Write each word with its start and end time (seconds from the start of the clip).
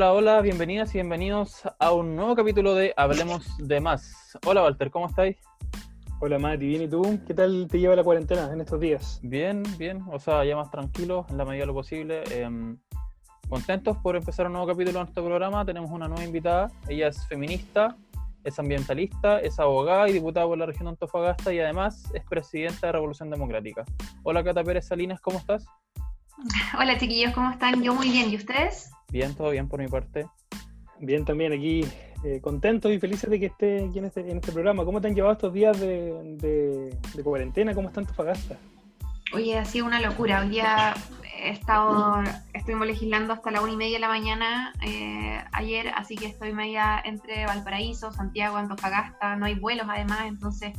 Hola, 0.00 0.14
hola, 0.14 0.40
bienvenidas 0.40 0.94
y 0.94 0.94
bienvenidos 0.94 1.60
a 1.78 1.92
un 1.92 2.16
nuevo 2.16 2.34
capítulo 2.34 2.74
de 2.74 2.94
Hablemos 2.96 3.46
de 3.58 3.80
Más. 3.80 4.38
Hola 4.46 4.62
Walter, 4.62 4.90
¿cómo 4.90 5.08
estáis? 5.08 5.36
Hola 6.20 6.38
Mati, 6.38 6.68
bien, 6.68 6.84
¿y 6.84 6.88
tú? 6.88 7.20
¿Qué 7.26 7.34
tal 7.34 7.68
te 7.70 7.78
lleva 7.78 7.94
la 7.94 8.02
cuarentena 8.02 8.50
en 8.50 8.62
estos 8.62 8.80
días? 8.80 9.20
Bien, 9.22 9.62
bien, 9.76 10.02
o 10.10 10.18
sea, 10.18 10.42
ya 10.46 10.56
más 10.56 10.70
tranquilos 10.70 11.26
en 11.28 11.36
la 11.36 11.44
medida 11.44 11.64
de 11.64 11.66
lo 11.66 11.74
posible. 11.74 12.22
Em, 12.30 12.78
contentos 13.50 13.98
por 13.98 14.16
empezar 14.16 14.46
un 14.46 14.54
nuevo 14.54 14.68
capítulo 14.68 15.00
de 15.00 15.04
nuestro 15.04 15.22
programa. 15.22 15.66
Tenemos 15.66 15.90
una 15.90 16.08
nueva 16.08 16.24
invitada, 16.24 16.70
ella 16.88 17.08
es 17.08 17.26
feminista, 17.26 17.94
es 18.42 18.58
ambientalista, 18.58 19.38
es 19.40 19.60
abogada 19.60 20.08
y 20.08 20.14
diputada 20.14 20.46
por 20.46 20.56
la 20.56 20.64
región 20.64 20.84
de 20.84 20.90
Antofagasta 20.92 21.52
y 21.52 21.60
además 21.60 22.10
es 22.14 22.24
presidenta 22.24 22.86
de 22.86 22.92
Revolución 22.94 23.28
Democrática. 23.28 23.84
Hola 24.22 24.42
Cata 24.42 24.64
Pérez 24.64 24.86
Salinas, 24.86 25.20
¿cómo 25.20 25.36
estás? 25.36 25.66
Hola 26.78 26.96
chiquillos, 26.98 27.34
¿cómo 27.34 27.50
están? 27.50 27.82
Yo 27.82 27.94
muy 27.94 28.08
bien, 28.08 28.30
¿y 28.30 28.36
ustedes? 28.36 28.90
Bien, 29.10 29.34
todo 29.34 29.50
bien 29.50 29.68
por 29.68 29.80
mi 29.80 29.88
parte. 29.88 30.26
Bien, 30.98 31.24
también 31.24 31.52
aquí 31.52 31.84
eh, 32.22 32.40
contentos 32.40 32.92
y 32.92 32.98
felices 32.98 33.30
de 33.30 33.40
que 33.40 33.46
esté 33.46 33.84
aquí 33.84 33.98
en 33.98 34.04
este, 34.04 34.20
en 34.20 34.36
este 34.36 34.52
programa. 34.52 34.84
¿Cómo 34.84 35.00
te 35.00 35.08
han 35.08 35.14
llevado 35.14 35.32
estos 35.32 35.52
días 35.52 35.80
de, 35.80 36.92
de, 37.14 37.22
cuarentena? 37.24 37.74
¿Cómo 37.74 37.88
está 37.88 38.00
Antofagasta? 38.00 38.56
Oye, 39.32 39.58
ha 39.58 39.64
sido 39.64 39.86
una 39.86 40.00
locura. 40.00 40.40
Hoy 40.40 40.50
día 40.50 40.94
he 41.42 41.50
estado, 41.50 42.22
estuvimos 42.52 42.86
legislando 42.86 43.32
hasta 43.32 43.50
la 43.50 43.62
una 43.62 43.72
y 43.72 43.76
media 43.76 43.94
de 43.94 44.00
la 44.00 44.08
mañana 44.08 44.74
eh, 44.82 45.42
ayer, 45.52 45.88
así 45.96 46.16
que 46.16 46.26
estoy 46.26 46.52
media 46.52 47.00
entre 47.02 47.46
Valparaíso, 47.46 48.12
Santiago, 48.12 48.58
Antofagasta, 48.58 49.36
no 49.36 49.46
hay 49.46 49.54
vuelos 49.54 49.86
además, 49.88 50.20
entonces 50.26 50.74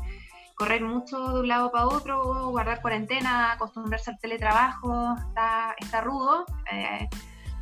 correr 0.53 0.83
mucho 0.83 1.33
de 1.33 1.39
un 1.39 1.47
lado 1.47 1.71
para 1.71 1.87
otro, 1.87 2.51
guardar 2.51 2.81
cuarentena, 2.81 3.53
acostumbrarse 3.53 4.11
al 4.11 4.19
teletrabajo, 4.19 5.15
está, 5.29 5.73
está 5.79 6.01
rudo, 6.01 6.45
eh, 6.71 7.09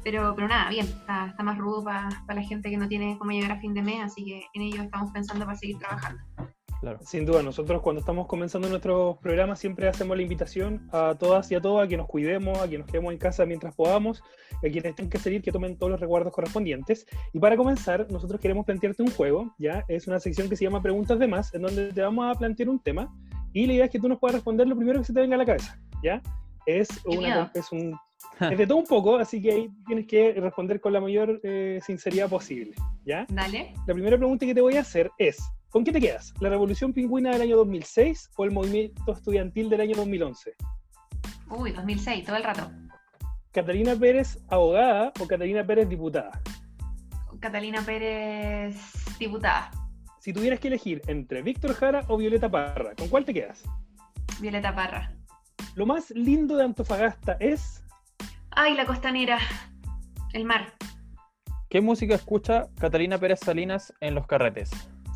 pero, 0.03 0.33
pero 0.35 0.47
nada, 0.47 0.69
bien, 0.69 0.85
está, 0.85 1.27
está 1.27 1.43
más 1.43 1.57
rudo 1.57 1.83
para 1.83 2.09
la 2.27 2.41
gente 2.41 2.69
que 2.69 2.77
no 2.77 2.87
tiene 2.87 3.17
cómo 3.17 3.31
llegar 3.31 3.51
a 3.51 3.59
fin 3.59 3.73
de 3.73 3.81
mes, 3.81 4.01
así 4.01 4.25
que 4.25 4.43
en 4.53 4.61
ello 4.61 4.81
estamos 4.81 5.11
pensando 5.11 5.45
para 5.45 5.57
seguir 5.57 5.77
trabajando. 5.77 6.21
Sin 7.01 7.25
duda, 7.25 7.43
nosotros 7.43 7.81
cuando 7.81 7.99
estamos 7.99 8.25
comenzando 8.25 8.69
nuestros 8.69 9.17
programas 9.17 9.59
siempre 9.59 9.89
hacemos 9.89 10.15
la 10.15 10.23
invitación 10.23 10.87
a 10.93 11.13
todas 11.13 11.51
y 11.51 11.55
a 11.55 11.61
todos 11.61 11.83
a 11.83 11.87
que 11.89 11.97
nos 11.97 12.07
cuidemos, 12.07 12.57
a 12.57 12.69
que 12.69 12.77
nos 12.77 12.87
quedemos 12.87 13.11
en 13.11 13.19
casa 13.19 13.45
mientras 13.45 13.75
podamos, 13.75 14.23
a 14.57 14.61
quienes 14.61 14.95
tengan 14.95 15.09
que 15.09 15.19
salir 15.19 15.41
que 15.41 15.51
tomen 15.51 15.77
todos 15.77 15.91
los 15.91 15.99
recuerdos 15.99 16.31
correspondientes. 16.31 17.05
Y 17.33 17.39
para 17.39 17.57
comenzar, 17.57 18.07
nosotros 18.09 18.39
queremos 18.39 18.65
plantearte 18.65 19.03
un 19.03 19.11
juego, 19.11 19.53
¿ya? 19.57 19.83
Es 19.89 20.07
una 20.07 20.21
sección 20.21 20.47
que 20.47 20.55
se 20.55 20.63
llama 20.63 20.81
Preguntas 20.81 21.19
de 21.19 21.27
Más, 21.27 21.53
en 21.53 21.63
donde 21.63 21.91
te 21.91 22.01
vamos 22.01 22.33
a 22.33 22.39
plantear 22.39 22.69
un 22.69 22.79
tema 22.79 23.13
y 23.51 23.65
la 23.65 23.73
idea 23.73 23.85
es 23.85 23.91
que 23.91 23.99
tú 23.99 24.07
nos 24.07 24.19
puedas 24.19 24.35
responder 24.35 24.65
lo 24.65 24.75
primero 24.77 24.99
que 24.99 25.05
se 25.05 25.13
te 25.13 25.19
venga 25.19 25.35
a 25.35 25.39
la 25.39 25.45
cabeza, 25.45 25.77
¿ya? 26.01 26.21
Es, 26.77 26.87
una, 27.05 27.51
es 27.55 27.71
un 27.71 27.97
es 28.39 28.57
de 28.57 28.67
todo 28.67 28.77
un 28.77 28.85
poco, 28.85 29.17
así 29.17 29.41
que 29.41 29.51
ahí 29.51 29.69
tienes 29.87 30.05
que 30.05 30.33
responder 30.33 30.79
con 30.79 30.93
la 30.93 31.01
mayor 31.01 31.39
eh, 31.43 31.79
sinceridad 31.83 32.29
posible. 32.29 32.75
¿Ya? 33.05 33.25
Dale. 33.29 33.73
La 33.87 33.93
primera 33.93 34.17
pregunta 34.17 34.45
que 34.45 34.53
te 34.53 34.61
voy 34.61 34.75
a 34.77 34.81
hacer 34.81 35.09
es: 35.17 35.37
¿con 35.69 35.83
qué 35.83 35.91
te 35.91 35.99
quedas? 35.99 36.33
¿La 36.39 36.49
revolución 36.49 36.93
pingüina 36.93 37.31
del 37.31 37.41
año 37.41 37.57
2006 37.57 38.29
o 38.37 38.45
el 38.45 38.51
movimiento 38.51 39.11
estudiantil 39.11 39.69
del 39.69 39.81
año 39.81 39.95
2011? 39.95 40.53
Uy, 41.49 41.71
2006, 41.71 42.25
todo 42.25 42.35
el 42.35 42.43
rato. 42.43 42.69
¿Catalina 43.51 43.95
Pérez 43.95 44.37
abogada 44.47 45.11
o 45.19 45.25
Catalina 45.25 45.65
Pérez 45.65 45.89
diputada? 45.89 46.39
Catalina 47.39 47.81
Pérez 47.81 48.75
diputada. 49.17 49.71
Si 50.19 50.33
tuvieras 50.33 50.59
que 50.59 50.67
elegir 50.67 51.01
entre 51.07 51.41
Víctor 51.41 51.73
Jara 51.73 52.03
o 52.09 52.17
Violeta 52.17 52.51
Parra, 52.51 52.93
¿con 52.93 53.07
cuál 53.07 53.25
te 53.25 53.33
quedas? 53.33 53.63
Violeta 54.39 54.75
Parra. 54.75 55.18
Lo 55.75 55.85
más 55.85 56.09
lindo 56.11 56.57
de 56.57 56.63
Antofagasta 56.63 57.37
es. 57.39 57.83
Ay, 58.51 58.73
la 58.73 58.85
costanera. 58.85 59.37
El 60.33 60.45
mar. 60.45 60.73
¿Qué 61.69 61.81
música 61.81 62.15
escucha 62.15 62.67
Catalina 62.79 63.17
Pérez 63.17 63.39
Salinas 63.41 63.93
en 64.01 64.15
los 64.15 64.25
carretes? 64.25 64.71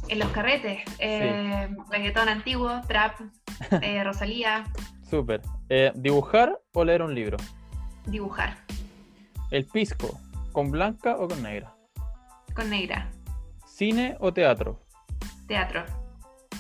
En 0.08 0.20
los 0.20 0.30
carretes. 0.30 0.82
Eh, 1.00 1.70
reggaetón 1.90 2.30
antiguo, 2.30 2.82
trap, 2.88 3.20
eh, 3.82 4.04
Rosalía. 4.04 4.66
Súper. 5.10 5.42
Eh, 5.70 5.92
¿Dibujar 5.96 6.60
o 6.74 6.84
leer 6.84 7.02
un 7.02 7.16
libro? 7.16 7.38
Dibujar. 8.06 8.58
¿El 9.50 9.66
pisco, 9.66 10.20
con 10.52 10.72
blanca 10.72 11.18
o 11.18 11.28
con 11.28 11.42
negra? 11.42 11.76
Con 12.56 12.70
negra. 12.70 13.10
¿Cine 13.66 14.16
o 14.20 14.32
teatro? 14.34 14.80
Teatro. 15.48 15.84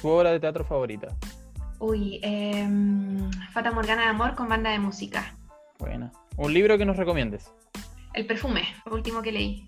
¿Tu 0.02 0.08
obra 0.08 0.32
de 0.32 0.40
teatro 0.40 0.64
favorita? 0.66 1.08
Uy, 1.86 2.22
eh, 2.24 2.66
Fata 3.52 3.70
Morgana 3.70 4.04
de 4.04 4.08
Amor 4.08 4.36
con 4.36 4.48
banda 4.48 4.70
de 4.70 4.80
música. 4.80 5.36
Buena. 5.80 6.14
¿Un 6.38 6.54
libro 6.54 6.78
que 6.78 6.86
nos 6.86 6.96
recomiendes? 6.96 7.52
El 8.14 8.26
perfume, 8.26 8.64
el 8.86 8.94
último 8.94 9.22
que 9.22 9.34
leí. 9.34 9.68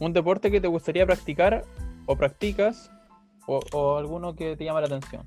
¿Un 0.00 0.14
deporte 0.14 0.50
que 0.50 0.58
te 0.58 0.68
gustaría 0.68 1.04
practicar 1.04 1.66
o 2.06 2.16
practicas 2.16 2.90
o, 3.46 3.98
alguno 3.98 4.34
que 4.34 4.56
te 4.56 4.64
llama 4.64 4.80
la 4.80 4.86
atención? 4.86 5.26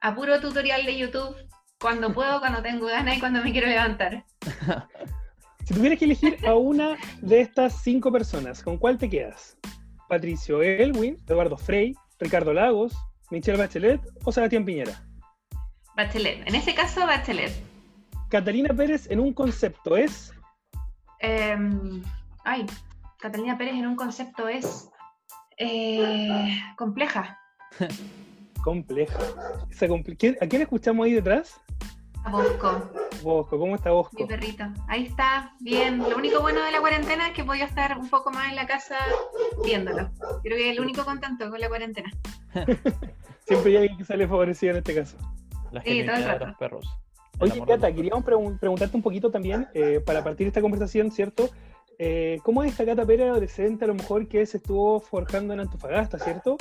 A 0.00 0.16
puro 0.16 0.40
tutorial 0.40 0.84
de 0.84 0.98
YouTube, 0.98 1.36
cuando 1.78 2.12
puedo, 2.12 2.40
cuando 2.40 2.60
tengo 2.60 2.86
ganas 2.86 3.16
y 3.16 3.20
cuando 3.20 3.40
me 3.40 3.52
quiero 3.52 3.68
levantar. 3.68 4.24
si 5.64 5.74
tuvieras 5.74 6.00
que 6.00 6.06
elegir 6.06 6.44
a 6.44 6.56
una 6.56 6.96
de 7.22 7.42
estas 7.42 7.84
cinco 7.84 8.10
personas, 8.10 8.64
¿con 8.64 8.78
cuál 8.78 8.98
te 8.98 9.08
quedas? 9.08 9.56
Patricio 10.08 10.60
Elwin, 10.60 11.22
Eduardo 11.28 11.56
Frey, 11.56 11.94
Ricardo 12.18 12.52
Lagos, 12.52 12.96
Michelle 13.30 13.58
Bachelet 13.58 14.00
o 14.24 14.32
Sebastián 14.32 14.64
Piñera. 14.64 15.05
Bachelet. 15.96 16.46
En 16.46 16.54
ese 16.54 16.74
caso, 16.74 17.06
Bachelet. 17.06 17.52
Catalina 18.28 18.74
Pérez 18.74 19.10
en 19.10 19.20
un 19.20 19.32
concepto 19.32 19.96
es. 19.96 20.32
Em, 21.20 22.02
ay, 22.44 22.66
Catalina 23.18 23.56
Pérez 23.56 23.74
en 23.74 23.86
un 23.86 23.96
concepto 23.96 24.46
es. 24.46 24.90
Eh, 25.58 26.60
compleja. 26.76 27.38
compleja. 28.62 29.18
¿A 30.40 30.46
quién 30.46 30.62
escuchamos 30.62 31.06
ahí 31.06 31.14
detrás? 31.14 31.60
A 32.24 32.30
Bosco. 32.30 32.90
Bosco, 33.22 33.58
¿cómo 33.58 33.76
está 33.76 33.90
Bosco? 33.92 34.16
Mi 34.18 34.26
perrito. 34.26 34.64
Ahí 34.88 35.04
está, 35.04 35.54
bien. 35.60 35.98
Lo 35.98 36.16
único 36.16 36.40
bueno 36.42 36.62
de 36.62 36.72
la 36.72 36.80
cuarentena 36.80 37.28
es 37.28 37.34
que 37.34 37.42
voy 37.42 37.62
a 37.62 37.64
estar 37.64 37.96
un 37.96 38.10
poco 38.10 38.30
más 38.30 38.50
en 38.50 38.56
la 38.56 38.66
casa 38.66 38.96
viéndolo. 39.64 40.10
Creo 40.42 40.56
que 40.56 40.70
es 40.70 40.76
el 40.76 40.82
único 40.82 41.04
contento 41.04 41.48
con 41.48 41.58
la 41.58 41.68
cuarentena. 41.68 42.10
Siempre 43.46 43.70
hay 43.70 43.76
alguien 43.76 43.96
que 43.96 44.04
sale 44.04 44.28
favorecido 44.28 44.72
en 44.72 44.78
este 44.78 44.94
caso. 44.94 45.16
La 45.72 45.82
sí, 45.82 46.02
rato. 46.02 46.38
de 46.38 46.46
los 46.46 46.56
perros. 46.56 46.98
Oye, 47.38 47.62
Cata, 47.66 47.92
queríamos 47.92 48.24
preguntarte 48.24 48.96
un 48.96 49.02
poquito 49.02 49.30
también, 49.30 49.68
eh, 49.74 50.00
para 50.04 50.24
partir 50.24 50.46
de 50.46 50.48
esta 50.48 50.62
conversación, 50.62 51.10
¿cierto? 51.10 51.50
Eh, 51.98 52.38
¿Cómo 52.42 52.62
es 52.62 52.70
esta 52.70 52.86
Cata 52.86 53.04
Pérez 53.04 53.28
adolescente, 53.28 53.84
a 53.84 53.88
lo 53.88 53.94
mejor, 53.94 54.26
que 54.26 54.44
se 54.46 54.56
estuvo 54.56 55.00
forjando 55.00 55.52
en 55.52 55.60
Antofagasta, 55.60 56.18
¿cierto? 56.18 56.56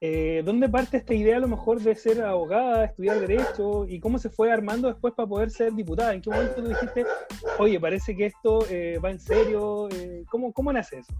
Eh, 0.00 0.42
¿Dónde 0.44 0.68
parte 0.68 0.96
esta 0.96 1.14
idea, 1.14 1.36
a 1.36 1.40
lo 1.40 1.48
mejor, 1.48 1.80
de 1.80 1.94
ser 1.94 2.22
abogada, 2.22 2.86
estudiar 2.86 3.20
Derecho? 3.20 3.86
¿Y 3.86 4.00
cómo 4.00 4.18
se 4.18 4.30
fue 4.30 4.50
armando 4.50 4.88
después 4.88 5.12
para 5.14 5.28
poder 5.28 5.50
ser 5.50 5.72
diputada? 5.72 6.14
¿En 6.14 6.22
qué 6.22 6.30
momento 6.30 6.54
tú 6.56 6.68
dijiste, 6.68 7.04
oye, 7.58 7.78
parece 7.78 8.16
que 8.16 8.26
esto 8.26 8.60
va 9.02 9.10
en 9.10 9.20
serio? 9.20 9.88
¿cómo, 10.30 10.52
¿Cómo 10.52 10.72
nace 10.72 10.98
eso? 10.98 11.12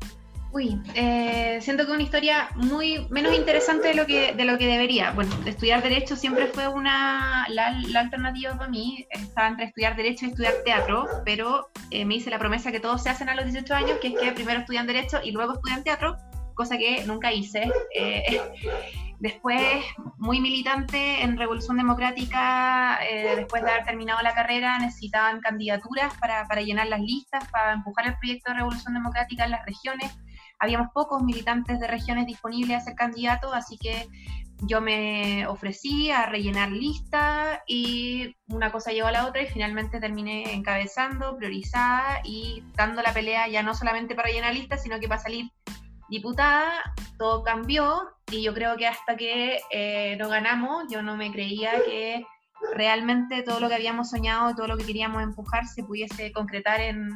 Uy, 0.54 0.80
eh, 0.94 1.58
siento 1.60 1.84
que 1.84 1.90
una 1.90 2.04
historia 2.04 2.48
muy 2.54 3.08
menos 3.10 3.34
interesante 3.34 3.88
de 3.88 3.94
lo 3.94 4.06
que 4.06 4.34
de 4.34 4.44
lo 4.44 4.56
que 4.56 4.68
debería. 4.68 5.10
Bueno, 5.10 5.34
estudiar 5.46 5.82
derecho 5.82 6.14
siempre 6.14 6.46
fue 6.46 6.68
una 6.68 7.44
la, 7.48 7.76
alternativa 7.98 8.56
para 8.56 8.70
mí. 8.70 9.04
Estaba 9.10 9.48
entre 9.48 9.64
estudiar 9.64 9.96
derecho 9.96 10.26
y 10.26 10.28
estudiar 10.28 10.54
teatro, 10.64 11.08
pero 11.24 11.70
eh, 11.90 12.04
me 12.04 12.14
hice 12.14 12.30
la 12.30 12.38
promesa 12.38 12.70
que 12.70 12.78
todos 12.78 13.02
se 13.02 13.10
hacen 13.10 13.28
a 13.28 13.34
los 13.34 13.46
18 13.46 13.74
años, 13.74 13.98
que 14.00 14.08
es 14.08 14.14
que 14.14 14.30
primero 14.30 14.60
estudian 14.60 14.86
derecho 14.86 15.18
y 15.24 15.32
luego 15.32 15.54
estudian 15.54 15.82
teatro, 15.82 16.16
cosa 16.54 16.78
que 16.78 17.02
nunca 17.04 17.32
hice. 17.32 17.68
Eh, 17.92 18.40
después, 19.18 19.84
muy 20.18 20.40
militante 20.40 21.22
en 21.22 21.36
Revolución 21.36 21.78
Democrática, 21.78 23.00
después 23.34 23.64
de 23.64 23.70
haber 23.72 23.84
terminado 23.84 24.22
la 24.22 24.34
carrera, 24.34 24.78
necesitaban 24.78 25.40
candidaturas 25.40 26.14
para, 26.20 26.46
para 26.46 26.60
llenar 26.60 26.86
las 26.86 27.00
listas, 27.00 27.42
para 27.50 27.72
empujar 27.72 28.06
el 28.06 28.16
proyecto 28.18 28.52
de 28.52 28.58
Revolución 28.58 28.94
Democrática 28.94 29.46
en 29.46 29.50
las 29.50 29.66
regiones 29.66 30.12
habíamos 30.64 30.88
pocos 30.92 31.22
militantes 31.22 31.78
de 31.80 31.86
regiones 31.86 32.26
disponibles 32.26 32.78
a 32.78 32.80
ser 32.80 32.94
candidatos, 32.94 33.52
así 33.54 33.78
que 33.78 34.08
yo 34.62 34.80
me 34.80 35.46
ofrecí 35.46 36.10
a 36.10 36.26
rellenar 36.26 36.70
lista 36.70 37.62
y 37.66 38.36
una 38.48 38.72
cosa 38.72 38.92
llevó 38.92 39.08
a 39.08 39.12
la 39.12 39.26
otra 39.26 39.42
y 39.42 39.46
finalmente 39.46 40.00
terminé 40.00 40.54
encabezando, 40.54 41.36
priorizada 41.36 42.20
y 42.24 42.62
dando 42.74 43.02
la 43.02 43.12
pelea 43.12 43.48
ya 43.48 43.62
no 43.62 43.74
solamente 43.74 44.14
para 44.14 44.28
rellenar 44.28 44.54
lista, 44.54 44.78
sino 44.78 44.98
que 45.00 45.08
para 45.08 45.20
salir 45.20 45.50
diputada, 46.08 46.82
todo 47.18 47.42
cambió 47.42 48.10
y 48.30 48.42
yo 48.42 48.54
creo 48.54 48.76
que 48.76 48.86
hasta 48.86 49.16
que 49.16 49.60
eh, 49.70 50.16
no 50.18 50.28
ganamos, 50.28 50.84
yo 50.90 51.02
no 51.02 51.16
me 51.16 51.32
creía 51.32 51.72
que 51.84 52.24
realmente 52.74 53.42
todo 53.42 53.60
lo 53.60 53.68
que 53.68 53.74
habíamos 53.74 54.10
soñado, 54.10 54.54
todo 54.54 54.68
lo 54.68 54.76
que 54.76 54.86
queríamos 54.86 55.22
empujar 55.22 55.66
se 55.66 55.84
pudiese 55.84 56.32
concretar 56.32 56.80
en, 56.80 57.10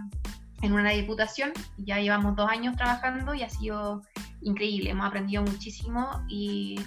en 0.62 0.72
una 0.72 0.90
diputación. 0.90 1.52
Ya 1.76 1.98
llevamos 1.98 2.36
dos 2.36 2.48
años 2.50 2.76
trabajando 2.76 3.34
y 3.34 3.42
ha 3.42 3.50
sido 3.50 4.02
increíble. 4.40 4.90
Hemos 4.90 5.06
aprendido 5.06 5.42
muchísimo 5.42 6.24
y 6.28 6.80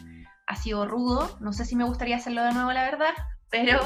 ha 0.47 0.55
sido 0.55 0.85
rudo. 0.85 1.37
No 1.39 1.53
sé 1.53 1.65
si 1.65 1.75
me 1.75 1.83
gustaría 1.83 2.17
hacerlo 2.17 2.43
de 2.43 2.53
nuevo, 2.53 2.71
la 2.71 2.83
verdad, 2.83 3.13
pero 3.49 3.79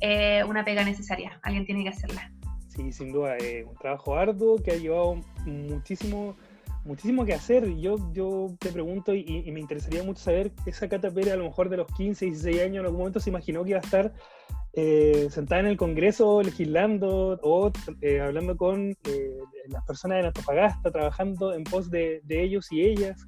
eh, 0.00 0.44
una 0.44 0.64
pega 0.64 0.84
necesaria. 0.84 1.38
Alguien 1.42 1.66
tiene 1.66 1.82
que 1.84 1.90
hacerla. 1.90 2.30
Sí, 2.68 2.92
sin 2.92 3.12
duda. 3.12 3.36
Eh, 3.38 3.64
un 3.64 3.76
trabajo 3.76 4.16
arduo 4.16 4.56
que 4.62 4.72
ha 4.72 4.76
llevado 4.76 5.20
muchísimo 5.44 6.36
muchísimo 6.88 7.24
que 7.24 7.34
hacer. 7.34 7.76
Yo, 7.76 7.96
yo 8.12 8.56
te 8.58 8.72
pregunto 8.72 9.14
y, 9.14 9.50
me 9.52 9.60
interesaría 9.60 10.02
mucho 10.02 10.22
saber, 10.22 10.52
esa 10.66 10.88
Cata 10.88 11.10
Pérez 11.10 11.34
a 11.34 11.36
lo 11.36 11.44
mejor 11.44 11.68
de 11.68 11.76
los 11.76 11.86
15, 11.92 12.24
16 12.26 12.60
años 12.62 12.80
en 12.80 12.86
algún 12.86 12.98
momento 12.98 13.20
se 13.20 13.30
imaginó 13.30 13.62
que 13.62 13.70
iba 13.70 13.78
a 13.78 13.82
estar 13.82 14.12
eh, 14.80 15.28
sentada 15.28 15.62
en 15.62 15.66
el 15.66 15.76
Congreso 15.76 16.40
legislando 16.40 17.36
o 17.42 17.72
eh, 18.00 18.20
hablando 18.20 18.56
con 18.56 18.90
eh, 18.90 19.38
las 19.66 19.84
personas 19.84 20.20
de 20.20 20.28
Antofagasta, 20.28 20.92
trabajando 20.92 21.52
en 21.52 21.64
pos 21.64 21.90
de, 21.90 22.22
ellos 22.28 22.70
y 22.70 22.82
ellas. 22.82 23.26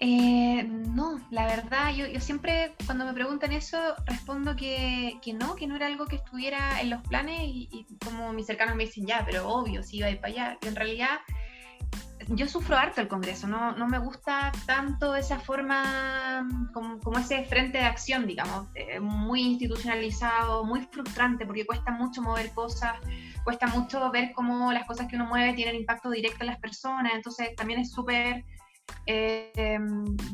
no, 0.00 1.20
la 1.32 1.46
verdad, 1.46 1.92
yo, 1.92 2.20
siempre 2.20 2.76
cuando 2.86 3.04
me 3.04 3.12
preguntan 3.12 3.50
eso 3.50 3.78
respondo 4.06 4.54
que, 4.54 5.18
que, 5.20 5.32
no, 5.32 5.56
que 5.56 5.66
no 5.66 5.74
era 5.74 5.86
algo 5.86 6.06
que 6.06 6.16
estuviera 6.16 6.80
en 6.80 6.90
los 6.90 7.02
planes 7.02 7.40
y, 7.42 7.68
y 7.72 7.86
como 8.04 8.32
mis 8.32 8.46
cercanos 8.46 8.76
me 8.76 8.84
dicen 8.84 9.06
ya, 9.06 9.24
pero 9.26 9.48
obvio, 9.48 9.82
si 9.82 9.96
iba 9.96 10.06
a 10.06 10.10
ir 10.10 10.20
para 10.20 10.32
allá. 10.32 10.58
En 10.62 10.76
realidad 10.76 11.18
yo 12.30 12.46
sufro 12.46 12.76
harto 12.76 13.00
el 13.00 13.08
Congreso, 13.08 13.48
no, 13.48 13.72
no 13.72 13.88
me 13.88 13.98
gusta 13.98 14.52
tanto 14.66 15.16
esa 15.16 15.38
forma 15.38 16.46
como, 16.72 17.18
ese 17.18 17.44
frente 17.44 17.78
de 17.78 17.84
acción, 17.84 18.26
digamos, 18.26 18.68
eh, 18.74 19.00
muy 19.00 19.42
institucionalizado, 19.42 20.64
muy 20.64 20.86
frustrante 20.92 21.44
porque 21.44 21.66
cuesta 21.66 21.90
mucho 21.90 22.22
mover 22.22 22.52
cosas, 22.52 22.94
cuesta 23.42 23.66
mucho 23.66 24.10
ver 24.10 24.32
cómo 24.32 24.72
las 24.72 24.86
cosas 24.86 25.08
que 25.08 25.16
uno 25.16 25.26
mueve 25.26 25.54
tienen 25.54 25.74
impacto 25.74 26.10
directo 26.10 26.44
en 26.44 26.48
las 26.48 26.58
personas, 26.58 27.12
entonces 27.14 27.54
también 27.56 27.80
es 27.80 27.90
súper, 27.90 28.44
eh, 29.06 29.78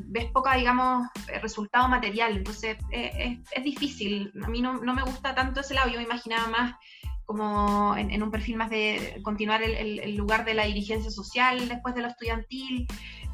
ves 0.07 0.27
poca, 0.33 0.55
digamos, 0.55 1.09
resultado 1.41 1.89
material, 1.89 2.37
entonces 2.37 2.77
eh, 2.91 3.41
es, 3.43 3.53
es, 3.53 3.65
difícil, 3.65 4.33
a 4.45 4.49
mí 4.49 4.61
no, 4.61 4.75
no 4.75 4.95
me 4.95 5.03
gusta 5.03 5.35
tanto 5.35 5.61
ese 5.61 5.75
lado, 5.75 5.89
yo 5.89 5.97
me 5.97 6.05
imaginaba 6.05 6.47
más 6.49 6.75
como 7.27 7.97
en, 7.97 8.23
un 8.23 8.31
perfil 8.31 8.57
más 8.57 8.71
de 8.71 9.21
continuar 9.23 9.63
el, 9.63 10.17
lugar 10.17 10.45
de 10.45 10.55
la 10.55 10.65
dirigencia 10.65 11.11
social 11.11 11.69
después 11.69 11.95
de 11.95 12.03
lo 12.03 12.09
estudiantil 12.09 12.87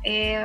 eh, 0.02 0.42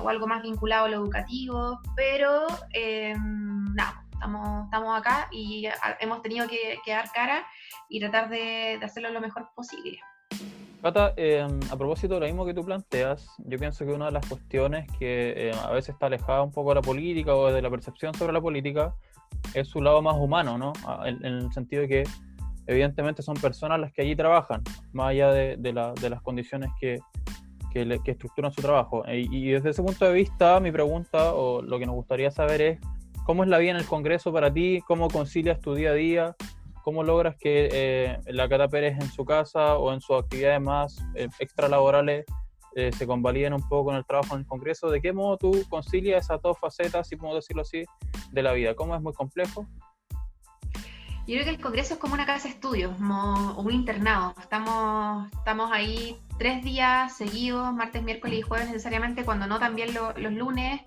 o 0.00 0.08
algo 0.08 0.26
más 0.26 0.42
vinculado 0.42 0.86
a 0.86 0.88
lo 0.88 0.96
educativo, 0.96 1.80
pero 1.96 2.46
eh, 2.72 3.14
nada, 3.18 4.04
estamos, 4.12 4.64
estamos 4.64 4.98
acá 4.98 5.28
y 5.32 5.66
hemos 6.00 6.22
tenido 6.22 6.46
que, 6.46 6.78
dar 6.86 7.10
cara 7.12 7.44
y 7.88 7.98
tratar 7.98 8.30
de, 8.30 8.78
hacerlo 8.82 9.10
lo 9.10 9.20
mejor 9.20 9.48
posible. 9.56 9.98
Cata, 10.80 11.14
em, 11.16 11.58
a 11.70 11.76
propósito 11.76 12.14
de 12.14 12.20
lo 12.20 12.26
mismo 12.26 12.46
que 12.46 12.54
tú 12.54 12.62
planteas, 12.64 13.26
yo 13.38 13.58
pienso 13.58 13.84
que 13.84 13.92
una 13.92 14.06
de 14.06 14.12
las 14.12 14.26
cuestiones 14.26 14.86
que 14.98 15.52
a 15.64 15.70
veces 15.70 15.94
está 15.94 16.06
alejada 16.06 16.42
un 16.42 16.52
poco 16.52 16.70
de 16.70 16.76
la 16.76 16.82
política 16.82 17.34
o 17.34 17.50
de 17.50 17.60
la 17.60 17.70
percepción 17.70 18.14
sobre 18.14 18.34
la 18.34 18.40
política 18.40 18.94
es 19.54 19.68
su 19.68 19.80
lado 19.80 20.00
más 20.00 20.16
humano, 20.16 20.58
¿no? 20.58 20.72
en 21.04 21.24
el 21.24 21.52
sentido 21.52 21.82
de 21.82 21.88
que 21.88 22.04
evidentemente 22.66 23.22
son 23.22 23.36
personas 23.36 23.80
las 23.80 23.92
que 23.92 24.02
allí 24.02 24.16
trabajan, 24.16 24.62
más 24.92 25.08
allá 25.08 25.32
de, 25.32 25.72
las 25.72 26.22
condiciones 26.22 26.70
que, 26.80 26.98
estructuran 28.06 28.52
su 28.52 28.62
trabajo. 28.62 29.04
E, 29.06 29.20
y, 29.30 29.50
desde 29.50 29.70
ese 29.70 29.82
punto 29.82 30.04
de 30.04 30.12
vista, 30.12 30.60
mi 30.60 30.70
pregunta 30.70 31.34
o 31.34 31.60
lo 31.60 31.78
que 31.78 31.86
nos 31.86 31.96
gustaría 31.96 32.30
saber 32.30 32.60
es, 32.62 32.78
¿cómo 33.26 33.42
es 33.42 33.48
la 33.48 33.58
vida 33.58 33.72
en 33.72 33.76
el 33.78 33.86
Congreso 33.86 34.32
para 34.32 34.52
ti? 34.52 34.82
¿Cómo 34.86 35.08
concilias 35.08 35.60
tu 35.60 35.74
día 35.74 35.90
a 35.90 35.94
día? 35.94 36.36
¿Cómo 36.84 37.02
logras 37.02 37.36
que 37.36 37.68
eh, 37.72 38.18
la 38.26 38.48
Cata 38.48 38.68
Pérez 38.68 38.96
en 39.00 39.10
su 39.10 39.24
casa 39.24 39.76
o 39.78 39.92
en 39.92 40.00
sus 40.00 40.18
actividades 40.18 40.60
más 40.60 41.02
eh, 41.14 41.28
extralaborales 41.40 42.26
eh, 42.76 42.90
se 42.92 43.06
convaliden 43.06 43.54
un 43.54 43.62
poco 43.68 43.86
con 43.86 43.96
el 43.96 44.04
trabajo 44.04 44.34
en 44.34 44.40
el 44.40 44.46
Congreso? 44.46 44.90
¿De 44.90 45.00
qué 45.00 45.12
modo 45.12 45.38
tú 45.38 45.64
concilias 45.68 46.26
esas 46.26 46.42
dos 46.42 46.58
facetas, 46.58 47.08
si 47.08 47.16
podemos 47.16 47.38
decirlo 47.38 47.62
así, 47.62 47.84
de 48.32 48.42
la 48.42 48.52
vida? 48.52 48.74
¿Cómo 48.74 48.94
es 48.94 49.00
muy 49.00 49.14
complejo? 49.14 49.66
Yo 51.26 51.36
creo 51.36 51.44
que 51.44 51.50
el 51.50 51.60
Congreso 51.60 51.94
es 51.94 52.00
como 52.00 52.12
una 52.12 52.26
casa 52.26 52.48
de 52.48 52.54
estudios, 52.54 52.94
como 52.96 53.54
un 53.54 53.72
internado. 53.72 54.34
Estamos, 54.38 55.26
estamos 55.32 55.72
ahí 55.72 56.18
tres 56.38 56.62
días 56.62 57.16
seguidos, 57.16 57.72
martes, 57.72 58.02
miércoles 58.02 58.40
y 58.40 58.42
jueves 58.42 58.66
necesariamente, 58.66 59.24
cuando 59.24 59.46
no 59.46 59.58
también 59.58 59.94
los 59.94 60.32
lunes. 60.32 60.82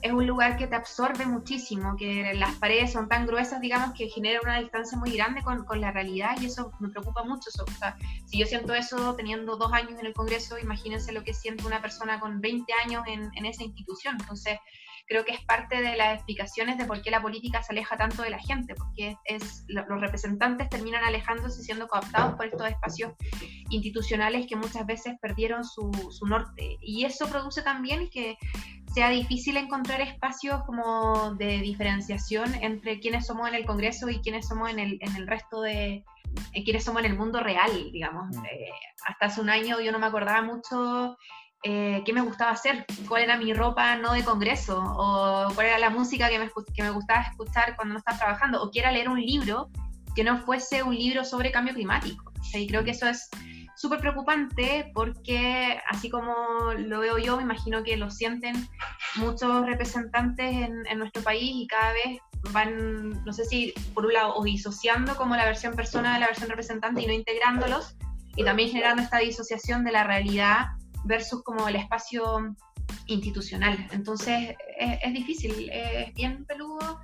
Es 0.00 0.12
un 0.12 0.26
lugar 0.26 0.56
que 0.56 0.68
te 0.68 0.76
absorbe 0.76 1.26
muchísimo, 1.26 1.96
que 1.96 2.34
las 2.34 2.54
paredes 2.54 2.92
son 2.92 3.08
tan 3.08 3.26
gruesas, 3.26 3.60
digamos, 3.60 3.92
que 3.92 4.08
genera 4.08 4.40
una 4.42 4.60
distancia 4.60 4.96
muy 4.96 5.10
grande 5.10 5.42
con, 5.42 5.64
con 5.64 5.80
la 5.80 5.90
realidad 5.90 6.36
y 6.40 6.46
eso 6.46 6.70
me 6.78 6.88
preocupa 6.88 7.24
mucho. 7.24 7.50
O 7.66 7.70
sea, 7.72 7.98
si 8.26 8.38
yo 8.38 8.46
siento 8.46 8.72
eso 8.74 9.16
teniendo 9.16 9.56
dos 9.56 9.72
años 9.72 9.98
en 9.98 10.06
el 10.06 10.14
Congreso, 10.14 10.56
imagínense 10.58 11.10
lo 11.10 11.24
que 11.24 11.34
siente 11.34 11.66
una 11.66 11.82
persona 11.82 12.20
con 12.20 12.40
20 12.40 12.72
años 12.84 13.02
en, 13.08 13.28
en 13.34 13.44
esa 13.44 13.64
institución. 13.64 14.16
Entonces, 14.20 14.58
creo 15.10 15.24
que 15.24 15.32
es 15.32 15.44
parte 15.44 15.82
de 15.82 15.96
las 15.96 16.14
explicaciones 16.14 16.78
de 16.78 16.84
por 16.84 17.02
qué 17.02 17.10
la 17.10 17.20
política 17.20 17.60
se 17.64 17.72
aleja 17.72 17.96
tanto 17.96 18.22
de 18.22 18.30
la 18.30 18.38
gente, 18.38 18.76
porque 18.76 19.16
es, 19.24 19.64
los 19.66 20.00
representantes 20.00 20.68
terminan 20.68 21.02
alejándose 21.02 21.60
y 21.60 21.64
siendo 21.64 21.88
cooptados 21.88 22.36
por 22.36 22.46
estos 22.46 22.68
espacios 22.68 23.14
institucionales 23.70 24.46
que 24.46 24.54
muchas 24.54 24.86
veces 24.86 25.16
perdieron 25.20 25.64
su, 25.64 25.90
su 26.12 26.26
norte. 26.26 26.78
Y 26.80 27.04
eso 27.06 27.28
produce 27.28 27.62
también 27.62 28.08
que 28.08 28.38
sea 28.94 29.10
difícil 29.10 29.56
encontrar 29.56 30.00
espacios 30.00 30.62
como 30.62 31.34
de 31.34 31.58
diferenciación 31.58 32.54
entre 32.62 33.00
quienes 33.00 33.26
somos 33.26 33.48
en 33.48 33.56
el 33.56 33.66
Congreso 33.66 34.08
y 34.10 34.20
quienes 34.20 34.46
somos 34.46 34.70
en 34.70 34.78
el, 34.78 34.98
en 35.00 35.16
el 35.16 35.26
resto 35.26 35.60
de, 35.60 36.04
eh, 36.52 36.64
quienes 36.64 36.84
somos 36.84 37.02
en 37.02 37.10
el 37.10 37.18
mundo 37.18 37.40
real, 37.40 37.90
digamos. 37.90 38.36
Mm. 38.36 38.44
Eh, 38.44 38.70
hasta 39.06 39.26
hace 39.26 39.40
un 39.40 39.50
año 39.50 39.80
yo 39.80 39.90
no 39.90 39.98
me 39.98 40.06
acordaba 40.06 40.42
mucho 40.42 41.16
eh, 41.62 42.02
qué 42.06 42.12
me 42.12 42.22
gustaba 42.22 42.52
hacer, 42.52 42.86
cuál 43.08 43.22
era 43.22 43.36
mi 43.36 43.52
ropa 43.52 43.96
no 43.96 44.12
de 44.12 44.24
congreso, 44.24 44.82
o 44.82 45.52
cuál 45.54 45.66
era 45.66 45.78
la 45.78 45.90
música 45.90 46.28
que 46.28 46.38
me, 46.38 46.50
que 46.74 46.82
me 46.82 46.90
gustaba 46.90 47.22
escuchar 47.22 47.76
cuando 47.76 47.92
no 47.94 47.98
estaba 47.98 48.18
trabajando, 48.18 48.62
o 48.62 48.70
quiera 48.70 48.90
leer 48.90 49.08
un 49.08 49.20
libro 49.20 49.68
que 50.14 50.24
no 50.24 50.38
fuese 50.38 50.82
un 50.82 50.94
libro 50.94 51.24
sobre 51.24 51.52
cambio 51.52 51.74
climático. 51.74 52.32
y 52.54 52.66
creo 52.66 52.82
que 52.82 52.92
eso 52.92 53.06
es 53.06 53.28
súper 53.76 54.00
preocupante 54.00 54.90
porque 54.94 55.80
así 55.88 56.10
como 56.10 56.34
lo 56.76 57.00
veo 57.00 57.18
yo, 57.18 57.36
me 57.36 57.42
imagino 57.42 57.82
que 57.82 57.96
lo 57.96 58.10
sienten 58.10 58.68
muchos 59.16 59.64
representantes 59.66 60.52
en, 60.52 60.86
en, 60.86 60.98
nuestro 60.98 61.22
país 61.22 61.50
y 61.54 61.66
cada 61.66 61.92
vez 61.92 62.20
van, 62.52 63.24
no 63.24 63.32
sé 63.32 63.44
si 63.44 63.72
por 63.94 64.06
un 64.06 64.12
lado, 64.12 64.34
o 64.34 64.44
disociando 64.44 65.16
como 65.16 65.36
la 65.36 65.44
versión 65.44 65.74
persona 65.74 66.14
de 66.14 66.20
la 66.20 66.26
versión 66.26 66.48
representante 66.48 67.02
y 67.02 67.06
no 67.06 67.12
integrándolos, 67.12 67.96
y 68.36 68.44
también 68.44 68.70
generando 68.70 69.02
esta 69.02 69.18
disociación 69.18 69.84
de 69.84 69.92
la 69.92 70.04
realidad 70.04 70.68
versus 71.04 71.42
como 71.42 71.68
el 71.68 71.76
espacio 71.76 72.54
institucional. 73.06 73.88
Entonces 73.92 74.54
es, 74.78 75.12
difícil, 75.12 75.70
es 75.70 76.12
bien 76.14 76.44
peludo 76.44 77.00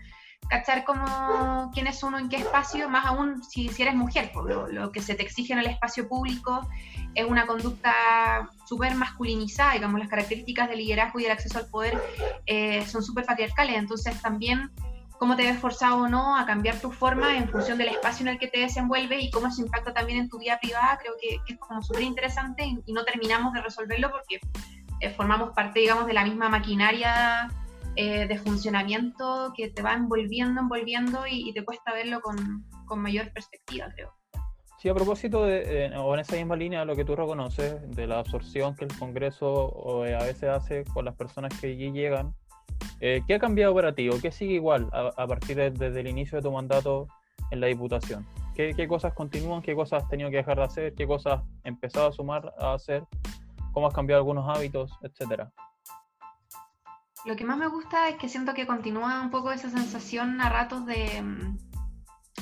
cachar 0.49 0.85
como 0.85 1.71
quién 1.73 1.87
es 1.87 2.03
uno 2.03 2.19
en 2.19 2.29
qué 2.29 2.37
espacio, 2.37 2.89
más 2.89 3.07
aún 3.07 3.43
si, 3.43 3.69
si 3.69 3.83
eres 3.83 3.95
mujer, 3.95 4.31
lo, 4.35 4.69
lo, 4.69 4.93
que 4.93 5.03
se 5.03 5.15
te 5.15 5.23
exige 5.23 5.53
en 5.53 5.59
el 5.59 5.67
espacio 5.67 6.09
público 6.09 6.61
es 7.15 7.25
una 7.25 7.47
conducta 7.47 8.49
súper 8.67 8.95
masculinizada, 8.95 9.73
digamos, 9.73 9.99
las 9.99 10.09
características 10.09 10.69
del 10.69 10.79
liderazgo 10.79 11.19
y 11.19 11.25
del 11.25 11.33
acceso 11.33 11.59
al 11.59 11.67
poder 11.67 12.01
eh, 12.47 12.85
son 12.87 13.03
súper 13.03 13.25
patriarcales, 13.25 13.77
entonces 13.77 14.21
también 14.23 14.71
cómo 15.19 15.37
te 15.37 15.45
ves 15.45 15.59
forzado 15.59 16.03
o 16.03 16.09
no 16.09 16.37
a 16.37 16.47
cambiar 16.47 16.81
tu 16.81 16.91
forma 16.91 17.37
en 17.37 17.49
función 17.49 17.79
del 17.79 17.89
espacio 17.89 18.25
en 18.25 18.29
el 18.33 18.39
que 18.39 18.49
te 18.49 18.61
desenvuelves 18.61 19.23
y 19.23 19.31
cómo 19.31 19.49
eso 19.49 19.63
impacta 19.63 19.93
también 19.93 20.21
en 20.21 20.29
tu 20.29 20.39
vida 20.39 20.59
privada, 20.61 20.99
creo 21.01 21.15
que, 21.21 21.39
es 21.53 21.59
como 21.59 21.83
súper 21.83 22.03
interesante 22.03 22.65
y, 22.65 22.93
no 22.93 23.05
terminamos 23.05 23.53
de 23.53 23.63
resolverlo 23.63 24.11
porque 24.11 24.41
eh, 25.01 25.11
formamos 25.11 25.51
parte, 25.55 25.81
digamos, 25.81 26.07
de 26.07 26.15
la 26.15 26.25
misma 26.25 26.49
maquinaria 26.49 27.49
eh, 27.97 28.27
de 28.27 28.39
funcionamiento 28.39 29.53
que 29.57 29.71
te 29.71 29.83
va 29.83 29.95
envolviendo, 29.95 30.61
envolviendo 30.61 31.27
y, 31.29 31.53
te 31.53 31.65
cuesta 31.65 31.93
verlo 31.93 32.21
con, 32.21 32.65
con, 32.87 33.01
mayor 33.01 33.33
perspectiva, 33.33 33.89
creo. 33.95 34.15
Sí, 34.79 34.89
a 34.91 34.95
propósito 34.95 35.45
de, 35.45 35.87
eh, 35.87 35.97
o 35.97 36.15
en 36.15 36.21
esa 36.21 36.37
misma 36.37 36.57
línea, 36.57 36.85
lo 36.85 36.95
que 36.95 37.05
tú 37.05 37.17
reconoces 37.17 37.77
de 37.91 38.07
la 38.07 38.19
absorción 38.19 38.77
que 38.77 38.85
el 38.85 38.97
Congreso 38.99 40.05
a 40.05 40.23
veces 40.25 40.51
hace 40.51 40.85
con 40.85 41.05
las 41.07 41.15
personas 41.15 41.59
que 41.59 41.69
allí 41.69 41.91
llegan, 41.93 42.35
eh, 43.01 43.23
¿Qué 43.27 43.35
ha 43.35 43.39
cambiado 43.39 43.75
para 43.75 43.95
ti 43.95 44.09
o 44.09 44.21
qué 44.21 44.33
sigue 44.33 44.55
igual 44.55 44.89
a, 44.93 45.27
partir 45.27 45.57
de, 45.57 45.71
desde 45.71 46.01
el 46.01 46.07
inicio 46.07 46.37
de 46.37 46.43
tu 46.43 46.53
mandato 46.53 47.09
en 47.51 47.61
la 47.61 47.67
Diputación? 47.67 48.27
¿Qué, 48.55 48.89
cosas 48.89 49.13
continúan? 49.13 49.61
¿Qué 49.61 49.75
cosas 49.75 50.03
has 50.03 50.09
tenido 50.09 50.31
que 50.31 50.37
dejar 50.37 50.57
de 50.57 50.65
hacer? 50.65 50.95
¿Qué 50.95 51.07
cosas 51.07 51.41
has 51.41 51.45
empezado 51.65 52.09
a 52.09 52.13
sumar 52.13 52.55
a 52.59 52.73
hacer? 52.73 53.05
¿Cómo 53.73 53.87
has 53.87 53.93
cambiado 53.93 54.21
algunos 54.21 54.49
hábitos? 54.49 54.91
Etcétera. 55.03 55.53
Lo 57.27 57.37
que 57.37 57.45
más 57.45 57.59
me 57.59 57.67
gusta 57.67 58.09
es 58.09 58.17
que 58.17 58.31
siento 58.31 58.55
que 58.55 58.67
continúa 58.67 59.21
un 59.21 59.31
poco 59.31 59.53
esa 59.53 59.69
sensación 59.69 60.41
a 60.41 60.49
ratos 60.49 60.87
de 60.87 61.21
mm, 61.21 61.59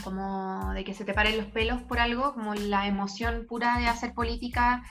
como 0.04 0.72
de 0.72 0.84
que 0.84 0.94
se 0.94 1.04
te 1.04 1.14
paren 1.14 1.36
los 1.36 1.46
pelos 1.46 1.82
por 1.82 1.98
algo, 1.98 2.34
como 2.34 2.54
la 2.54 2.86
emoción 2.86 3.46
pura 3.48 3.78
de 3.78 3.88
hacer 3.88 4.14
política 4.14 4.84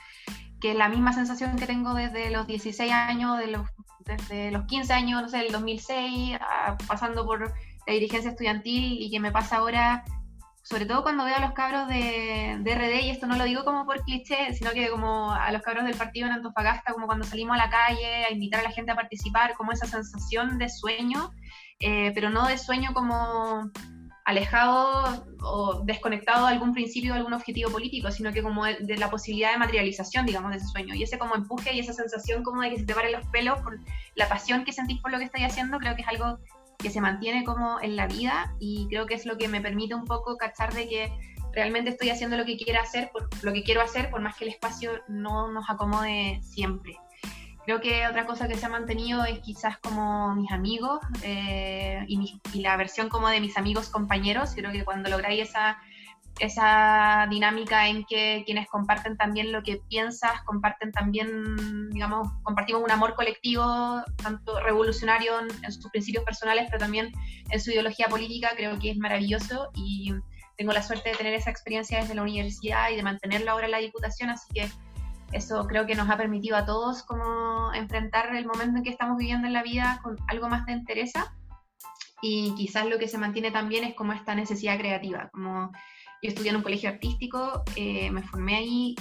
que 0.64 0.70
es 0.70 0.78
la 0.78 0.88
misma 0.88 1.12
sensación 1.12 1.56
que 1.56 1.66
tengo 1.66 1.92
desde 1.92 2.30
los 2.30 2.46
16 2.46 2.90
años, 2.90 3.38
desde 4.06 4.50
los 4.50 4.64
15 4.64 4.94
años, 4.94 5.20
no 5.20 5.28
sé, 5.28 5.36
del 5.36 5.52
2006, 5.52 6.38
pasando 6.88 7.26
por 7.26 7.52
la 7.86 7.92
dirigencia 7.92 8.30
estudiantil 8.30 8.96
y 8.98 9.10
que 9.10 9.20
me 9.20 9.30
pasa 9.30 9.58
ahora, 9.58 10.04
sobre 10.62 10.86
todo 10.86 11.02
cuando 11.02 11.26
veo 11.26 11.36
a 11.36 11.40
los 11.40 11.52
cabros 11.52 11.86
de, 11.88 12.56
de, 12.60 12.74
RD, 12.74 13.02
y 13.02 13.10
esto 13.10 13.26
no 13.26 13.36
lo 13.36 13.44
digo 13.44 13.62
como 13.66 13.84
por 13.84 14.04
cliché, 14.04 14.54
sino 14.54 14.70
que 14.70 14.88
como 14.88 15.32
a 15.32 15.52
los 15.52 15.60
cabros 15.60 15.84
del 15.84 15.98
partido 15.98 16.28
en 16.28 16.32
Antofagasta, 16.32 16.94
como 16.94 17.04
cuando 17.04 17.26
salimos 17.26 17.56
a 17.56 17.66
la 17.66 17.68
calle 17.68 18.24
a 18.24 18.32
invitar 18.32 18.60
a 18.60 18.62
la 18.62 18.70
gente 18.70 18.90
a 18.90 18.96
participar, 18.96 19.52
como 19.58 19.72
esa 19.72 19.86
sensación 19.86 20.56
de 20.56 20.70
sueño, 20.70 21.30
eh, 21.78 22.10
pero 22.14 22.30
no 22.30 22.48
de 22.48 22.56
sueño 22.56 22.94
como 22.94 23.70
alejado 24.24 25.26
o 25.42 25.82
desconectado 25.84 26.46
de 26.46 26.54
algún 26.54 26.72
principio, 26.72 27.12
de 27.12 27.18
algún 27.18 27.34
objetivo 27.34 27.70
político, 27.70 28.10
sino 28.10 28.32
que 28.32 28.42
como 28.42 28.64
de, 28.64 28.96
la 28.96 29.10
posibilidad 29.10 29.52
de 29.52 29.58
materialización, 29.58 30.24
digamos, 30.24 30.50
de 30.50 30.58
ese 30.58 30.66
sueño. 30.66 30.94
Y 30.94 31.02
ese 31.02 31.18
como 31.18 31.34
empuje 31.34 31.74
y 31.74 31.80
esa 31.80 31.92
sensación 31.92 32.42
como 32.42 32.62
de 32.62 32.70
que 32.70 32.78
se 32.78 32.86
te 32.86 32.94
paren 32.94 33.12
los 33.12 33.26
pelos 33.26 33.60
por 33.60 33.78
la 34.14 34.28
pasión 34.28 34.64
que 34.64 34.72
sentís 34.72 35.00
por 35.00 35.12
lo 35.12 35.18
que 35.18 35.24
estáis 35.24 35.46
haciendo, 35.46 35.78
creo 35.78 35.94
que 35.94 36.02
es 36.02 36.08
algo 36.08 36.38
que 36.78 36.90
se 36.90 37.00
mantiene 37.00 37.44
como 37.44 37.80
en 37.80 37.96
la 37.96 38.06
vida 38.06 38.54
y 38.58 38.86
creo 38.88 39.06
que 39.06 39.14
es 39.14 39.26
lo 39.26 39.36
que 39.36 39.48
me 39.48 39.60
permite 39.60 39.94
un 39.94 40.04
poco 40.04 40.36
cachar 40.36 40.72
de 40.72 40.88
que 40.88 41.12
realmente 41.52 41.90
estoy 41.90 42.10
haciendo 42.10 42.36
lo 42.36 42.44
que 42.44 42.56
quiero 42.56 42.80
hacer, 42.80 43.10
por, 43.12 43.28
lo 43.42 43.52
que 43.52 43.62
quiero 43.62 43.80
hacer, 43.80 44.10
por 44.10 44.20
más 44.20 44.36
que 44.36 44.44
el 44.44 44.50
espacio 44.50 45.02
no 45.06 45.52
nos 45.52 45.68
acomode 45.70 46.40
siempre. 46.42 46.96
Creo 47.64 47.80
que 47.80 48.06
otra 48.06 48.26
cosa 48.26 48.46
que 48.46 48.56
se 48.56 48.66
ha 48.66 48.68
mantenido 48.68 49.24
es 49.24 49.38
quizás 49.40 49.78
como 49.78 50.34
mis 50.34 50.50
amigos 50.52 51.00
eh, 51.22 52.04
y, 52.08 52.38
la 52.60 52.76
versión 52.76 53.08
como 53.08 53.28
de 53.28 53.40
mis 53.40 53.56
amigos 53.56 53.88
compañeros. 53.88 54.52
Creo 54.54 54.70
que 54.70 54.84
cuando 54.84 55.08
lográis 55.08 55.48
esa, 55.48 55.78
esa 56.40 57.26
dinámica 57.30 57.88
en 57.88 58.04
que 58.04 58.42
quienes 58.44 58.68
comparten 58.68 59.16
también 59.16 59.50
lo 59.50 59.62
que 59.62 59.80
piensas, 59.88 60.42
comparten 60.42 60.92
también, 60.92 61.88
digamos, 61.90 62.28
compartimos 62.42 62.82
un 62.82 62.90
amor 62.90 63.14
colectivo, 63.14 64.02
tanto 64.22 64.60
revolucionario 64.60 65.32
en, 65.40 65.72
sus 65.72 65.90
principios 65.90 66.24
personales, 66.24 66.66
pero 66.66 66.80
también 66.80 67.12
en 67.48 67.60
su 67.60 67.70
ideología 67.70 68.08
política, 68.08 68.50
creo 68.56 68.78
que 68.78 68.90
es 68.90 68.98
maravilloso 68.98 69.70
y 69.74 70.12
tengo 70.58 70.72
la 70.72 70.82
suerte 70.82 71.10
de 71.10 71.16
tener 71.16 71.32
esa 71.32 71.50
experiencia 71.50 72.00
desde 72.00 72.14
la 72.14 72.22
universidad 72.22 72.90
y 72.90 72.96
de 72.96 73.02
mantenerlo 73.02 73.52
ahora 73.52 73.66
en 73.66 73.72
la 73.72 73.78
Diputación, 73.78 74.28
así 74.28 74.52
que 74.52 74.68
eso 75.32 75.66
creo 75.66 75.86
que 75.86 75.94
nos 75.94 76.08
ha 76.10 76.16
permitido 76.16 76.56
a 76.56 76.64
todos 76.64 77.02
como 77.02 77.72
enfrentar 77.74 78.34
el 78.34 78.46
momento 78.46 78.78
en 78.78 78.84
que 78.84 78.90
estamos 78.90 79.16
viviendo 79.16 79.46
en 79.46 79.52
la 79.52 79.62
vida 79.62 80.00
con 80.02 80.16
algo 80.28 80.48
más 80.48 80.66
de 80.66 80.72
entereza 80.72 81.34
y 82.22 82.54
quizás 82.54 82.86
lo 82.86 82.98
que 82.98 83.08
se 83.08 83.18
mantiene 83.18 83.50
también 83.50 83.84
es 83.84 83.94
como 83.94 84.12
esta 84.12 84.34
necesidad 84.34 84.78
creativa, 84.78 85.28
como 85.30 85.70
yo 86.22 86.30
estudié 86.30 86.50
en 86.50 86.56
un 86.56 86.62
colegio 86.62 86.88
artístico, 86.88 87.64
eh, 87.76 88.10
me 88.10 88.22
formé 88.22 88.56
ahí, 88.56 88.94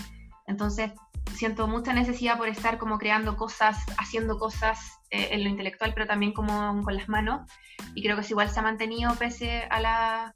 entonces 0.46 0.92
siento 1.34 1.68
mucha 1.68 1.94
necesidad 1.94 2.38
por 2.38 2.50
estar 2.50 2.78
como 2.78 2.98
creando 2.98 3.38
cosas, 3.38 3.78
haciendo 3.98 4.38
cosas 4.38 5.00
eh, 5.10 5.30
en 5.32 5.44
lo 5.44 5.50
intelectual, 5.50 5.94
pero 5.94 6.06
también 6.06 6.34
como 6.34 6.82
con 6.84 6.96
las 6.96 7.08
manos, 7.08 7.50
y 7.96 8.04
creo 8.04 8.18
que 8.18 8.24
es 8.24 8.32
igual 8.32 8.50
se 8.50 8.60
ha 8.60 8.64
mantenido 8.64 9.16
pese 9.16 9.64
a 9.70 9.80
la, 9.80 10.36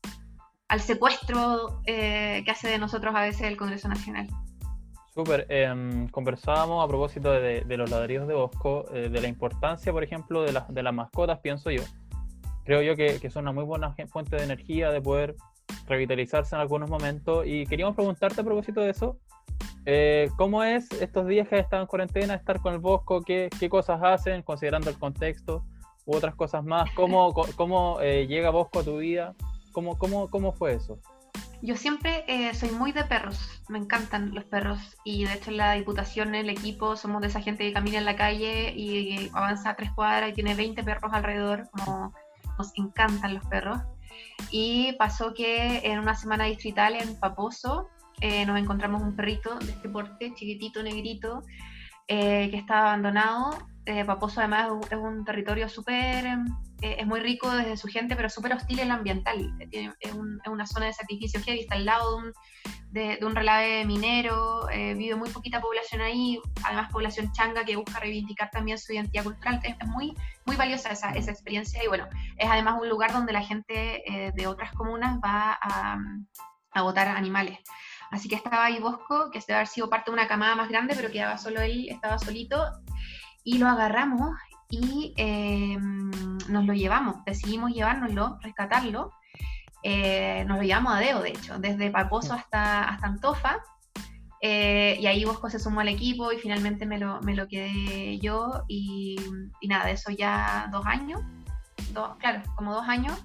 al 0.70 0.79
secuestro 0.79 1.82
eh, 1.86 2.41
que 2.46 2.51
hace 2.51 2.70
de 2.70 2.77
nosotros 2.77 3.13
a 3.15 3.22
veces 3.22 3.41
el 3.41 3.58
Congreso 3.58 3.89
Nacional. 3.89 4.27
Súper. 5.17 5.47
Em, 5.50 6.07
conversábamos 6.09 6.86
a 6.86 6.88
propósito 6.88 7.31
de, 7.31 7.65
los 7.75 7.89
ladrillos 7.89 8.27
de 8.27 8.36
Bosco, 8.36 8.86
eh, 8.93 9.09
de 9.09 9.19
la 9.19 9.27
importancia, 9.27 9.91
por 9.91 10.03
ejemplo, 10.03 10.43
de, 10.43 10.62
de, 10.69 10.83
las 10.83 10.93
mascotas, 10.93 11.39
pienso 11.39 11.71
yo. 11.71 11.81
Creo 12.63 12.83
yo 12.83 12.95
que, 12.95 13.19
que, 13.19 13.31
son 13.31 13.45
una 13.45 13.51
muy 13.51 13.63
buena 13.63 13.95
fuente 14.09 14.36
de 14.36 14.43
energía, 14.43 14.91
de 14.91 15.01
poder 15.01 15.36
revitalizarse 15.88 16.53
en 16.53 16.62
algunos 16.62 16.88
momentos. 16.88 17.47
Y 17.47 17.65
queríamos 17.65 17.95
preguntarte 17.95 18.41
a 18.41 18.43
propósito 18.43 18.81
de 18.81 18.91
eso, 18.91 19.17
eh, 19.88 20.29
¿cómo 20.38 20.63
es 20.63 20.91
estos 20.91 21.25
días 21.25 21.47
que 21.47 21.57
estado 21.57 21.81
en 21.81 21.88
cuarentena, 21.88 22.36
estar 22.36 22.62
con 22.62 22.75
el 22.75 22.79
Bosco? 22.79 23.24
¿Qué, 23.24 23.50
qué 23.59 23.69
cosas 23.69 24.00
hacen, 24.03 24.43
considerando 24.43 24.91
el 24.91 25.00
contexto 25.00 25.63
u 26.05 26.15
otras 26.15 26.36
cosas 26.36 26.63
más? 26.63 26.91
¿Cómo, 26.91 27.33
cómo 27.55 27.97
eh, 28.01 28.27
llega 28.27 28.51
Bosco 28.51 28.81
a 28.81 28.83
tu 28.83 29.00
vida? 29.00 29.33
¿Cómo, 29.71 29.97
cómo, 29.97 30.27
cómo 30.27 30.51
fue 30.51 30.74
eso? 30.74 31.00
Yo 31.61 31.75
siempre 31.75 32.23
eh, 32.27 32.53
soy 32.53 32.69
muy 32.69 32.91
de 32.91 33.03
perros, 33.03 33.63
me 33.67 33.79
encantan 33.79 34.33
los 34.33 34.43
perros 34.45 34.79
y 35.03 35.25
de 35.25 35.33
hecho 35.33 35.49
en 35.49 35.57
la 35.57 35.73
diputación, 35.73 36.35
el 36.35 36.49
equipo, 36.49 36.95
somos 36.95 37.21
de 37.21 37.27
esa 37.27 37.41
gente 37.41 37.63
que 37.63 37.73
camina 37.73 37.97
en 37.97 38.05
la 38.05 38.15
calle 38.15 38.73
y 38.75 39.29
avanza 39.33 39.71
a 39.71 39.75
tres 39.75 39.91
cuadras 39.91 40.29
y 40.29 40.33
tiene 40.33 40.53
20 40.53 40.83
perros 40.83 41.11
alrededor, 41.13 41.67
nos 42.57 42.71
encantan 42.75 43.33
los 43.33 43.45
perros. 43.45 43.79
Y 44.51 44.93
pasó 44.93 45.33
que 45.33 45.79
en 45.83 45.99
una 45.99 46.15
semana 46.15 46.45
distrital 46.45 46.95
en 46.95 47.19
Paposo 47.19 47.89
eh, 48.21 48.45
nos 48.45 48.59
encontramos 48.59 49.01
un 49.01 49.15
perrito 49.15 49.57
de 49.59 49.71
este 49.71 49.89
porte, 49.89 50.33
chiquitito, 50.35 50.81
negrito, 50.83 51.43
eh, 52.07 52.49
que 52.51 52.57
estaba 52.57 52.87
abandonado. 52.87 53.57
Paposo 54.06 54.41
además 54.41 54.70
es 54.91 54.98
un 54.98 55.24
territorio 55.24 55.70
súper 55.70 56.25
eh, 56.82 56.98
es 57.00 57.08
muy 57.08 57.20
rico 57.20 57.50
desde 57.50 57.75
su 57.75 57.88
gente, 57.88 58.15
pero 58.15 58.29
súper 58.29 58.53
hostil 58.53 58.79
en 58.79 58.89
lo 58.89 58.94
ambiental. 58.96 59.51
es, 59.72 60.13
una 60.13 60.67
zona 60.67 60.86
de 60.86 60.94
sacrificio 60.94 61.41
heavy, 61.41 61.62
está 61.62 61.75
al 61.75 61.86
lado 61.86 62.12
de 62.12 62.24
un, 62.24 62.34
de, 62.91 63.20
un 63.25 63.36
relave 63.36 63.84
minero, 63.84 64.70
eh, 64.70 64.94
vive 64.94 65.15
muy 65.15 65.29
poquita 65.29 65.60
población 65.60 66.01
ahí, 66.01 66.39
además 66.63 66.91
población 66.91 67.32
changa 67.32 67.65
que 67.65 67.75
busca 67.75 68.00
reivindicar 68.00 68.51
también 68.51 68.77
su 68.77 68.94
identidad 68.94 69.24
cultural. 69.24 69.60
Es, 69.63 69.75
muy, 69.88 70.13
muy 70.46 70.56
valiosa 70.56 70.91
esa, 70.91 71.12
esa, 71.12 71.32
experiencia 71.32 71.84
y 71.84 71.88
bueno, 71.88 72.08
es 72.38 72.48
además 72.48 72.75
un 72.79 72.89
lugar 72.89 73.12
donde 73.12 73.34
la 73.34 73.41
gente 73.41 74.03
eh, 74.06 74.32
de 74.36 74.48
otras 74.48 74.72
comunas 74.74 75.17
va 75.17 75.58
a, 75.60 75.98
a 76.74 77.17
animales. 77.17 77.58
Así 78.12 78.29
que 78.29 78.36
estaba 78.36 78.65
ahí 78.65 78.79
Bosco, 78.79 79.32
que 79.32 79.39
debe 79.39 79.56
haber 79.56 79.67
sido 79.67 79.89
parte 79.89 80.12
de 80.12 80.13
una 80.13 80.27
camada 80.27 80.56
más 80.56 80.70
grande, 80.70 80.94
pero 80.96 81.12
quedaba 81.12 81.38
solo 81.38 81.60
él, 81.62 81.89
estaba 81.89 82.20
solito, 82.20 82.63
y 83.48 83.60
lo 83.60 83.70
agarramos 83.70 84.38
y 84.70 85.13
em, 85.16 86.12
nos 86.50 86.66
lo 86.66 86.74
llevamos, 86.74 87.24
decidimos 87.24 87.72
llevárnoslo, 87.72 88.38
rescatarlo. 88.42 89.13
Eh, 89.84 90.44
nos 90.50 90.58
lo 90.58 90.63
llevamos 90.63 90.94
a 90.94 91.00
Deo, 91.00 91.22
de 91.22 91.30
hecho, 91.30 91.58
desde 91.58 91.89
Paposo 91.89 92.34
hasta, 92.34 92.84
hasta 92.89 93.08
Antofa. 93.08 93.60
Eh, 94.42 94.98
y 95.00 95.08
ahí 95.08 95.24
Bosco 95.24 95.50
se 95.50 95.60
sumó 95.60 95.80
al 95.80 95.88
equipo 95.88 96.34
y 96.34 96.39
finalmente 96.39 96.86
me 96.86 97.00
lo, 97.00 97.22
me 97.22 97.36
lo 97.36 97.48
quedé 97.48 98.20
yo. 98.20 98.66
Y, 98.68 99.16
y, 99.62 99.68
nada, 99.70 99.86
de 99.86 99.94
eso 99.94 100.12
ya 100.12 100.68
dos 100.70 100.86
años, 100.86 101.22
dos, 101.94 102.18
claro, 102.18 102.44
como 102.58 102.74
dos 102.74 102.89
años. 102.89 103.18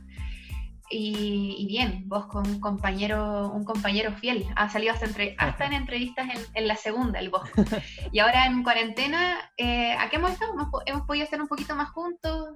Y, 0.95 1.67
bien, 1.67 2.05
vos 2.07 2.27
con 2.27 2.47
un 2.47 2.61
compañero, 2.61 3.49
un 3.49 3.65
compañero 3.65 4.13
fiel. 4.13 4.47
Ha 4.57 4.69
salido 4.69 4.93
hasta, 4.93 5.07
entre, 5.07 5.35
hasta 5.39 5.65
en 5.65 5.73
entrevistas 5.73 6.29
en, 6.55 6.69
la 6.69 6.77
segunda, 6.77 7.19
el 7.19 7.31
vos. 7.31 7.49
Y 8.13 8.19
ahora 8.19 8.47
en 8.47 8.63
cuarentena, 8.63 9.51
eh, 9.57 9.93
¿a 9.93 10.11
qué 10.11 10.17
hemos 10.17 10.33
estado? 10.33 10.53
Hemos, 10.85 11.07
podido 11.07 11.25
estar 11.25 11.41
un 11.41 11.49
poquito 11.49 11.75
más 11.75 11.91
juntos. 11.91 12.51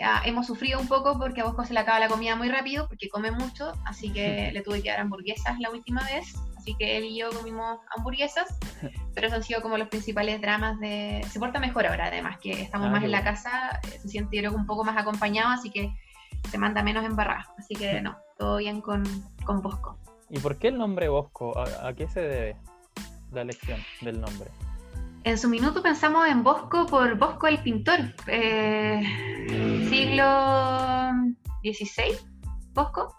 Ah, 0.00 0.22
hemos 0.24 0.46
sufrido 0.46 0.80
un 0.80 0.88
poco 0.88 1.18
porque 1.18 1.42
a 1.42 1.44
Bosco 1.44 1.64
se 1.64 1.74
le 1.74 1.80
acaba 1.80 2.00
la 2.00 2.08
comida 2.08 2.34
muy 2.34 2.48
rápido, 2.48 2.88
porque 2.88 3.08
come 3.08 3.30
mucho, 3.30 3.72
así 3.84 4.10
que 4.10 4.50
le 4.52 4.62
tuve 4.62 4.82
que 4.82 4.88
dar 4.88 5.00
hamburguesas 5.00 5.58
la 5.58 5.70
última 5.70 6.02
vez. 6.04 6.34
Así 6.56 6.76
que 6.76 6.96
él 6.96 7.04
y 7.04 7.18
yo 7.18 7.30
comimos 7.30 7.80
hamburguesas, 7.96 8.56
pero 9.14 9.26
esos 9.26 9.38
han 9.38 9.42
sido 9.42 9.62
como 9.62 9.76
los 9.76 9.88
principales 9.88 10.40
dramas 10.40 10.78
de... 10.78 11.24
Se 11.28 11.40
porta 11.40 11.58
mejor 11.58 11.86
ahora, 11.86 12.06
además, 12.06 12.38
que 12.40 12.52
estamos 12.62 12.86
ah, 12.86 12.90
más 12.90 13.02
en 13.02 13.10
la 13.10 13.24
casa, 13.24 13.80
eh, 13.82 13.98
se 14.00 14.08
siente 14.08 14.40
yo 14.40 14.52
un 14.52 14.64
poco 14.64 14.84
más 14.84 14.96
acompañado, 14.96 15.50
así 15.50 15.70
que 15.70 15.92
se 16.50 16.58
manda 16.58 16.82
menos 16.82 17.04
embarrada. 17.04 17.46
Así 17.58 17.74
que 17.74 18.00
no, 18.00 18.16
todo 18.38 18.58
bien 18.58 18.80
con, 18.80 19.04
con 19.44 19.62
Bosco. 19.62 19.98
¿Y 20.30 20.38
por 20.38 20.58
qué 20.58 20.68
el 20.68 20.78
nombre 20.78 21.08
Bosco? 21.08 21.58
¿A, 21.58 21.92
qué 21.92 22.08
se 22.08 22.20
debe 22.20 22.56
la 23.32 23.42
elección 23.42 23.78
del 24.00 24.20
nombre? 24.20 24.50
En 25.24 25.38
su 25.38 25.48
minuto 25.48 25.82
pensamos 25.82 26.26
en 26.26 26.42
Bosco 26.42 26.86
por 26.86 27.16
Bosco 27.16 27.46
el 27.46 27.62
pintor, 27.62 28.00
eh, 28.26 29.02
siglo 29.90 31.12
XVI, 31.62 32.16
Bosco. 32.72 33.14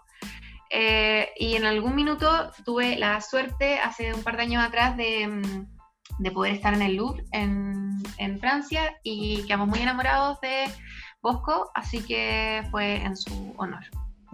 Eh, 0.70 1.30
y 1.36 1.54
en 1.54 1.64
algún 1.66 1.94
minuto 1.94 2.50
tuve 2.64 2.96
la 2.96 3.20
suerte, 3.20 3.78
hace 3.78 4.12
un 4.12 4.24
par 4.24 4.36
de 4.36 4.42
años 4.42 4.64
atrás, 4.64 4.96
de, 4.96 5.40
de 6.18 6.30
poder 6.32 6.54
estar 6.54 6.74
en 6.74 6.82
el 6.82 6.96
Louvre, 6.96 7.24
en, 7.30 8.02
en 8.18 8.40
Francia, 8.40 8.98
y 9.04 9.44
quedamos 9.46 9.68
muy 9.68 9.78
enamorados 9.78 10.40
de 10.40 10.64
Bosco, 11.24 11.70
así 11.74 12.04
que 12.04 12.60
fue 12.70 12.96
en 12.96 13.16
su 13.16 13.54
honor. 13.56 13.82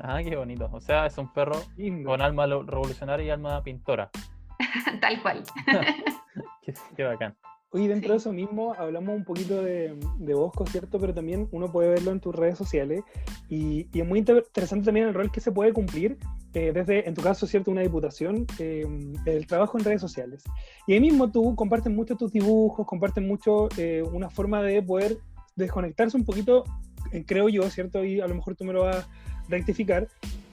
Ah, 0.02 0.18
qué 0.24 0.34
bonito. 0.34 0.68
O 0.72 0.80
sea, 0.80 1.06
es 1.06 1.16
un 1.18 1.32
perro 1.32 1.62
con 2.04 2.20
alma 2.20 2.46
revolucionaria 2.46 3.26
y 3.26 3.30
alma 3.30 3.62
pintora. 3.62 4.10
Tal 5.00 5.22
cual. 5.22 5.44
qué, 6.96 7.04
bacán. 7.04 7.36
Oye, 7.70 7.86
dentro 7.86 8.10
de 8.10 8.18
eso 8.18 8.32
mismo 8.32 8.74
hablamos 8.76 9.14
un 9.14 9.24
poquito 9.24 9.62
de, 9.62 9.96
Bosco, 10.34 10.66
¿cierto? 10.66 10.98
Pero 10.98 11.14
también 11.14 11.48
uno 11.52 11.70
puede 11.70 11.90
verlo 11.90 12.10
en 12.10 12.18
tus 12.18 12.34
redes 12.34 12.58
sociales 12.58 13.04
y, 13.48 13.86
es 13.96 14.04
muy 14.04 14.18
interesante 14.18 14.84
también 14.84 15.06
el 15.06 15.14
rol 15.14 15.30
que 15.30 15.40
se 15.40 15.52
puede 15.52 15.72
cumplir 15.72 16.18
eh, 16.54 16.72
desde, 16.74 17.08
en 17.08 17.14
tu 17.14 17.22
caso, 17.22 17.46
¿cierto? 17.46 17.70
Una 17.70 17.82
diputación, 17.82 18.48
eh, 18.58 18.84
el 19.26 19.46
trabajo 19.46 19.78
en 19.78 19.84
redes 19.84 20.00
sociales. 20.00 20.42
Y 20.88 20.94
ahí 20.94 21.00
mismo 21.00 21.30
tú 21.30 21.54
compartes 21.54 21.92
mucho 21.92 22.16
tus 22.16 22.32
dibujos, 22.32 22.84
compartes 22.84 23.22
mucho 23.22 23.68
eh, 23.76 24.02
una 24.12 24.28
forma 24.28 24.60
de 24.60 24.82
poder 24.82 25.18
desconectarse 25.56 26.16
un 26.16 26.24
poquito, 26.24 26.64
eh, 27.12 27.24
creo 27.26 27.48
yo, 27.48 27.68
¿cierto? 27.70 28.04
Y 28.04 28.20
a 28.20 28.26
lo 28.26 28.34
mejor 28.34 28.56
tú 28.56 28.64
me 28.64 28.72
lo 28.72 28.84
vas 28.84 28.96
a 28.96 29.08
rectificar, 29.48 30.08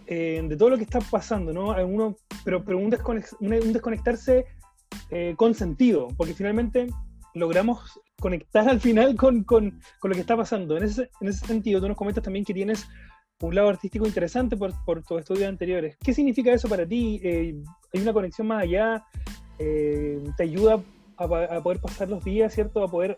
eh, 0.08 0.44
de 0.48 0.58
todo 0.58 0.70
lo 0.70 0.78
que 0.78 0.84
está 0.84 1.00
pasando, 1.00 1.54
¿no? 1.54 1.76
Pero, 2.44 2.64
pero 2.64 2.78
un, 2.78 2.90
desconectarse 2.90 4.46
eh, 5.12 5.34
con 5.38 5.54
sentido, 5.54 6.08
porque 6.16 6.34
finalmente 6.34 6.88
logramos 7.34 8.00
conectar 8.20 8.68
al 8.68 8.80
final 8.80 9.16
con, 9.16 9.44
con, 9.44 9.80
con, 10.00 10.10
lo 10.10 10.16
que 10.16 10.22
está 10.22 10.36
pasando. 10.36 10.78
En 10.78 10.84
ese, 10.84 11.10
en 11.22 11.28
ese 11.28 11.46
sentido, 11.46 11.82
tú 11.82 11.88
nos 11.88 11.98
comentas 11.98 12.24
también 12.24 12.46
que 12.46 12.54
tienes 12.54 12.88
un 13.42 13.54
lado 13.54 13.70
artístico 13.70 14.08
interesante 14.08 14.58
por, 14.58 14.74
por 14.86 15.04
tus 15.04 15.20
estudios 15.20 15.48
anteriores. 15.48 15.98
¿Qué 15.98 16.14
significa 16.14 16.52
eso 16.52 16.68
para 16.68 16.88
ti? 16.88 17.22
¿Hay 17.24 18.02
una 18.02 18.14
conexión 18.14 18.48
más 18.48 18.64
allá? 18.64 19.06
¿Te 19.58 20.44
ayuda 20.44 20.82
a, 21.18 21.24
a, 21.24 21.62
poder 21.62 21.80
pasar 21.80 22.10
los 22.10 22.24
días, 22.24 22.54
¿cierto? 22.54 22.84
A 22.84 22.90
poder 22.90 23.16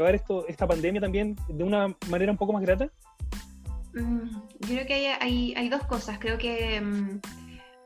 llevar 0.00 0.14
esto, 0.14 0.46
esta 0.48 0.66
pandemia 0.66 1.00
también 1.00 1.36
de 1.48 1.64
una 1.64 1.94
manera 2.08 2.32
un 2.32 2.38
poco 2.38 2.52
más 2.52 2.62
grata? 2.62 2.90
Mm, 3.94 4.30
yo 4.60 4.68
creo 4.68 4.86
que 4.86 5.08
hay, 5.20 5.54
hay, 5.54 5.68
dos 5.68 5.84
cosas. 5.84 6.18
Creo 6.18 6.38
que 6.38 6.80
mm, 6.80 7.20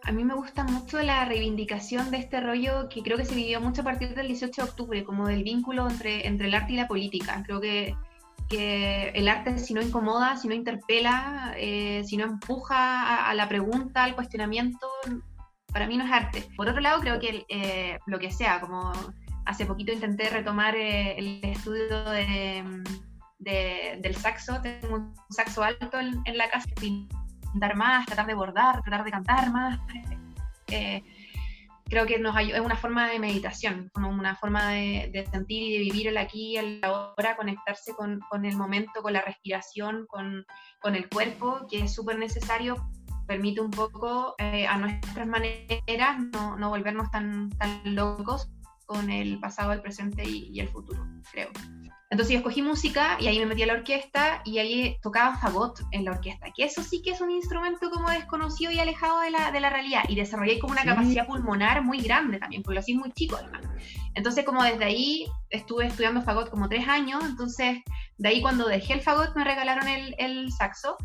a 0.04 0.12
mí 0.12 0.24
me 0.24 0.34
gusta 0.34 0.64
mucho 0.64 1.00
la 1.02 1.24
reivindicación 1.24 2.10
de 2.10 2.18
este 2.18 2.40
rollo 2.40 2.88
que 2.88 3.02
creo 3.02 3.16
que 3.16 3.24
se 3.24 3.34
vivió 3.34 3.60
mucho 3.60 3.80
a 3.80 3.84
partir 3.84 4.14
del 4.14 4.28
18 4.28 4.62
de 4.62 4.68
octubre, 4.68 5.04
como 5.04 5.26
del 5.26 5.44
vínculo 5.44 5.88
entre, 5.88 6.26
entre 6.26 6.48
el 6.48 6.54
arte 6.54 6.74
y 6.74 6.76
la 6.76 6.88
política. 6.88 7.42
Creo 7.44 7.60
que, 7.60 7.96
que 8.48 9.08
el 9.14 9.28
arte 9.28 9.58
si 9.58 9.72
no 9.72 9.80
incomoda, 9.80 10.36
si 10.36 10.48
no 10.48 10.54
interpela, 10.54 11.54
eh, 11.56 12.02
si 12.04 12.16
no 12.16 12.24
empuja 12.24 13.28
a, 13.28 13.34
la 13.34 13.48
pregunta, 13.48 14.04
al 14.04 14.14
cuestionamiento, 14.14 14.86
para 15.72 15.86
mí 15.86 15.96
no 15.96 16.04
es 16.04 16.12
arte. 16.12 16.48
Por 16.56 16.68
otro 16.68 16.82
lado, 16.82 17.00
creo 17.00 17.18
que 17.18 17.46
eh, 17.48 17.98
lo 18.06 18.18
que 18.18 18.30
sea, 18.30 18.60
como 18.60 18.92
hace 19.44 19.66
poquito 19.66 19.92
intenté 19.92 20.30
retomar 20.30 20.74
eh, 20.76 21.18
el 21.18 21.40
estudio 21.44 22.04
de, 22.10 22.64
del 23.38 24.16
saxo, 24.16 24.60
tengo 24.62 24.96
un 24.96 25.14
saxo 25.30 25.62
alto 25.62 25.98
en, 25.98 26.38
la 26.38 26.48
casa, 26.48 26.68
pintar 26.80 27.76
más, 27.76 28.06
tratar 28.06 28.26
de 28.26 28.34
bordar, 28.34 28.82
tratar 28.82 29.04
de 29.04 29.10
cantar 29.10 29.50
más. 29.50 29.78
Eh, 30.68 31.02
creo 31.84 32.06
que 32.06 32.18
nos 32.18 32.34
es 32.40 32.60
una 32.60 32.76
forma 32.76 33.08
de 33.08 33.18
meditación, 33.18 33.90
como 33.92 34.08
una 34.08 34.34
forma 34.34 34.70
de, 34.70 35.28
sentir 35.30 35.62
y 35.62 35.72
de 35.72 35.78
vivir 35.78 36.08
el 36.08 36.16
aquí 36.16 36.52
y 36.52 36.56
el 36.56 36.80
ahora, 36.82 37.36
conectarse 37.36 37.92
con, 37.94 38.20
el 38.44 38.56
momento, 38.56 39.02
con 39.02 39.12
la 39.12 39.20
respiración, 39.20 40.06
con, 40.06 40.46
con 40.80 40.94
el 40.96 41.08
cuerpo, 41.08 41.66
que 41.70 41.80
es 41.80 41.94
súper 41.94 42.18
necesario, 42.18 42.88
permite 43.26 43.60
un 43.60 43.70
poco 43.70 44.34
eh, 44.38 44.66
a 44.66 44.78
nuestras 44.78 45.26
maneras 45.26 46.18
no, 46.32 46.56
no, 46.56 46.70
volvernos 46.70 47.10
tan, 47.10 47.50
tan 47.50 47.94
locos 47.94 48.50
con 48.86 49.10
el 49.10 49.38
pasado, 49.40 49.72
el 49.72 49.80
presente 49.80 50.24
y, 50.24 50.50
y 50.52 50.60
el 50.60 50.68
futuro, 50.68 51.06
creo. 51.32 51.50
Entonces 52.14 52.34
yo 52.34 52.38
escogí 52.38 52.62
música 52.62 53.16
y 53.18 53.26
ahí 53.26 53.40
me 53.40 53.46
metí 53.46 53.64
a 53.64 53.66
la 53.66 53.72
orquesta 53.72 54.40
y 54.44 54.58
ahí 54.58 54.96
tocaba 55.02 55.36
fagot 55.36 55.80
en 55.90 56.04
la 56.04 56.12
orquesta, 56.12 56.46
que 56.54 56.64
eso 56.64 56.80
sí 56.80 57.02
que 57.02 57.10
es 57.10 57.20
un 57.20 57.32
instrumento 57.32 57.90
como 57.90 58.08
desconocido 58.08 58.70
y 58.70 58.78
alejado 58.78 59.18
de 59.18 59.32
la, 59.32 59.50
de 59.50 59.58
la 59.58 59.68
realidad. 59.68 60.04
Y 60.08 60.14
desarrollé 60.14 60.60
como 60.60 60.74
una 60.74 60.84
capacidad 60.84 61.26
pulmonar 61.26 61.82
muy 61.82 61.98
grande 61.98 62.38
también, 62.38 62.62
porque 62.62 62.74
lo 62.74 62.80
hacía 62.80 62.96
muy 62.96 63.10
chico 63.10 63.34
además. 63.36 63.62
Entonces 64.14 64.44
como 64.44 64.62
desde 64.62 64.84
ahí 64.84 65.26
estuve 65.50 65.86
estudiando 65.86 66.22
fagot 66.22 66.50
como 66.50 66.68
tres 66.68 66.86
años, 66.86 67.24
entonces 67.24 67.78
de 68.18 68.28
ahí 68.28 68.40
cuando 68.40 68.68
dejé 68.68 68.92
el 68.92 69.00
fagot 69.00 69.34
me 69.34 69.42
regalaron 69.42 69.88
el, 69.88 70.14
el 70.18 70.52
saxo 70.52 70.96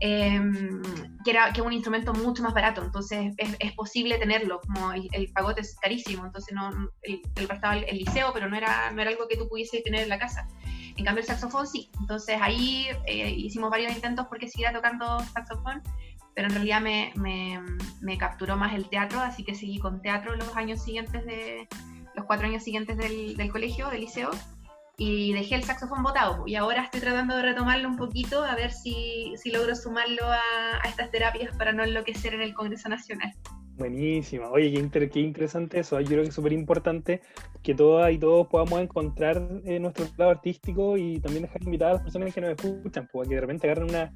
Em, 0.00 0.82
que 1.24 1.30
era 1.30 1.52
que 1.52 1.62
un 1.62 1.72
instrumento 1.72 2.12
mucho 2.12 2.42
más 2.42 2.52
barato, 2.52 2.84
entonces 2.84 3.34
es, 3.38 3.72
posible 3.72 4.18
tenerlo, 4.18 4.60
como 4.60 4.92
el, 4.92 5.08
el, 5.12 5.28
fagot 5.28 5.58
es 5.58 5.74
carísimo, 5.76 6.26
entonces 6.26 6.54
no, 6.54 6.70
el, 7.02 7.22
el 7.34 7.46
prestaba 7.46 7.78
el, 7.78 7.98
liceo, 7.98 8.30
pero 8.34 8.48
no 8.48 8.56
era, 8.56 8.90
no 8.92 9.00
era 9.00 9.10
algo 9.10 9.26
que 9.26 9.38
tú 9.38 9.48
pudiese 9.48 9.80
tener 9.80 10.02
en 10.02 10.10
la 10.10 10.18
casa. 10.18 10.46
En 10.96 11.04
cambio 11.04 11.22
el 11.22 11.26
saxofón 11.26 11.66
sí, 11.66 11.90
entonces 11.98 12.38
ahí 12.40 12.88
eh, 13.06 13.30
hicimos 13.30 13.70
varios 13.70 13.92
intentos 13.92 14.26
porque 14.26 14.48
siguiera 14.48 14.72
tocando 14.72 15.18
saxofón, 15.32 15.82
pero 16.34 16.48
en 16.48 16.54
realidad 16.54 16.82
me, 16.82 17.12
me, 17.16 17.62
me, 18.02 18.18
capturó 18.18 18.56
más 18.56 18.74
el 18.74 18.88
teatro, 18.90 19.20
así 19.20 19.44
que 19.44 19.54
seguí 19.54 19.78
con 19.78 20.02
teatro 20.02 20.36
los 20.36 20.54
años 20.56 20.82
siguientes 20.82 21.24
de 21.24 21.68
los 22.14 22.26
cuatro 22.26 22.46
años 22.46 22.62
siguientes 22.62 22.98
del, 22.98 23.36
del 23.36 23.50
colegio, 23.50 23.88
del 23.88 24.02
liceo, 24.02 24.30
y 24.98 25.32
dejé 25.32 25.56
el 25.56 25.64
saxofón 25.64 26.02
botado. 26.02 26.44
Y 26.46 26.54
ahora 26.54 26.82
estoy 26.82 27.00
tratando 27.00 27.36
de 27.36 27.42
retomarlo 27.42 27.88
un 27.88 27.96
poquito 27.96 28.42
a 28.42 28.54
ver 28.54 28.72
si, 28.72 29.34
si 29.36 29.50
logro 29.50 29.74
sumarlo 29.74 30.22
a, 30.24 30.88
estas 30.88 31.10
terapias 31.10 31.54
para 31.56 31.72
no 31.72 31.84
enloquecer 31.84 32.34
en 32.34 32.42
el 32.42 32.54
Congreso 32.54 32.88
Nacional. 32.88 33.34
Buenísima. 33.76 34.48
Oye, 34.48 34.72
qué, 34.72 34.78
inter, 34.78 35.10
qué 35.10 35.20
interesante 35.20 35.80
eso. 35.80 36.00
Yo 36.00 36.06
creo 36.06 36.22
que 36.22 36.30
es 36.30 36.34
súper 36.34 36.54
importante 36.54 37.20
que 37.62 37.74
todas 37.74 38.10
y 38.10 38.18
todos 38.18 38.46
podamos 38.46 38.80
encontrar 38.80 39.36
eh, 39.66 39.78
nuestro 39.78 40.06
lado 40.16 40.30
artístico 40.30 40.96
y 40.96 41.20
también 41.20 41.42
dejar 41.42 41.62
invitadas 41.62 41.90
a 41.90 41.94
las 41.96 42.02
personas 42.04 42.34
que 42.34 42.40
nos 42.40 42.50
escuchan, 42.50 43.06
porque 43.12 43.34
de 43.34 43.40
repente 43.42 43.66
agarren 43.66 43.90
una, 43.90 44.12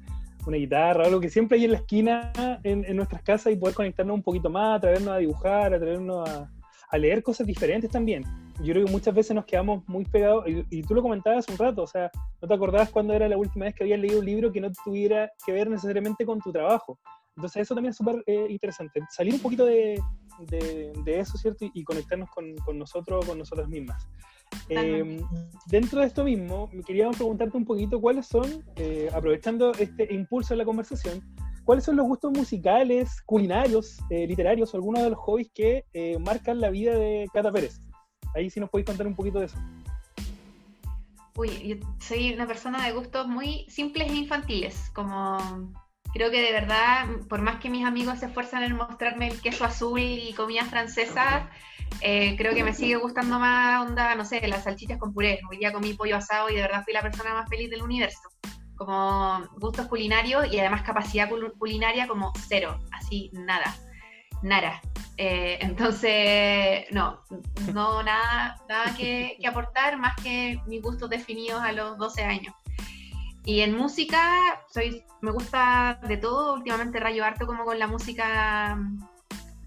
una 0.47 0.57
guitarra 0.57 1.05
algo 1.05 1.19
que 1.19 1.29
siempre 1.29 1.59
hay 1.59 1.65
en 1.65 1.71
la 1.73 1.77
esquina 1.77 2.31
en, 2.63 2.85
en, 2.85 2.95
nuestras 2.95 3.21
casas 3.21 3.53
y 3.53 3.55
poder 3.55 3.75
conectarnos 3.75 4.15
un 4.15 4.23
poquito 4.23 4.49
más, 4.49 4.77
atrevernos 4.77 5.13
a 5.13 5.17
dibujar, 5.17 5.73
atrevernos 5.75 6.27
a, 6.27 6.49
a 6.91 6.97
leer 6.97 7.23
cosas 7.23 7.47
diferentes 7.47 7.89
también 7.89 8.23
yo 8.63 8.73
creo 8.73 8.85
que 8.85 8.91
muchas 8.91 9.13
veces 9.13 9.35
nos 9.35 9.45
quedamos 9.45 9.83
muy 9.87 10.05
pegados, 10.05 10.45
y, 10.47 10.83
tú 10.83 10.93
lo 10.93 11.01
comentabas 11.01 11.47
un 11.49 11.57
rato, 11.57 11.83
o 11.83 11.87
sea, 11.87 12.11
no 12.41 12.47
te 12.47 12.53
acordabas 12.53 12.89
cuándo 12.89 13.13
era 13.13 13.27
la 13.27 13.37
última 13.37 13.65
vez 13.65 13.75
que 13.75 13.83
habías 13.83 13.99
leído 13.99 14.19
un 14.19 14.25
libro 14.25 14.51
que 14.51 14.61
no 14.61 14.71
tuviera 14.83 15.31
que 15.45 15.51
ver 15.51 15.69
necesariamente 15.69 16.25
con 16.25 16.39
tu 16.39 16.51
trabajo. 16.51 16.99
Entonces 17.35 17.63
eso 17.63 17.73
también 17.73 17.91
es 17.91 17.97
súper 17.97 18.23
eh, 18.27 18.47
interesante, 18.49 18.99
salir 19.09 19.33
un 19.33 19.39
poquito 19.39 19.65
de, 19.65 20.01
de, 20.47 21.19
eso, 21.19 21.37
¿cierto? 21.37 21.65
Y, 21.73 21.83
conectarnos 21.83 22.29
con, 22.29 22.55
con, 22.57 22.77
nosotros, 22.77 23.25
con 23.25 23.37
nosotras 23.37 23.67
mismas. 23.67 24.07
Eh, 24.69 25.21
dentro 25.67 26.01
de 26.01 26.07
esto 26.07 26.23
mismo, 26.23 26.69
queríamos 26.85 27.15
preguntarte 27.15 27.57
un 27.57 27.65
poquito 27.65 28.01
cuáles 28.01 28.27
son, 28.27 28.63
eh, 28.75 29.09
aprovechando 29.13 29.71
este 29.73 30.13
impulso 30.13 30.53
de 30.53 30.57
la 30.57 30.65
conversación, 30.65 31.21
cuáles 31.65 31.85
son 31.85 31.95
los 31.95 32.05
gustos 32.05 32.31
musicales, 32.31 33.21
culinarios, 33.25 33.99
eh, 34.09 34.27
literarios 34.27 34.73
algunos 34.73 35.03
de 35.03 35.09
los 35.11 35.19
hobbies 35.19 35.49
que 35.53 35.85
eh, 35.93 36.17
marcan 36.19 36.59
la 36.59 36.69
vida 36.69 36.95
de 36.95 37.27
Cata 37.33 37.51
Pérez. 37.51 37.81
Ahí 38.35 38.49
sí 38.49 38.59
nos 38.59 38.69
podéis 38.69 38.87
contar 38.87 39.07
un 39.07 39.15
poquito 39.15 39.39
de 39.39 39.45
eso. 39.45 39.57
Uy, 41.35 41.49
yo 41.67 41.75
soy 41.99 42.33
una 42.33 42.45
persona 42.45 42.85
de 42.85 42.91
gustos 42.93 43.27
muy 43.27 43.65
simples 43.69 44.11
e 44.11 44.15
infantiles, 44.15 44.89
como 44.93 45.37
creo 46.13 46.29
que 46.29 46.41
de 46.41 46.51
verdad, 46.51 47.05
por 47.29 47.41
más 47.41 47.59
que 47.59 47.69
mis 47.69 47.85
amigos 47.85 48.19
se 48.19 48.25
esfuerzan 48.25 48.63
en 48.63 48.75
mostrarme 48.75 49.29
el 49.29 49.39
queso 49.39 49.63
azul 49.63 49.99
y 49.99 50.33
comidas 50.33 50.67
francesas, 50.69 51.45
eh, 52.01 52.35
creo 52.37 52.53
que 52.53 52.63
me 52.63 52.73
sigue 52.73 52.95
gustando 52.95 53.39
más 53.39 53.87
onda, 53.87 54.15
no 54.15 54.25
sé, 54.25 54.45
las 54.47 54.63
salchichas 54.63 54.97
con 54.97 55.13
puré. 55.13 55.39
Hoy 55.49 55.57
día 55.57 55.73
comí 55.73 55.93
pollo 55.93 56.17
asado 56.17 56.49
y 56.49 56.55
de 56.55 56.61
verdad 56.61 56.83
fui 56.83 56.93
la 56.93 57.01
persona 57.01 57.33
más 57.33 57.49
feliz 57.49 57.69
del 57.69 57.81
universo. 57.81 58.29
Como 58.85 59.47
gustos 59.59 59.85
culinarios 59.85 60.51
y 60.51 60.59
además 60.59 60.81
capacidad 60.81 61.29
culinaria 61.59 62.07
como 62.07 62.33
cero, 62.47 62.79
así 62.91 63.29
nada, 63.31 63.75
nada. 64.41 64.81
Eh, 65.17 65.59
entonces, 65.61 66.85
no, 66.89 67.21
no 67.71 68.01
nada, 68.01 68.59
nada 68.67 68.95
que, 68.97 69.37
aportar 69.47 69.99
más 69.99 70.15
que 70.15 70.59
mis 70.65 70.81
gustos 70.81 71.11
definidos 71.11 71.61
a 71.61 71.73
los 71.73 71.95
12 71.99 72.23
años. 72.23 72.55
Y 73.45 73.59
en 73.59 73.77
música, 73.77 74.39
soy, 74.73 75.03
me 75.21 75.29
gusta 75.29 75.99
de 76.07 76.17
todo, 76.17 76.55
últimamente 76.55 76.99
rayo 76.99 77.23
harto 77.23 77.45
como 77.45 77.65
con 77.65 77.77
la 77.77 77.85
música 77.85 78.79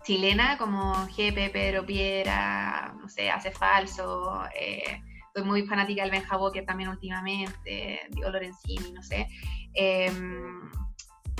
chilena, 0.03 0.59
como 0.59 1.07
GP, 1.07 1.53
Pedro 1.53 1.87
Piera, 1.87 2.97
no 3.01 3.09
sé, 3.09 3.31
Hace 3.31 3.53
Falso, 3.53 4.43
eh, 4.59 5.01
soy 5.35 5.45
muy 5.45 5.67
fanática 5.67 6.03
del 6.03 6.11
Benja 6.11 6.37
Walker 6.39 6.65
también 6.65 6.91
últimamente, 6.91 8.01
Diego 8.11 8.31
Lorenzini, 8.31 8.93
no 8.93 9.03
sé. 9.03 9.27
Em, 9.75 10.71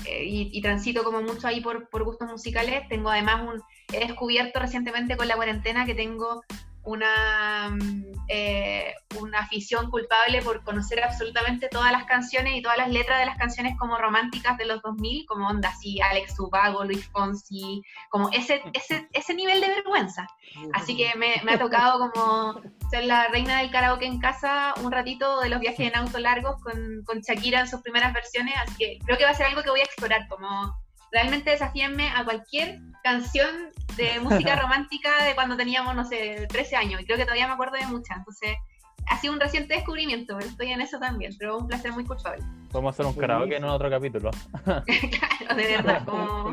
eh, 0.07 0.25
y, 0.25 0.61
transito 0.61 1.05
como 1.05 1.23
mucho 1.23 1.47
ahí 1.47 1.61
por, 1.61 1.89
por, 1.89 2.05
gustos 2.05 2.29
musicales. 2.29 2.87
Tengo 2.89 3.09
además 3.11 3.43
un, 3.43 3.63
he 3.93 4.01
descubierto 4.01 4.59
recientemente 4.61 5.17
con 5.17 5.29
la 5.29 5.37
cuarentena 5.37 5.87
que 5.87 5.95
tengo 5.95 6.43
una, 6.85 7.71
mm, 7.71 8.05
eh, 8.29 8.95
una 9.21 9.41
afición 9.41 9.91
culpable 9.91 10.43
por 10.43 10.63
conocer 10.63 11.03
absolutamente 11.03 11.69
todas 11.69 11.93
las 11.93 12.05
canciones 12.05 12.55
y 12.57 12.63
todas 12.63 12.79
las 12.79 12.91
letras 12.91 13.21
de 13.21 13.27
las 13.27 13.39
canciones 13.39 13.75
como 13.79 13.97
románticas 13.97 14.57
de 14.59 14.67
los 14.67 14.83
2000, 14.83 15.27
como 15.27 15.49
onda 15.49 15.71
así, 15.71 16.01
Alex 16.01 16.39
Ubago, 16.39 16.85
Luis 16.85 17.07
Fonsi, 17.09 17.83
como 18.11 18.29
ese, 18.31 18.63
ese, 18.73 19.09
ese 19.13 19.35
nivel 19.35 19.61
de 19.61 19.69
vergüenza. 19.69 20.27
Así 20.73 20.97
que 20.97 21.13
me, 21.17 21.41
me, 21.45 21.53
ha 21.53 21.59
tocado 21.59 22.11
como 22.11 22.61
ser 22.91 23.05
la 23.05 23.29
reina 23.29 23.59
del 23.59 23.71
karaoke 23.71 24.07
en 24.07 24.21
casa 24.21 24.75
un 24.83 24.93
ratito 24.93 25.41
de 25.41 25.49
los 25.49 25.61
viajes 25.61 25.89
en 25.89 25.97
auto 25.97 26.19
largos 26.19 26.61
con, 26.63 27.03
con 27.05 27.21
Shakira 27.21 27.61
en 27.61 27.69
sus 27.69 27.81
primeras 27.81 28.13
versiones, 28.13 28.55
así 28.63 28.75
que 28.77 28.99
creo 29.05 29.19
que 29.19 29.25
va 29.25 29.31
a 29.31 29.35
ser 29.35 29.47
algo 29.47 29.63
que 29.63 29.71
voy 29.71 29.81
a 29.81 29.85
explorar, 29.85 30.29
como 30.29 30.84
realmente 31.15 31.51
desafíenme 31.51 32.11
a 32.11 32.25
cualquier 32.25 32.81
canción 33.03 33.71
de 33.97 34.21
música 34.23 34.57
romántica 34.57 35.25
de 35.25 35.35
cuando 35.35 35.57
teníamos, 35.57 35.95
no 35.95 36.05
sé, 36.05 36.47
13 36.49 36.77
años, 36.77 37.01
y 37.01 37.05
creo 37.07 37.17
que 37.17 37.25
todavía 37.25 37.47
me 37.47 37.55
acuerdo 37.55 37.77
de 37.77 37.87
muchas, 37.87 38.19
entonces 38.19 38.57
ha 39.07 39.19
sido 39.19 39.33
un 39.35 39.41
reciente 39.41 39.75
descubrimiento, 39.75 40.39
estoy 40.39 40.73
en 40.73 40.81
eso 40.81 40.99
también, 40.99 41.33
pero 41.39 41.59
un 41.59 41.69
placer 41.69 41.93
muy 41.93 42.05
culpable. 42.05 42.43
Podemos 42.73 42.95
hacer 42.95 43.07
un 43.07 43.15
karaoke 43.15 43.57
en 43.57 43.65
otro 43.65 43.89
capítulo. 43.89 44.31
claro, 44.65 45.55
de 45.57 45.67
verdad, 45.77 46.05
como... 46.05 46.51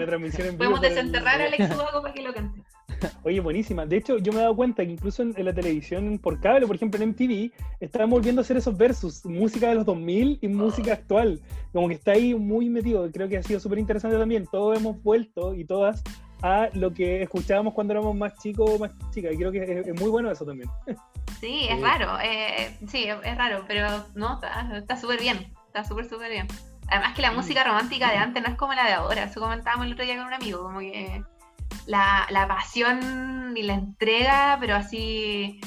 podemos 0.58 0.82
desenterrar 0.82 1.41
a 1.41 1.45
Alex 1.45 1.76
Ubago 1.76 2.02
para 2.02 2.13
que 2.13 2.21
lo 2.21 2.34
cante. 2.34 2.62
Oye, 3.24 3.40
buenísima. 3.40 3.86
De 3.86 3.98
hecho, 3.98 4.18
yo 4.18 4.32
me 4.32 4.40
he 4.40 4.42
dado 4.42 4.56
cuenta 4.56 4.86
que 4.86 4.92
incluso 4.92 5.24
en, 5.24 5.34
la 5.38 5.54
televisión 5.54 6.20
por 6.20 6.40
cable, 6.40 6.68
por 6.68 6.76
ejemplo 6.76 7.02
en 7.02 7.10
MTV, 7.10 7.52
estaban 7.80 8.10
volviendo 8.10 8.42
a 8.42 8.44
hacer 8.44 8.58
esos 8.58 8.78
versus, 8.78 9.26
música 9.26 9.70
de 9.70 9.76
los 9.76 9.86
2000 9.86 10.40
y 10.42 10.48
música 10.48 10.94
actual. 10.94 11.40
Como 11.74 11.88
que 11.88 11.96
está 11.96 12.12
ahí 12.12 12.34
muy 12.34 12.70
metido. 12.70 13.10
Creo 13.12 13.28
que 13.28 13.38
ha 13.38 13.44
sido 13.44 13.60
súper 13.60 13.80
interesante 13.80 14.18
también. 14.18 14.46
Todos 14.52 14.78
hemos 14.78 15.02
vuelto 15.04 15.54
y 15.54 15.66
todas 15.66 16.04
a 16.44 16.70
lo 16.74 16.92
que 16.92 17.22
escuchábamos 17.22 17.74
cuando 17.74 17.94
éramos 17.94 18.16
más 18.16 18.38
chicos 18.40 18.70
o 18.70 18.80
más 18.80 18.92
chicas. 19.12 19.34
Y 19.34 19.38
creo 19.38 19.52
que 19.52 19.84
es, 19.86 20.00
muy 20.00 20.10
bueno 20.10 20.32
eso 20.32 20.46
también. 20.46 20.70
Sí, 21.40 21.66
es 21.68 21.82
raro. 21.82 22.20
Eh, 22.24 22.78
sí, 22.88 23.06
es 23.08 23.38
raro, 23.38 23.64
pero 23.68 24.06
no, 24.14 24.40
está 24.76 24.96
súper 24.96 25.20
bien. 25.20 25.52
Está 25.66 25.84
súper, 25.84 26.08
súper 26.08 26.30
bien. 26.30 26.48
Además 26.88 27.16
que 27.16 27.24
la 27.24 27.32
música 27.32 27.64
romántica 27.64 28.12
de 28.12 28.18
antes 28.18 28.44
no 28.44 28.50
es 28.50 28.56
como 28.58 28.76
la 28.76 28.86
de 28.86 28.92
ahora. 28.92 29.24
Eso 29.24 29.40
comentábamos 29.40 29.88
el 29.88 29.94
otro 29.94 30.06
día 30.06 30.18
con 30.18 30.28
un 30.28 30.34
amigo, 30.34 30.62
como 30.62 30.82
que 30.82 31.24
la, 31.86 32.28
la 32.30 32.48
pasión 32.48 33.54
y 33.56 33.64
la 33.64 33.74
entrega, 33.74 34.58
pero 34.60 34.76
así 34.76 35.60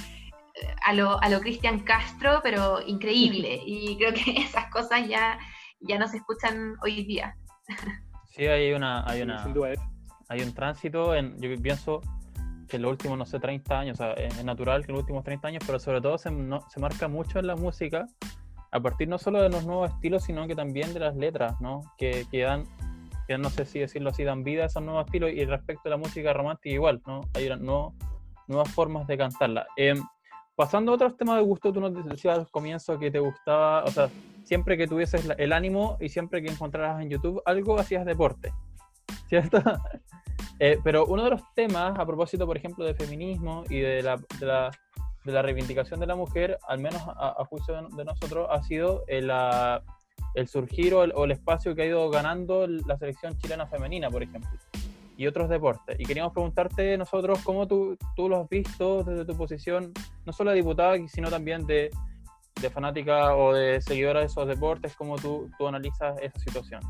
a 0.85 0.93
lo, 0.93 1.21
a 1.23 1.29
lo 1.29 1.41
Cristian 1.41 1.81
Castro, 1.81 2.41
pero 2.43 2.81
increíble. 2.87 3.61
Y 3.67 3.97
creo 3.97 4.13
que 4.13 4.31
esas 4.43 4.71
cosas 4.71 5.09
ya, 5.09 5.39
ya 5.81 5.99
no 5.99 6.09
se 6.09 6.19
escuchan 6.19 6.75
hoy 6.83 7.05
día. 7.05 7.37
Sí, 8.31 8.47
hay 8.47 8.73
una, 8.73 9.09
hay 9.09 9.23
una, 9.23 9.45
hay 10.29 10.41
un 10.41 10.53
tránsito, 10.55 11.15
en, 11.15 11.41
yo 11.41 11.51
pienso 11.63 12.01
que 12.69 12.77
en 12.77 12.83
los 12.83 12.91
últimos, 12.91 13.17
no 13.17 13.27
sé, 13.27 13.39
30 13.39 13.79
años, 13.79 14.01
o 14.01 14.03
sea, 14.03 14.13
es 14.15 14.45
natural 14.45 14.85
que 14.85 14.91
en 14.91 14.95
los 14.95 15.03
últimos 15.03 15.23
30 15.23 15.49
años, 15.49 15.63
pero 15.67 15.79
sobre 15.79 16.01
todo 16.01 16.19
se, 16.19 16.31
se 16.69 16.81
marca 16.81 17.09
mucho 17.09 17.39
en 17.39 17.47
la 17.47 17.57
música, 17.57 18.07
a 18.73 18.81
partir 18.81 19.07
no 19.09 19.19
solo 19.19 19.41
de 19.41 19.51
los 19.51 19.65
nuevos 19.65 19.91
estilos, 19.91 20.25
sino 20.25 20.47
que 20.49 20.57
también 20.57 20.93
de 20.93 21.01
las 21.01 21.15
letras, 21.15 21.61
¿no? 21.61 21.83
Que, 21.97 22.27
que 22.31 22.41
dan, 22.41 22.65
que 23.27 23.39
no 23.39 23.51
sé 23.51 23.65
si 23.65 23.79
decirlo 23.79 24.11
así, 24.11 24.25
dan 24.25 24.45
vida 24.45 24.65
a 24.65 24.67
esos 24.67 24.83
nuevos 24.83 25.07
estilos 25.07 25.31
y 25.31 25.45
respecto 25.45 25.83
a 25.87 25.91
la 25.91 25.97
música 25.97 26.33
romántica 26.33 26.75
igual, 26.75 27.03
¿no? 27.07 27.23
Hay 27.35 27.49
no, 27.61 27.95
nuevas 28.47 28.71
formas 28.73 29.07
de 29.07 29.17
cantarla. 29.17 29.67
Em, 29.77 30.03
pasando 30.55 30.93
a 30.93 30.95
otros 30.97 31.17
temas 31.17 31.37
de 31.37 31.43
gusto, 31.43 31.73
tú 31.73 31.81
nos 31.81 31.95
decías 32.05 32.39
al 32.39 32.51
comienzo 32.51 32.99
que 32.99 33.11
te 33.11 33.19
gustaba, 33.19 33.85
o 33.85 33.91
sea, 33.91 34.09
siempre 34.45 34.77
que 34.77 34.87
tuvieses 34.87 35.29
el 35.39 35.53
ánimo 35.53 35.97
y 36.01 36.09
siempre 36.09 36.43
que 36.43 36.51
encontraras 36.51 37.03
en 37.03 37.11
YouTube 37.11 37.43
algo, 37.47 37.79
hacías 37.79 38.05
deporte, 38.05 38.53
¿cierto? 39.29 39.59
Eh, 40.61 40.79
pero 40.85 41.05
uno 41.07 41.25
de 41.25 41.31
los 41.31 41.43
temas, 41.55 41.99
a 41.99 42.07
propósito, 42.07 42.47
por 42.47 42.57
ejemplo, 42.57 42.85
de 42.85 42.95
feminismo 42.95 43.65
y 43.69 43.81
de 43.81 44.03
la, 44.03 44.17
de 44.39 44.47
la, 44.47 44.71
de 45.25 45.33
la 45.33 45.43
reivindicación 45.43 45.99
de 45.99 46.07
la 46.07 46.15
mujer, 46.15 46.59
al 46.69 46.79
menos 46.79 47.03
a, 47.09 47.45
juicio 47.47 47.75
de, 47.75 48.05
nosotros, 48.05 48.47
ha 48.49 48.63
sido 48.63 49.03
el, 49.09 49.33
el 50.35 50.49
surgir 50.49 50.95
o 50.95 51.05
el, 51.05 51.31
espacio 51.31 51.75
que 51.75 51.83
ha 51.83 51.87
ido 51.87 52.11
ganando 52.11 52.67
la 52.67 52.99
selección 52.99 53.37
chilena 53.39 53.67
femenina, 53.67 54.11
por 54.11 54.23
ejemplo, 54.23 54.51
y 55.17 55.27
otros 55.27 55.49
deportes. 55.49 55.99
Y 55.99 56.05
queríamos 56.05 56.33
preguntarte 56.33 56.99
nosotros 56.99 57.41
cómo 57.45 57.67
tú, 57.67 57.97
tú 58.17 58.29
lo 58.29 58.41
has 58.43 58.49
visto 58.49 59.05
desde 59.05 59.25
tu 59.25 59.37
posición, 59.37 59.93
no 60.27 60.33
solo 60.33 60.51
de 60.51 60.57
diputada, 60.57 60.97
sino 61.09 61.31
también 61.31 61.67
de, 61.67 61.91
de 62.61 62.71
fanática 62.71 63.37
o 63.37 63.55
de 63.55 63.81
seguidora 63.81 64.21
de 64.21 64.27
esos 64.27 64.47
deportes, 64.47 64.95
cómo 64.97 65.17
tú, 65.17 65.49
tú 65.57 65.69
analizas 65.69 66.17
esa 66.21 66.39
situación. 66.41 66.81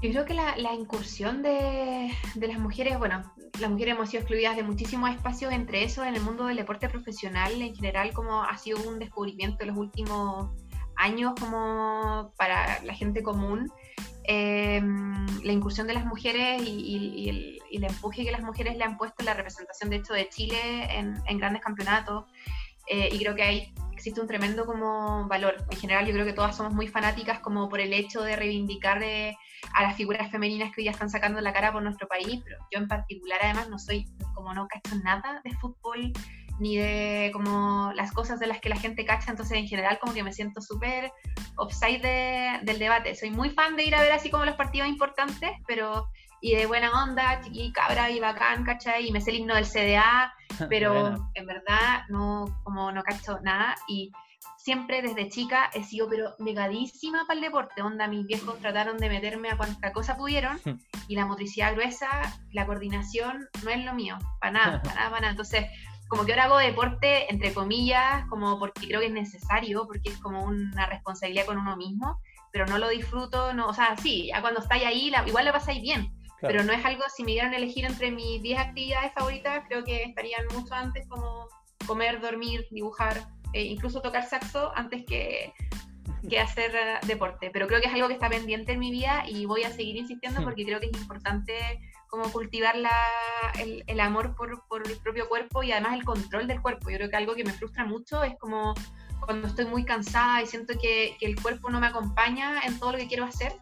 Yo 0.00 0.10
creo 0.12 0.24
que 0.24 0.34
la, 0.34 0.56
la 0.56 0.74
incursión 0.74 1.42
de, 1.42 2.12
de, 2.36 2.48
las 2.48 2.60
mujeres, 2.60 2.98
bueno, 3.00 3.34
las 3.58 3.68
mujeres 3.68 3.96
hemos 3.96 4.10
sido 4.10 4.20
excluidas 4.20 4.54
de 4.54 4.62
muchísimos 4.62 5.10
espacios, 5.10 5.52
entre 5.52 5.82
eso 5.82 6.04
en 6.04 6.14
el 6.14 6.22
mundo 6.22 6.46
del 6.46 6.56
deporte 6.56 6.88
profesional 6.88 7.60
en 7.60 7.74
general, 7.74 8.12
como 8.12 8.44
ha 8.44 8.56
sido 8.58 8.78
un 8.88 9.00
descubrimiento 9.00 9.64
en 9.64 9.70
los 9.70 9.76
últimos 9.76 10.52
años 10.98 11.32
como 11.38 12.32
para 12.36 12.82
la 12.82 12.94
gente 12.94 13.22
común. 13.22 13.72
Eh, 14.24 14.82
la 15.42 15.52
incursión 15.52 15.86
de 15.86 15.94
las 15.94 16.04
mujeres 16.04 16.60
y, 16.62 16.68
y, 16.68 17.28
el, 17.30 17.58
y, 17.70 17.76
el, 17.78 17.84
empuje 17.84 18.24
que 18.24 18.30
las 18.30 18.42
mujeres 18.42 18.76
le 18.76 18.84
han 18.84 18.98
puesto 18.98 19.16
en 19.20 19.26
la 19.26 19.32
representación 19.32 19.88
de 19.88 19.96
hecho 19.96 20.12
de 20.12 20.28
Chile 20.28 20.58
en, 20.90 21.14
en 21.26 21.38
grandes 21.38 21.62
campeonatos, 21.62 22.26
eh, 22.88 23.10
y 23.12 23.18
creo 23.18 23.34
que 23.34 23.42
hay, 23.42 23.72
existe 23.92 24.20
un 24.20 24.26
tremendo 24.26 24.64
como 24.64 25.26
valor. 25.28 25.56
En 25.70 25.78
general 25.78 26.06
yo 26.06 26.12
creo 26.12 26.24
que 26.24 26.32
todas 26.32 26.56
somos 26.56 26.72
muy 26.72 26.88
fanáticas 26.88 27.40
como 27.40 27.68
por 27.68 27.80
el 27.80 27.92
hecho 27.92 28.22
de 28.22 28.34
reivindicar 28.34 28.98
de, 28.98 29.36
a 29.74 29.82
las 29.82 29.96
figuras 29.96 30.30
femeninas 30.30 30.72
que 30.72 30.80
hoy 30.80 30.84
ya 30.86 30.92
están 30.92 31.10
sacando 31.10 31.40
la 31.40 31.52
cara 31.52 31.72
por 31.72 31.82
nuestro 31.82 32.08
país, 32.08 32.40
pero 32.44 32.56
yo 32.72 32.78
en 32.78 32.88
particular 32.88 33.38
además 33.42 33.68
no 33.68 33.78
soy, 33.78 34.06
como 34.34 34.54
no 34.54 34.66
cacho 34.68 34.96
nada 35.04 35.40
de 35.44 35.52
fútbol, 35.56 36.12
ni 36.58 36.76
de 36.76 37.30
como 37.32 37.92
las 37.94 38.12
cosas 38.12 38.40
de 38.40 38.46
las 38.46 38.60
que 38.60 38.68
la 38.68 38.76
gente 38.76 39.04
cacha, 39.04 39.30
entonces 39.30 39.58
en 39.58 39.66
general 39.66 39.98
como 40.00 40.12
que 40.12 40.22
me 40.22 40.32
siento 40.32 40.60
súper 40.60 41.12
offside 41.56 42.02
de, 42.02 42.58
del 42.62 42.78
debate. 42.78 43.14
Soy 43.14 43.30
muy 43.30 43.50
fan 43.50 43.76
de 43.76 43.84
ir 43.84 43.94
a 43.94 44.02
ver 44.02 44.12
así 44.12 44.30
como 44.30 44.44
los 44.44 44.56
partidos 44.56 44.88
importantes, 44.88 45.50
pero 45.66 46.08
y 46.40 46.54
de 46.54 46.66
buena 46.66 46.90
onda, 47.02 47.40
chiqui, 47.40 47.72
cabra 47.72 48.10
y 48.10 48.20
bacán, 48.20 48.64
¿cachai? 48.64 49.08
Y 49.08 49.12
me 49.12 49.20
sé 49.20 49.30
el 49.30 49.38
himno 49.38 49.54
del 49.54 49.66
CDA, 49.66 50.32
pero 50.70 51.14
en 51.34 51.46
verdad 51.46 52.04
no, 52.08 52.60
como 52.64 52.92
no 52.92 53.02
cacho 53.02 53.40
nada. 53.42 53.74
Y 53.88 54.12
siempre 54.56 55.02
desde 55.02 55.28
chica 55.28 55.70
he 55.74 55.82
sido 55.82 56.08
pero 56.08 56.34
negadísima 56.38 57.24
para 57.26 57.38
el 57.38 57.44
deporte. 57.44 57.82
Onda, 57.82 58.06
mis 58.06 58.26
viejos 58.26 58.58
trataron 58.60 58.98
de 58.98 59.08
meterme 59.08 59.50
a 59.50 59.56
cuanta 59.56 59.92
cosa 59.92 60.16
pudieron 60.16 60.60
y 61.08 61.16
la 61.16 61.26
motricidad 61.26 61.74
gruesa, 61.74 62.08
la 62.52 62.66
coordinación 62.66 63.48
no 63.64 63.70
es 63.70 63.84
lo 63.84 63.94
mío, 63.94 64.18
para 64.40 64.52
nada, 64.52 64.82
para 64.82 64.94
nada, 64.94 65.10
para 65.10 65.20
nada. 65.20 65.30
Entonces, 65.32 65.66
como 66.08 66.24
que 66.24 66.32
ahora 66.32 66.44
hago 66.44 66.58
deporte, 66.58 67.30
entre 67.30 67.52
comillas, 67.52 68.24
como 68.28 68.58
porque 68.58 68.88
creo 68.88 69.00
que 69.00 69.06
es 69.06 69.12
necesario, 69.12 69.86
porque 69.86 70.10
es 70.10 70.18
como 70.18 70.42
una 70.44 70.86
responsabilidad 70.86 71.46
con 71.46 71.58
uno 71.58 71.76
mismo, 71.76 72.20
pero 72.52 72.66
no 72.66 72.78
lo 72.78 72.88
disfruto, 72.88 73.52
no, 73.52 73.68
o 73.68 73.74
sea, 73.74 73.96
sí, 73.96 74.28
ya 74.28 74.40
cuando 74.40 74.60
estáis 74.60 74.84
ahí, 74.84 75.10
la, 75.10 75.26
igual 75.26 75.44
lo 75.44 75.52
pasáis 75.52 75.82
bien, 75.82 76.10
pero 76.40 76.62
no 76.62 76.72
es 76.72 76.84
algo, 76.84 77.04
si 77.14 77.24
me 77.24 77.32
dieran 77.32 77.52
a 77.52 77.56
elegir 77.56 77.84
entre 77.84 78.10
mis 78.10 78.42
10 78.42 78.58
actividades 78.58 79.12
favoritas, 79.12 79.64
creo 79.68 79.84
que 79.84 80.04
estarían 80.04 80.46
mucho 80.54 80.74
antes 80.74 81.06
como 81.08 81.48
comer, 81.86 82.20
dormir, 82.20 82.66
dibujar, 82.70 83.28
e 83.52 83.64
incluso 83.64 84.00
tocar 84.00 84.24
saxo 84.26 84.72
antes 84.76 85.04
que, 85.06 85.52
que 86.28 86.40
hacer 86.40 86.72
deporte. 87.06 87.50
Pero 87.52 87.66
creo 87.66 87.80
que 87.80 87.88
es 87.88 87.94
algo 87.94 88.08
que 88.08 88.14
está 88.14 88.28
pendiente 88.28 88.72
en 88.72 88.78
mi 88.78 88.90
vida 88.90 89.24
y 89.26 89.46
voy 89.46 89.64
a 89.64 89.70
seguir 89.70 89.96
insistiendo 89.96 90.40
hmm. 90.40 90.44
porque 90.44 90.64
creo 90.64 90.80
que 90.80 90.86
es 90.86 91.00
importante 91.00 91.80
como 92.08 92.30
cultivar 92.32 92.76
la, 92.76 92.96
el, 93.60 93.84
el, 93.86 94.00
amor 94.00 94.34
por, 94.34 94.66
por, 94.66 94.86
el 94.86 94.96
propio 94.98 95.28
cuerpo 95.28 95.62
y 95.62 95.72
además 95.72 95.94
el 95.94 96.04
control 96.04 96.46
del 96.46 96.62
cuerpo. 96.62 96.90
Yo 96.90 96.96
creo 96.96 97.10
que 97.10 97.16
algo 97.16 97.34
que 97.34 97.44
me 97.44 97.52
frustra 97.52 97.84
mucho 97.84 98.22
es 98.24 98.34
como 98.38 98.74
cuando 99.26 99.48
estoy 99.48 99.66
muy 99.66 99.84
cansada 99.84 100.42
y 100.42 100.46
siento 100.46 100.74
que, 100.80 101.16
que 101.20 101.26
el 101.26 101.40
cuerpo 101.40 101.68
no 101.70 101.80
me 101.80 101.88
acompaña 101.88 102.62
en 102.64 102.78
todo 102.78 102.92
lo 102.92 102.98
que 102.98 103.08
quiero 103.08 103.24
hacer. 103.24 103.52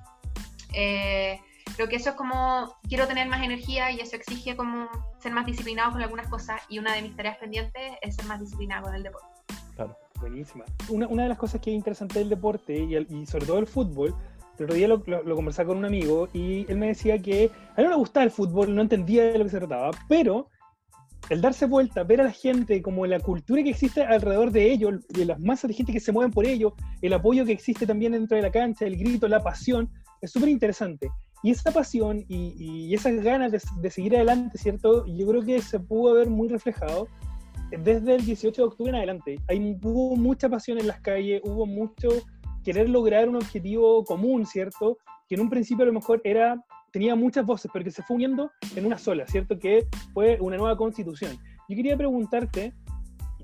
Eh, 0.72 1.40
Creo 1.76 1.88
que 1.88 1.96
eso 1.96 2.10
es 2.10 2.16
como, 2.16 2.74
quiero 2.88 3.06
tener 3.06 3.28
más 3.28 3.42
energía 3.42 3.90
y 3.90 4.00
eso 4.00 4.16
exige 4.16 4.56
como 4.56 4.88
ser 5.20 5.32
más 5.32 5.44
disciplinado 5.44 5.92
con 5.92 6.00
algunas 6.00 6.26
cosas 6.28 6.62
y 6.70 6.78
una 6.78 6.94
de 6.94 7.02
mis 7.02 7.14
tareas 7.14 7.36
pendientes 7.36 7.92
es 8.00 8.16
ser 8.16 8.24
más 8.24 8.40
disciplinado 8.40 8.84
con 8.84 8.94
el 8.94 9.02
deporte. 9.02 9.26
Claro, 9.74 9.98
buenísima. 10.20 10.64
Una, 10.88 11.06
una 11.08 11.22
de 11.24 11.28
las 11.28 11.38
cosas 11.38 11.60
que 11.60 11.70
es 11.70 11.76
interesante 11.76 12.18
del 12.18 12.28
deporte 12.28 12.76
y, 12.76 12.96
y 12.96 13.26
sobre 13.26 13.46
todo 13.46 13.58
el 13.58 13.66
fútbol, 13.66 14.14
el 14.58 14.64
otro 14.64 14.76
día 14.76 14.88
lo, 14.88 15.02
lo, 15.06 15.34
conversaba 15.34 15.68
con 15.68 15.78
un 15.78 15.84
amigo 15.84 16.28
y 16.32 16.64
él 16.70 16.78
me 16.78 16.88
decía 16.88 17.20
que 17.20 17.50
a 17.76 17.80
él 17.80 17.84
no 17.84 17.90
le 17.90 17.96
gustaba 17.96 18.24
el 18.24 18.30
fútbol, 18.30 18.74
no 18.74 18.82
entendía 18.82 19.24
de 19.24 19.38
lo 19.38 19.44
que 19.44 19.50
se 19.50 19.58
trataba, 19.58 19.90
pero 20.08 20.48
el 21.28 21.40
darse 21.40 21.66
vuelta, 21.66 22.04
ver 22.04 22.20
a 22.20 22.24
la 22.24 22.32
gente, 22.32 22.80
como 22.80 23.04
la 23.06 23.20
cultura 23.20 23.62
que 23.62 23.70
existe 23.70 24.02
alrededor 24.02 24.52
de 24.52 24.70
ellos, 24.70 25.06
de 25.08 25.24
las 25.24 25.40
masas 25.40 25.68
de 25.68 25.74
gente 25.74 25.92
que 25.92 26.00
se 26.00 26.12
mueven 26.12 26.32
por 26.32 26.46
ello, 26.46 26.74
el 27.02 27.12
apoyo 27.12 27.44
que 27.44 27.52
existe 27.52 27.86
también 27.86 28.12
dentro 28.12 28.36
de 28.36 28.42
la 28.42 28.50
cancha, 28.50 28.86
el 28.86 28.96
grito, 28.96 29.26
la 29.26 29.42
pasión, 29.42 29.90
es 30.20 30.30
súper 30.30 30.48
interesante. 30.48 31.10
Y 31.42 31.50
esa 31.50 31.70
pasión 31.70 32.24
y, 32.28 32.54
y 32.58 32.94
esas 32.94 33.14
ganas 33.22 33.52
de, 33.52 33.60
de, 33.80 33.90
seguir 33.90 34.16
adelante, 34.16 34.56
¿cierto? 34.56 35.04
Yo 35.06 35.26
creo 35.26 35.44
que 35.44 35.60
se 35.60 35.78
pudo 35.78 36.14
ver 36.14 36.30
muy 36.30 36.48
reflejado 36.48 37.08
desde 37.70 38.14
el 38.14 38.24
18 38.24 38.62
de 38.62 38.68
octubre 38.68 38.90
en 38.90 38.96
adelante. 38.96 39.40
Hay, 39.48 39.78
hubo 39.82 40.16
mucha 40.16 40.48
pasión 40.48 40.78
en 40.78 40.86
las 40.86 41.00
calles, 41.00 41.40
hubo 41.44 41.66
mucho 41.66 42.08
querer 42.64 42.88
lograr 42.88 43.28
un 43.28 43.36
objetivo 43.36 44.04
común, 44.04 44.46
¿cierto? 44.46 44.98
Que 45.28 45.36
en 45.36 45.40
un 45.40 45.50
principio 45.50 45.84
a 45.84 45.86
lo 45.86 45.92
mejor 45.92 46.20
era, 46.24 46.62
tenía 46.92 47.14
muchas 47.14 47.46
voces, 47.46 47.70
pero 47.72 47.84
que 47.84 47.90
se 47.90 48.02
fue 48.02 48.16
uniendo 48.16 48.50
en 48.74 48.86
una 48.86 48.98
sola, 48.98 49.26
¿cierto? 49.26 49.58
Que 49.58 49.86
fue 50.12 50.38
una 50.40 50.56
nueva 50.56 50.76
constitución. 50.76 51.38
Yo 51.68 51.76
quería 51.76 51.96
preguntarte, 51.96 52.74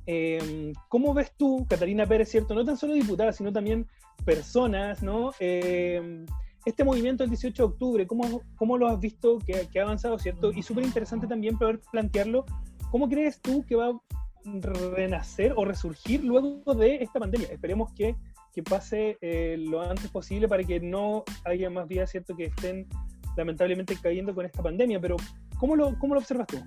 eh, 0.06 0.72
¿cómo 0.88 1.14
ves 1.14 1.32
tú, 1.37 1.66
Catalina 1.68 2.06
Pérez, 2.06 2.30
¿cierto? 2.30 2.54
No 2.54 2.64
tan 2.64 2.76
solo 2.76 2.94
diputada, 2.94 3.32
sino 3.32 3.52
también 3.52 3.87
personas, 4.24 5.02
¿no? 5.02 5.32
Eh, 5.38 6.24
este 6.64 6.85
movimiento 6.85 7.24
del 7.24 7.30
18 7.30 7.62
de 7.62 7.72
octubre, 7.72 8.06
¿cómo, 8.06 8.42
cómo 8.56 8.78
lo 8.78 8.87
has 8.87 9.00
visto 9.00 9.38
que, 9.38 9.68
que 9.72 9.80
ha 9.80 9.82
avanzado, 9.82 10.18
cierto? 10.18 10.52
Y 10.52 10.62
súper 10.62 10.85
interesante 10.85 11.26
también 11.26 11.58
poder 11.58 11.80
plantearlo, 11.90 12.44
¿cómo 12.92 13.09
crees 13.09 13.40
tú 13.40 13.64
que 13.66 13.74
va 13.74 13.88
a 13.88 14.00
renacer 14.94 15.55
o 15.57 15.64
resurgir 15.64 16.22
luego 16.22 16.74
de 16.74 16.96
esta 16.96 17.18
pandemia? 17.18 17.48
Esperemos 17.48 17.90
que, 17.94 18.14
que 18.55 18.62
pase 18.62 19.16
eh, 19.22 19.57
lo 19.59 19.81
antes 19.81 20.11
posible 20.11 20.46
para 20.46 20.62
que 20.62 20.78
no 20.78 21.24
haya 21.46 21.70
más 21.70 21.88
vidas, 21.88 22.11
¿cierto?, 22.11 22.37
que 22.37 22.44
estén 22.44 22.87
lamentablemente 23.35 23.96
cayendo 23.96 24.35
con 24.35 24.44
esta 24.44 24.62
pandemia, 24.62 25.00
pero 25.00 25.16
¿cómo 25.59 25.74
lo, 25.74 25.98
cómo 25.98 26.12
lo 26.12 26.20
observas 26.20 26.46
tú? 26.48 26.59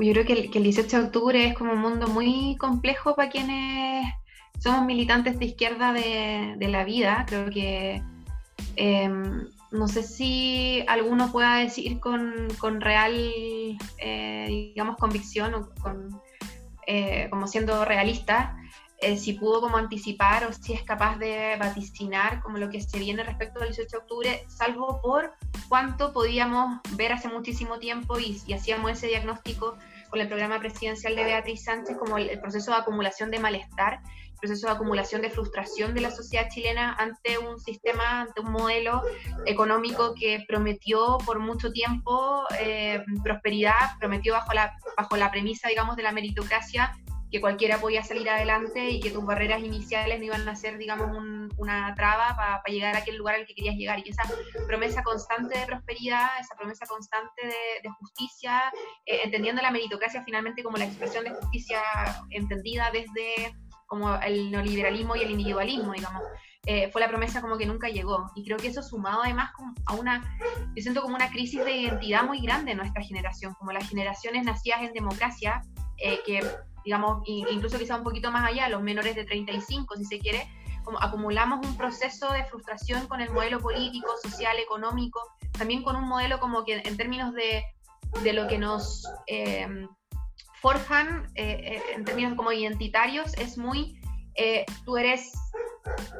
Yo 0.00 0.12
creo 0.12 0.24
que 0.26 0.32
el, 0.32 0.50
que 0.50 0.58
el 0.58 0.64
18 0.64 0.98
de 0.98 1.04
octubre 1.04 1.46
es 1.46 1.54
como 1.54 1.72
un 1.72 1.80
mundo 1.80 2.08
muy 2.08 2.56
complejo 2.56 3.14
para 3.14 3.30
quienes 3.30 4.12
somos 4.58 4.84
militantes 4.86 5.38
de 5.38 5.44
izquierda 5.44 5.92
de, 5.92 6.56
de 6.58 6.68
la 6.68 6.82
vida. 6.84 7.24
Creo 7.28 7.48
que 7.50 8.02
eh, 8.74 9.10
no 9.70 9.88
sé 9.88 10.02
si 10.02 10.84
alguno 10.86 11.30
pueda 11.30 11.56
decir 11.56 12.00
con, 12.00 12.48
con 12.58 12.80
real, 12.80 13.14
eh, 13.98 14.46
digamos, 14.74 14.96
convicción 14.96 15.54
o 15.54 15.70
con, 15.80 16.20
eh, 16.86 17.28
como 17.30 17.46
siendo 17.46 17.84
realista, 17.84 18.56
eh, 19.00 19.16
si 19.16 19.34
pudo 19.34 19.60
como 19.60 19.76
anticipar 19.76 20.44
o 20.46 20.52
si 20.52 20.72
es 20.72 20.82
capaz 20.82 21.18
de 21.18 21.56
vaticinar 21.56 22.42
como 22.42 22.58
lo 22.58 22.68
que 22.68 22.80
se 22.80 22.98
viene 22.98 23.22
respecto 23.22 23.60
del 23.60 23.68
18 23.68 23.90
de 23.90 23.98
octubre, 23.98 24.44
salvo 24.48 25.00
por 25.00 25.34
cuánto 25.68 26.12
podíamos 26.12 26.80
ver 26.96 27.12
hace 27.12 27.28
muchísimo 27.28 27.78
tiempo 27.78 28.18
y, 28.18 28.40
y 28.46 28.54
hacíamos 28.54 28.90
ese 28.90 29.06
diagnóstico 29.06 29.76
con 30.10 30.20
el 30.20 30.26
programa 30.26 30.58
presidencial 30.58 31.14
de 31.14 31.24
Beatriz 31.24 31.64
Sánchez 31.64 31.96
como 31.96 32.18
el, 32.18 32.30
el 32.30 32.40
proceso 32.40 32.72
de 32.72 32.78
acumulación 32.78 33.30
de 33.30 33.38
malestar 33.38 34.00
proceso 34.38 34.66
de 34.66 34.72
acumulación 34.74 35.22
de 35.22 35.30
frustración 35.30 35.94
de 35.94 36.00
la 36.00 36.10
sociedad 36.10 36.48
chilena 36.50 36.94
ante 36.94 37.38
un 37.38 37.58
sistema, 37.58 38.22
ante 38.22 38.40
un 38.40 38.52
modelo 38.52 39.02
económico 39.46 40.14
que 40.14 40.44
prometió 40.46 41.18
por 41.24 41.38
mucho 41.38 41.72
tiempo 41.72 42.44
eh, 42.60 43.04
prosperidad, 43.22 43.98
prometió 43.98 44.34
bajo 44.34 44.52
la, 44.52 44.76
bajo 44.96 45.16
la 45.16 45.30
premisa, 45.30 45.68
digamos, 45.68 45.96
de 45.96 46.02
la 46.02 46.12
meritocracia 46.12 46.94
que 47.30 47.40
cualquiera 47.40 47.78
podía 47.78 48.02
salir 48.02 48.28
adelante 48.30 48.88
y 48.90 49.00
que 49.00 49.10
tus 49.10 49.24
barreras 49.24 49.60
iniciales 49.60 50.18
no 50.18 50.24
iban 50.24 50.48
a 50.48 50.56
ser, 50.56 50.78
digamos, 50.78 51.10
una 51.56 51.94
traba 51.94 52.34
para 52.36 52.62
llegar 52.68 52.94
a 52.94 52.98
aquel 53.00 53.16
lugar 53.16 53.34
al 53.34 53.46
que 53.46 53.54
querías 53.54 53.76
llegar. 53.76 53.98
Y 54.04 54.10
esa 54.10 54.22
promesa 54.66 55.02
constante 55.02 55.58
de 55.58 55.66
prosperidad, 55.66 56.28
esa 56.40 56.54
promesa 56.56 56.86
constante 56.86 57.46
de, 57.82 57.88
justicia, 57.98 58.72
eh, 59.04 59.20
entendiendo 59.24 59.60
la 59.60 59.70
meritocracia 59.70 60.22
finalmente 60.24 60.62
como 60.62 60.78
la 60.78 60.84
expresión 60.84 61.24
de 61.24 61.30
justicia 61.30 61.82
entendida 62.30 62.90
desde 62.92 63.54
como 63.88 64.14
el 64.16 64.50
neoliberalismo 64.52 65.16
y 65.16 65.22
el 65.22 65.32
individualismo, 65.32 65.92
digamos. 65.92 66.22
Eh, 66.66 66.90
fue 66.92 67.00
la 67.00 67.08
promesa 67.08 67.40
como 67.40 67.56
que 67.56 67.66
nunca 67.66 67.88
llegó. 67.88 68.30
Y 68.36 68.44
creo 68.44 68.58
que 68.58 68.68
eso 68.68 68.82
sumado 68.82 69.22
además 69.22 69.50
a 69.86 69.94
una, 69.94 70.38
yo 70.76 70.82
siento 70.82 71.00
como 71.02 71.16
una 71.16 71.30
crisis 71.30 71.64
de 71.64 71.72
identidad 71.72 72.24
muy 72.24 72.40
grande 72.40 72.72
en 72.72 72.76
nuestra 72.78 73.02
generación, 73.02 73.54
como 73.54 73.72
las 73.72 73.88
generaciones 73.88 74.44
nacidas 74.44 74.82
en 74.82 74.92
democracia, 74.92 75.62
eh, 75.96 76.20
que 76.26 76.40
digamos, 76.84 77.22
incluso 77.26 77.78
quizá 77.78 77.96
un 77.96 78.04
poquito 78.04 78.30
más 78.30 78.44
allá, 78.46 78.68
los 78.68 78.82
menores 78.82 79.14
de 79.14 79.24
35, 79.24 79.96
si 79.96 80.04
se 80.04 80.18
quiere, 80.18 80.48
como 80.84 81.02
acumulamos 81.02 81.66
un 81.66 81.76
proceso 81.76 82.32
de 82.32 82.44
frustración 82.44 83.06
con 83.08 83.20
el 83.20 83.30
modelo 83.30 83.60
político, 83.60 84.14
social, 84.22 84.58
económico, 84.58 85.20
también 85.52 85.82
con 85.82 85.96
un 85.96 86.08
modelo 86.08 86.38
como 86.40 86.64
que 86.64 86.80
en 86.82 86.96
términos 86.96 87.34
de, 87.34 87.64
de 88.22 88.32
lo 88.32 88.48
que 88.48 88.58
nos 88.58 89.06
eh, 89.26 89.66
forjan, 90.60 91.30
eh, 91.34 91.76
eh, 91.76 91.82
en 91.94 92.04
términos 92.04 92.34
como 92.34 92.52
identitarios, 92.52 93.34
es 93.38 93.58
muy, 93.58 94.00
tú 94.84 94.96
eres 94.96 95.32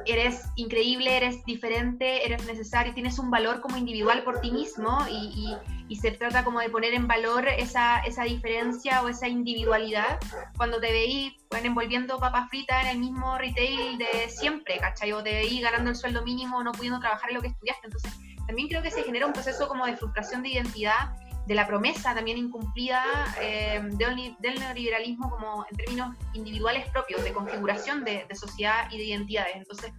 eres 0.07 0.49
increíble, 0.57 1.17
eres 1.17 1.45
diferente, 1.45 2.25
eres 2.25 2.45
necesario, 2.47 2.95
tienes 2.95 3.19
un 3.19 3.31
valor 3.31 3.61
como 3.61 3.77
individual 3.77 4.23
por 4.25 4.41
ti 4.41 4.51
mismo 4.51 4.99
y, 5.11 5.57
se 5.97 6.13
trata 6.13 6.45
como 6.45 6.61
de 6.61 6.69
poner 6.69 6.95
en 6.95 7.09
valor 7.09 7.49
esa, 7.49 8.01
esa 8.01 8.23
diferencia 8.23 9.03
o 9.03 9.09
esa 9.09 9.27
individualidad 9.27 10.19
cuando 10.57 10.79
te 10.81 10.93
veí 10.93 11.37
bueno, 11.51 11.67
envolviendo 11.67 12.19
papas 12.21 12.49
fritas 12.51 12.85
en 12.85 12.91
el 12.91 12.99
mismo 12.99 13.37
retail 13.37 13.99
de 13.99 14.29
siempre, 14.29 14.79
¿cachai? 14.79 15.13
O 15.13 15.23
te 15.23 15.33
veí 15.33 15.61
ganando 15.61 15.91
el 15.91 15.97
sueldo 15.97 16.23
mínimo, 16.23 16.63
no 16.63 16.73
pudiendo 16.73 17.01
trabajar 17.01 17.31
en 17.31 17.37
lo 17.37 17.43
que 17.43 17.49
estudiaste. 17.49 17.87
Entonces, 17.87 18.13
también 18.47 18.69
creo 18.69 18.83
que 18.83 18.91
se 18.91 19.03
genera 19.03 19.27
un 19.27 19.33
proceso 19.33 19.67
como 19.67 19.87
de 19.87 19.97
frustración 19.97 20.43
de 20.43 20.51
identidad 20.51 21.17
de 21.49 21.55
la 21.55 21.67
promesa 21.67 22.15
también 22.15 22.37
incumplida 22.37 23.03
eh, 23.41 23.81
del, 23.83 24.35
neoliberalismo 24.61 25.31
como 25.31 25.65
en 25.71 25.77
términos 25.79 26.15
individuales 26.35 26.87
propios, 26.91 27.25
de 27.25 27.33
configuración 27.33 28.05
de, 28.05 28.27
sociedad 28.35 28.91
y 28.91 28.99
de 28.99 29.05
identidades. 29.05 29.57
Entonces, 29.57 29.91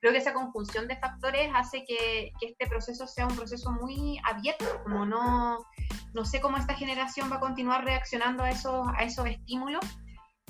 creo 0.00 0.12
que 0.12 0.18
esa 0.18 0.34
conjunción 0.34 0.86
de 0.86 0.96
factores 0.96 1.50
hace 1.54 1.86
que, 1.86 2.30
este 2.42 2.66
proceso 2.66 3.06
sea 3.06 3.26
un 3.26 3.34
proceso 3.34 3.72
muy 3.72 4.20
abierto, 4.22 4.66
como 4.82 5.06
no, 5.06 5.64
no 6.12 6.24
sé 6.26 6.42
cómo 6.42 6.58
esta 6.58 6.74
generación 6.74 7.32
va 7.32 7.36
a 7.36 7.40
continuar 7.40 7.86
reaccionando 7.86 8.42
a 8.42 8.50
esos, 8.50 8.86
a 8.94 9.02
esos 9.04 9.26
estímulos. 9.26 9.84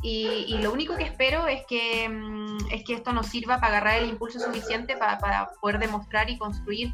Y, 0.03 0.59
lo 0.59 0.73
único 0.73 0.97
que 0.97 1.05
espero 1.05 1.47
es 1.47 1.65
que, 1.67 2.09
mm, 2.09 2.73
es 2.73 2.85
que 2.85 2.95
esto 2.95 3.13
nos 3.13 3.29
sirva 3.29 3.61
para 3.61 3.79
agarrar 3.79 4.03
el 4.03 4.09
impulso 4.09 4.41
suficiente 4.41 4.97
para, 4.97 5.19
para 5.19 5.51
poder 5.61 5.79
demostrar 5.79 6.29
y 6.31 6.39
construir 6.39 6.93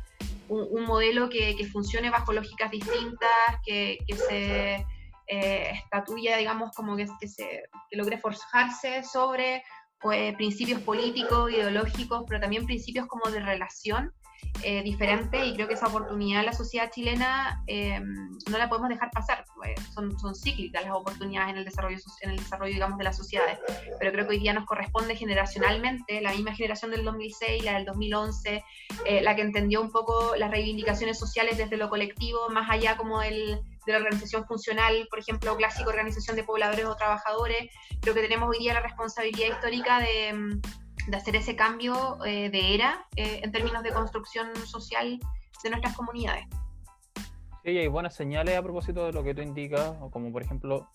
un, 0.49 0.85
modelo 0.85 1.29
que, 1.29 1.57
funcione 1.73 2.11
bajo 2.11 2.33
lógicas 2.33 2.71
distintas, 2.71 3.31
que, 3.65 3.99
se 4.09 4.87
eh, 5.27 5.71
estatuya, 5.73 6.37
digamos, 6.37 6.73
como 6.75 6.97
que, 6.97 7.07
se, 7.27 7.65
logre 7.93 8.19
forjarse 8.19 9.03
sobre 9.05 9.63
pues, 10.01 10.35
principios 10.37 10.81
políticos, 10.83 11.51
ideológicos, 11.51 12.25
pero 12.29 12.41
también 12.41 12.67
principios 12.67 13.07
como 13.07 13.31
de 13.31 13.41
relación 13.41 14.13
eh, 14.63 14.83
diferente 14.83 15.45
y 15.45 15.55
creo 15.55 15.69
que 15.69 15.75
esa 15.75 15.89
oportunidad 15.89 16.45
la 16.45 16.53
sociedad 16.53 16.91
chilena 16.91 17.63
eh, 17.67 18.01
no 18.01 18.59
la 18.59 18.69
podemos 18.69 18.89
dejar 18.89 19.11
pasar. 19.11 19.45
Pues, 19.57 19.75
son, 19.93 20.19
son 20.19 20.35
cíclicas 20.35 20.85
las 20.85 20.93
oportunidades 20.93 21.51
en 21.51 21.59
el 21.59 21.65
desarrollo, 21.65 21.99
en 22.23 22.31
el 22.31 22.37
desarrollo 22.37 22.73
digamos, 22.73 22.99
de 22.99 23.05
las 23.05 23.17
sociedades, 23.17 23.59
pero 23.99 24.13
creo 24.13 24.27
que 24.27 24.33
hoy 24.33 24.39
día 24.39 24.53
nos 24.53 24.65
corresponde 24.65 25.17
generacionalmente, 25.17 26.21
la 26.21 26.33
misma 26.33 26.55
generación 26.55 26.91
del 26.91 27.05
2006, 27.05 27.65
la 27.65 27.75
del 27.75 27.85
2011, 27.85 28.65
eh, 29.07 29.21
la 29.23 29.37
que 29.37 29.43
entendió 29.43 29.81
un 29.81 29.91
poco 29.91 30.35
las 30.37 30.51
reivindicaciones 30.51 31.19
sociales 31.19 31.59
desde 31.59 31.77
lo 31.77 31.89
colectivo, 31.89 32.49
más 32.49 32.71
allá 32.71 32.97
como 32.97 33.23
el 33.23 33.61
de 33.87 33.93
la 33.93 33.99
organización 33.99 34.47
funcional, 34.47 35.07
por 35.11 35.19
ejemplo, 35.19 35.57
clásica 35.57 35.89
organización 35.89 36.37
de 36.37 36.45
pobladores 36.45 36.87
o 36.87 36.97
trabajadores. 36.97 37.71
Creo 38.01 38.15
que 38.15 38.23
tenemos 38.23 38.49
hoy 38.49 38.59
día 38.59 38.73
la 38.73 38.81
responsabilidad 38.81 39.49
histórica 39.49 40.01
de, 40.01 40.61
de 41.07 41.17
hacer 41.17 41.37
ese 41.37 41.57
cambio 41.57 42.19
eh, 42.25 42.51
de 42.51 42.75
era 42.75 43.07
eh, 43.17 43.41
en 43.43 43.53
términos 43.53 43.83
de 43.83 43.93
construcción 43.93 44.55
social 44.67 45.19
de 45.63 45.71
nuestras 45.71 45.97
comunidades. 45.97 46.47
Sí, 47.65 47.71
hay 47.71 47.89
buenas 47.89 48.15
señales 48.15 48.59
a 48.59 48.63
propósito 48.63 49.07
de 49.07 49.13
lo 49.13 49.25
que 49.25 49.35
tú 49.35 49.41
indicas, 49.41 49.93
como 50.11 50.31
por 50.31 50.43
ejemplo 50.43 50.87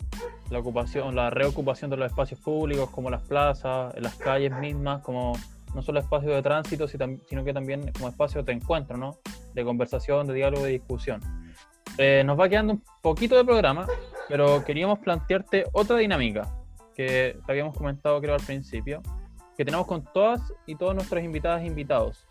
la 0.52 0.60
ocupación, 0.60 1.16
la 1.16 1.32
reocupación 1.32 1.90
de 1.90 1.98
los 1.98 2.12
espacios 2.12 2.40
públicos, 2.40 2.90
como 2.92 3.10
las 3.10 3.24
plazas, 3.24 3.94
las 4.00 4.16
calles 4.16 4.56
mismas, 4.60 5.02
como 5.02 5.34
no 5.74 5.82
solo 5.82 6.00
espacios 6.00 6.34
de 6.34 6.42
tránsito, 6.44 6.88
sino 6.88 7.44
que 7.44 7.54
también 7.54 7.92
como 7.94 8.10
espacios 8.10 8.46
de 8.46 8.54
encuentro, 8.54 8.98
¿no? 8.98 9.18
De 9.54 9.64
conversación, 9.64 10.28
de 10.28 10.34
diálogo, 10.36 10.64
de 10.64 10.72
discusión. 10.72 11.22
Eh, 11.98 12.24
nos 12.24 12.40
va 12.40 12.48
quedando 12.48 12.74
un 12.74 12.84
poquito 13.02 13.36
de 13.36 13.44
programa, 13.44 13.88
pero 14.28 14.64
queríamos 14.64 15.00
plantearte 15.00 15.66
otra 15.74 15.98
dinámica 15.98 16.48
que 16.96 17.38
te 17.46 17.52
habíamos 17.52 17.76
comentado 17.76 18.22
creo 18.22 18.36
al 18.36 18.42
principio, 18.42 19.02
que 19.60 19.66
tenemos 19.66 19.88
con 19.88 20.06
todas 20.06 20.54
y 20.66 20.76
todos 20.76 20.96
nuestros 20.96 21.22
invitadas 21.22 21.64
e 21.64 21.66
invitados. 21.66 22.26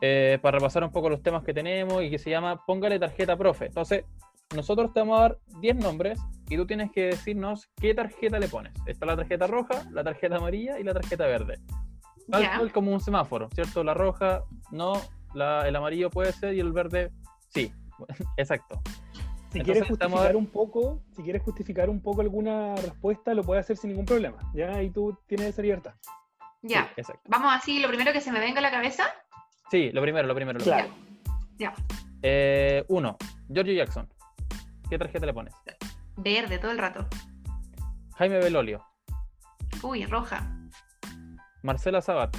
Eh, 0.00 0.40
para 0.42 0.58
repasar 0.58 0.82
un 0.82 0.90
poco 0.90 1.08
los 1.08 1.22
temas 1.22 1.44
que 1.44 1.54
tenemos 1.54 2.02
y 2.02 2.10
que 2.10 2.18
se 2.18 2.30
llama 2.30 2.66
Póngale 2.66 2.98
tarjeta 2.98 3.36
profe. 3.36 3.66
Entonces, 3.66 4.04
nosotros 4.56 4.92
te 4.92 4.98
vamos 4.98 5.20
a 5.20 5.22
dar 5.22 5.38
10 5.60 5.76
nombres 5.76 6.18
y 6.48 6.56
tú 6.56 6.66
tienes 6.66 6.90
que 6.90 7.10
decirnos 7.10 7.68
qué 7.76 7.94
tarjeta 7.94 8.40
le 8.40 8.48
pones. 8.48 8.72
Está 8.86 9.06
la 9.06 9.14
tarjeta 9.14 9.46
roja, 9.46 9.84
la 9.92 10.02
tarjeta 10.02 10.38
amarilla 10.38 10.80
y 10.80 10.82
la 10.82 10.94
tarjeta 10.94 11.26
verde. 11.26 11.60
Tal 12.28 12.72
como 12.72 12.92
un 12.92 13.00
semáforo, 13.00 13.48
¿cierto? 13.54 13.84
La 13.84 13.94
roja 13.94 14.42
no, 14.72 14.94
el 15.34 15.76
amarillo 15.76 16.10
puede 16.10 16.32
ser 16.32 16.54
y 16.54 16.58
el 16.58 16.72
verde 16.72 17.12
sí. 17.50 17.72
Exacto. 18.36 18.80
Si 19.52 19.60
quieres 19.60 19.86
justificar 19.86 20.34
un 20.34 20.46
poco, 20.46 21.02
si 21.14 21.22
quieres 21.22 21.40
justificar 21.40 21.88
un 21.88 22.02
poco 22.02 22.20
alguna 22.20 22.74
respuesta, 22.74 23.32
lo 23.32 23.44
puedes 23.44 23.64
hacer 23.64 23.76
sin 23.76 23.90
ningún 23.90 24.06
problema. 24.06 24.38
Ya, 24.54 24.82
y 24.82 24.90
tú 24.90 25.16
tienes 25.28 25.50
esa 25.50 25.62
libertad. 25.62 25.94
Ya. 26.62 26.92
Vamos 27.26 27.52
así, 27.54 27.78
lo 27.78 27.88
primero 27.88 28.12
que 28.12 28.20
se 28.20 28.32
me 28.32 28.40
venga 28.40 28.58
a 28.58 28.62
la 28.62 28.70
cabeza. 28.70 29.04
Sí, 29.70 29.90
lo 29.92 30.02
primero, 30.02 30.26
lo 30.26 30.34
primero. 30.34 30.58
Lo 30.58 30.64
claro. 30.64 30.88
Ya. 31.58 31.74
Eh, 32.22 32.84
uno, 32.88 33.16
Giorgio 33.48 33.74
Jackson. 33.74 34.08
¿Qué 34.88 34.98
tarjeta 34.98 35.26
le 35.26 35.34
pones? 35.34 35.54
Verde, 36.16 36.58
todo 36.58 36.70
el 36.70 36.78
rato. 36.78 37.06
Jaime 38.16 38.38
Belolio. 38.38 38.84
Uy, 39.82 40.06
roja. 40.06 40.50
Marcela 41.62 42.00
Sabat. 42.00 42.36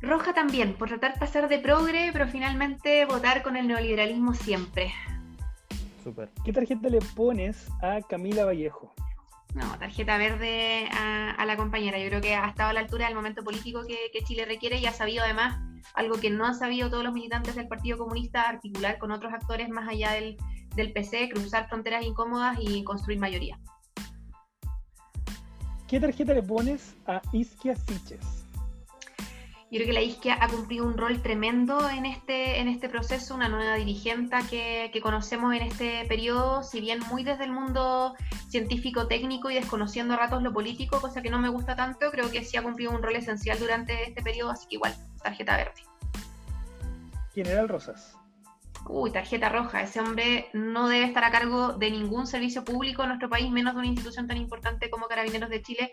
Roja 0.00 0.32
también, 0.34 0.74
por 0.74 0.88
tratar 0.88 1.14
de 1.14 1.20
pasar 1.20 1.48
de 1.48 1.60
progre, 1.60 2.10
pero 2.12 2.26
finalmente 2.26 3.04
votar 3.04 3.42
con 3.42 3.56
el 3.56 3.68
neoliberalismo 3.68 4.34
siempre. 4.34 4.92
Super. 6.02 6.28
¿Qué 6.44 6.52
tarjeta 6.52 6.88
le 6.88 6.98
pones 7.14 7.68
a 7.80 8.00
Camila 8.00 8.44
Vallejo? 8.44 8.92
No, 9.54 9.78
tarjeta 9.78 10.16
verde 10.16 10.88
a, 10.92 11.44
la 11.44 11.56
compañera. 11.56 11.98
Yo 11.98 12.08
creo 12.08 12.20
que 12.20 12.34
ha 12.34 12.48
estado 12.48 12.70
a 12.70 12.72
la 12.72 12.80
altura 12.80 13.06
del 13.06 13.14
momento 13.14 13.42
político 13.42 13.82
que, 13.86 14.24
Chile 14.24 14.44
requiere 14.46 14.78
y 14.78 14.86
ha 14.86 14.92
sabido 14.92 15.24
además 15.24 15.60
algo 15.94 16.18
que 16.18 16.30
no 16.30 16.46
han 16.46 16.54
sabido 16.54 16.88
todos 16.88 17.04
los 17.04 17.12
militantes 17.12 17.54
del 17.54 17.68
Partido 17.68 17.98
Comunista, 17.98 18.48
articular 18.48 18.98
con 18.98 19.10
otros 19.10 19.32
actores 19.32 19.68
más 19.68 19.88
allá 19.88 20.12
del, 20.12 20.36
del 20.74 20.92
PC, 20.92 21.28
cruzar 21.28 21.68
fronteras 21.68 22.04
incómodas 22.04 22.56
y 22.60 22.82
construir 22.84 23.18
mayoría. 23.18 23.58
¿Qué 25.86 26.00
tarjeta 26.00 26.32
le 26.32 26.42
pones 26.42 26.94
a 27.06 27.20
Isquia 27.32 27.76
Siches? 27.76 28.41
Yo 29.72 29.78
creo 29.78 29.86
que 29.86 29.92
la 29.94 30.02
Isquia 30.02 30.36
ha 30.38 30.48
cumplido 30.48 30.84
un 30.84 30.98
rol 30.98 31.22
tremendo 31.22 31.88
en 31.88 32.04
este, 32.04 32.60
en 32.60 32.68
este 32.68 32.90
proceso, 32.90 33.34
una 33.34 33.48
nueva 33.48 33.76
dirigente 33.76 34.36
que, 34.50 34.90
que 34.92 35.00
conocemos 35.00 35.54
en 35.54 35.62
este 35.62 36.04
periodo, 36.04 36.62
si 36.62 36.82
bien 36.82 37.00
muy 37.08 37.24
desde 37.24 37.44
el 37.44 37.52
mundo 37.52 38.14
científico-técnico 38.50 39.50
y 39.50 39.54
desconociendo 39.54 40.12
a 40.12 40.18
ratos 40.18 40.42
lo 40.42 40.52
político, 40.52 41.00
cosa 41.00 41.22
que 41.22 41.30
no 41.30 41.38
me 41.38 41.48
gusta 41.48 41.74
tanto, 41.74 42.10
creo 42.10 42.30
que 42.30 42.44
sí 42.44 42.58
ha 42.58 42.62
cumplido 42.62 42.90
un 42.90 43.02
rol 43.02 43.16
esencial 43.16 43.58
durante 43.58 44.02
este 44.02 44.20
periodo, 44.20 44.50
así 44.50 44.66
que 44.68 44.74
igual, 44.74 44.94
tarjeta 45.22 45.56
verde. 45.56 45.82
General 47.34 47.66
Rosas. 47.66 48.14
Uy, 48.86 49.10
tarjeta 49.10 49.48
roja. 49.48 49.80
Ese 49.80 50.00
hombre 50.00 50.48
no 50.52 50.88
debe 50.88 51.06
estar 51.06 51.24
a 51.24 51.30
cargo 51.30 51.72
de 51.74 51.90
ningún 51.90 52.26
servicio 52.26 52.62
público 52.62 53.04
en 53.04 53.08
nuestro 53.08 53.30
país, 53.30 53.50
menos 53.50 53.72
de 53.72 53.78
una 53.78 53.88
institución 53.88 54.26
tan 54.26 54.36
importante 54.36 54.90
como 54.90 55.06
Carabineros 55.06 55.48
de 55.48 55.62
Chile, 55.62 55.90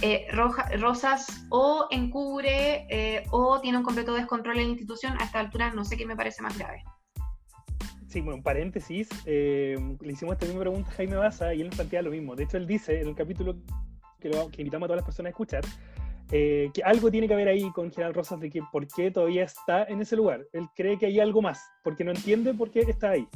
eh, 0.00 0.26
Rosas 0.32 1.46
o 1.50 1.86
encubre 1.90 2.86
eh, 2.88 3.24
o 3.30 3.60
tiene 3.60 3.78
un 3.78 3.84
completo 3.84 4.14
descontrol 4.14 4.56
en 4.56 4.64
la 4.64 4.70
institución, 4.70 5.16
a 5.20 5.24
esta 5.24 5.40
altura 5.40 5.72
no 5.72 5.84
sé 5.84 5.96
qué 5.96 6.06
me 6.06 6.16
parece 6.16 6.42
más 6.42 6.56
grave. 6.58 6.82
Sí, 8.08 8.20
bueno, 8.20 8.42
paréntesis, 8.42 9.08
eh, 9.26 9.76
le 10.00 10.12
hicimos 10.12 10.34
esta 10.34 10.46
misma 10.46 10.60
pregunta 10.60 10.90
a 10.90 10.94
Jaime 10.94 11.16
Baza 11.16 11.54
y 11.54 11.60
él 11.60 11.68
nos 11.68 11.76
plantea 11.76 12.02
lo 12.02 12.10
mismo. 12.10 12.34
De 12.36 12.44
hecho, 12.44 12.56
él 12.56 12.66
dice 12.66 13.00
en 13.00 13.08
el 13.08 13.14
capítulo 13.14 13.56
que, 14.20 14.30
que 14.30 14.62
invitamos 14.62 14.86
a 14.86 14.88
todas 14.88 14.98
las 14.98 15.04
personas 15.04 15.28
a 15.28 15.30
escuchar, 15.30 15.64
que 16.28 16.82
algo 16.84 17.10
tiene 17.10 17.28
que 17.28 17.36
ver 17.36 17.48
ahí 17.48 17.70
con 17.72 17.90
General 17.90 18.14
Rosas 18.14 18.40
de 18.40 18.50
que 18.50 18.60
por 18.72 18.86
qué 18.88 19.10
todavía 19.10 19.44
está 19.44 19.84
en 19.84 20.00
ese 20.00 20.16
lugar. 20.16 20.46
Él 20.52 20.66
cree 20.74 20.98
que 20.98 21.06
hay 21.06 21.20
algo 21.20 21.42
más, 21.42 21.62
porque 21.84 22.04
no 22.04 22.10
entiende 22.10 22.54
por 22.54 22.70
qué 22.70 22.80
está 22.80 23.10
ahí. 23.10 23.28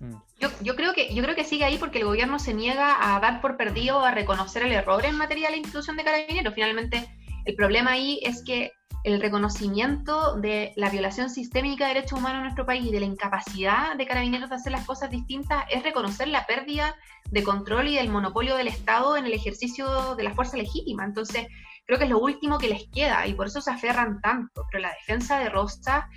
Mm. 0.00 0.14
Yo, 0.40 0.48
yo, 0.62 0.76
creo 0.76 0.92
que, 0.92 1.14
yo 1.14 1.22
creo 1.22 1.34
que 1.34 1.44
sigue 1.44 1.64
ahí 1.64 1.78
porque 1.78 1.98
el 1.98 2.04
gobierno 2.04 2.38
se 2.38 2.54
niega 2.54 3.14
a 3.14 3.18
dar 3.20 3.40
por 3.40 3.56
perdido, 3.56 4.04
a 4.04 4.12
reconocer 4.12 4.62
el 4.62 4.72
error 4.72 5.04
en 5.04 5.16
materia 5.16 5.48
de 5.48 5.52
la 5.52 5.56
institución 5.58 5.96
de 5.96 6.04
carabineros. 6.04 6.54
Finalmente, 6.54 7.08
el 7.44 7.54
problema 7.54 7.92
ahí 7.92 8.20
es 8.22 8.42
que 8.44 8.72
el 9.04 9.20
reconocimiento 9.20 10.36
de 10.36 10.72
la 10.76 10.90
violación 10.90 11.30
sistémica 11.30 11.86
de 11.86 11.94
derechos 11.94 12.18
humanos 12.18 12.38
en 12.38 12.42
nuestro 12.44 12.66
país 12.66 12.84
y 12.84 12.90
de 12.90 13.00
la 13.00 13.06
incapacidad 13.06 13.96
de 13.96 14.06
carabineros 14.06 14.50
de 14.50 14.56
hacer 14.56 14.72
las 14.72 14.84
cosas 14.84 15.10
distintas 15.10 15.64
es 15.70 15.82
reconocer 15.82 16.28
la 16.28 16.46
pérdida 16.46 16.94
de 17.30 17.42
control 17.42 17.88
y 17.88 17.96
del 17.96 18.10
monopolio 18.10 18.56
del 18.56 18.68
Estado 18.68 19.16
en 19.16 19.26
el 19.26 19.32
ejercicio 19.32 20.14
de 20.16 20.24
la 20.24 20.34
fuerza 20.34 20.56
legítima. 20.56 21.04
Entonces, 21.04 21.46
creo 21.86 21.98
que 21.98 22.04
es 22.04 22.10
lo 22.10 22.18
último 22.18 22.58
que 22.58 22.68
les 22.68 22.88
queda 22.92 23.26
y 23.26 23.34
por 23.34 23.46
eso 23.46 23.60
se 23.60 23.70
aferran 23.70 24.20
tanto. 24.20 24.66
Pero 24.70 24.82
la 24.82 24.92
defensa 24.92 25.38
de 25.38 25.48
Rosta 25.48 26.08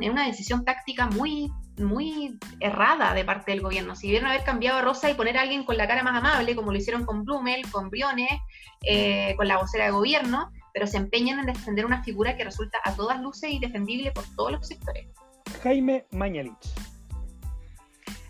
es 0.00 0.08
una 0.08 0.26
decisión 0.26 0.64
táctica 0.64 1.06
muy, 1.06 1.50
muy 1.80 2.38
errada 2.60 3.14
de 3.14 3.24
parte 3.24 3.52
del 3.52 3.60
gobierno. 3.60 3.94
Si 3.96 4.08
vieron 4.08 4.28
haber 4.28 4.44
cambiado 4.44 4.78
a 4.78 4.82
Rosa 4.82 5.10
y 5.10 5.14
poner 5.14 5.38
a 5.38 5.42
alguien 5.42 5.64
con 5.64 5.76
la 5.76 5.86
cara 5.86 6.02
más 6.02 6.16
amable, 6.16 6.54
como 6.54 6.72
lo 6.72 6.78
hicieron 6.78 7.04
con 7.04 7.24
Blumel, 7.24 7.70
con 7.70 7.90
Briones, 7.90 8.30
eh, 8.82 9.34
con 9.36 9.48
la 9.48 9.58
vocera 9.58 9.84
de 9.84 9.90
gobierno, 9.90 10.50
pero 10.72 10.86
se 10.86 10.96
empeñan 10.96 11.40
en 11.40 11.46
defender 11.46 11.86
una 11.86 12.02
figura 12.02 12.36
que 12.36 12.44
resulta 12.44 12.78
a 12.84 12.94
todas 12.94 13.20
luces 13.20 13.50
indefendible 13.50 14.12
por 14.12 14.24
todos 14.36 14.52
los 14.52 14.66
sectores. 14.66 15.06
Jaime 15.62 16.06
Mañalich. 16.12 16.54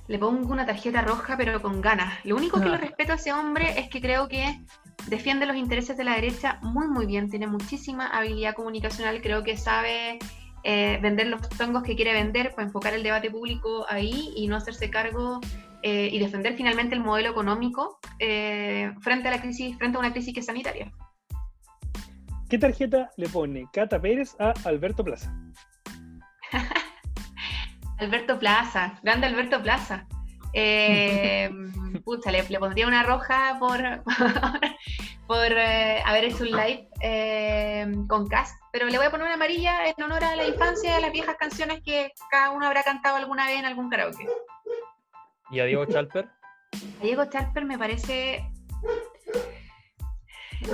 Le 0.06 0.18
pongo 0.18 0.50
una 0.52 0.64
tarjeta 0.64 1.02
roja, 1.02 1.36
pero 1.36 1.60
con 1.60 1.82
ganas. 1.82 2.24
Lo 2.24 2.34
único 2.36 2.58
que 2.58 2.70
le 2.70 2.78
respeto 2.78 3.12
a 3.12 3.16
ese 3.16 3.32
hombre 3.34 3.78
es 3.78 3.90
que 3.90 4.00
creo 4.00 4.26
que 4.26 4.58
defiende 5.06 5.44
los 5.44 5.56
intereses 5.56 5.98
de 5.98 6.04
la 6.04 6.14
derecha 6.14 6.58
muy, 6.62 6.88
muy 6.88 7.04
bien. 7.04 7.28
Tiene 7.28 7.46
muchísima 7.46 8.06
habilidad 8.06 8.54
comunicacional. 8.54 9.20
Creo 9.20 9.42
que 9.44 9.58
sabe 9.58 10.18
eh, 10.64 10.98
vender 11.00 11.28
los 11.28 11.48
tongos 11.50 11.82
que 11.82 11.96
quiere 11.96 12.12
vender 12.12 12.54
para 12.54 12.66
enfocar 12.66 12.94
el 12.94 13.02
debate 13.02 13.30
público 13.30 13.86
ahí 13.88 14.32
y 14.36 14.46
no 14.48 14.56
hacerse 14.56 14.90
cargo 14.90 15.40
eh, 15.82 16.08
y 16.10 16.18
defender 16.18 16.56
finalmente 16.56 16.94
el 16.94 17.00
modelo 17.02 17.30
económico 17.30 17.98
eh, 18.18 18.92
frente 19.00 19.28
a 19.28 19.30
la 19.30 19.40
crisis, 19.40 19.76
frente 19.78 19.96
a 19.96 20.00
una 20.00 20.12
crisis 20.12 20.34
que 20.34 20.40
es 20.40 20.46
sanitaria. 20.46 20.92
¿Qué 22.48 22.58
tarjeta 22.58 23.10
le 23.16 23.28
pone 23.28 23.68
Cata 23.72 24.00
Pérez 24.00 24.34
a 24.40 24.54
Alberto 24.64 25.04
Plaza? 25.04 25.32
Alberto 27.98 28.38
Plaza, 28.38 28.98
grande 29.02 29.26
Alberto 29.26 29.62
Plaza. 29.62 30.06
Eh, 30.60 31.48
pucha, 32.04 32.32
le, 32.32 32.42
pondría 32.58 32.88
una 32.88 33.04
roja 33.04 33.56
por, 33.60 33.78
por 35.28 35.52
eh, 35.52 36.02
haber 36.04 36.24
hecho 36.24 36.42
un 36.42 36.50
live 36.50 36.88
eh, 37.00 37.86
con 38.08 38.26
Cast, 38.26 38.60
pero 38.72 38.86
le 38.86 38.96
voy 38.96 39.06
a 39.06 39.10
poner 39.10 39.26
una 39.26 39.34
amarilla 39.34 39.86
en 39.86 40.02
honor 40.02 40.24
a 40.24 40.34
la 40.34 40.48
infancia 40.48 40.90
y 40.90 40.94
a 40.94 41.00
las 41.00 41.12
viejas 41.12 41.36
canciones 41.38 41.80
que 41.84 42.12
cada 42.28 42.50
uno 42.50 42.66
habrá 42.66 42.82
cantado 42.82 43.16
alguna 43.16 43.46
vez 43.46 43.60
en 43.60 43.66
algún 43.66 43.88
karaoke. 43.88 44.26
¿Y 45.50 45.60
a 45.60 45.64
Diego 45.64 45.86
Chalper? 45.86 46.26
A 46.26 47.04
Diego 47.04 47.24
Chalper 47.26 47.64
me 47.64 47.78
parece 47.78 48.44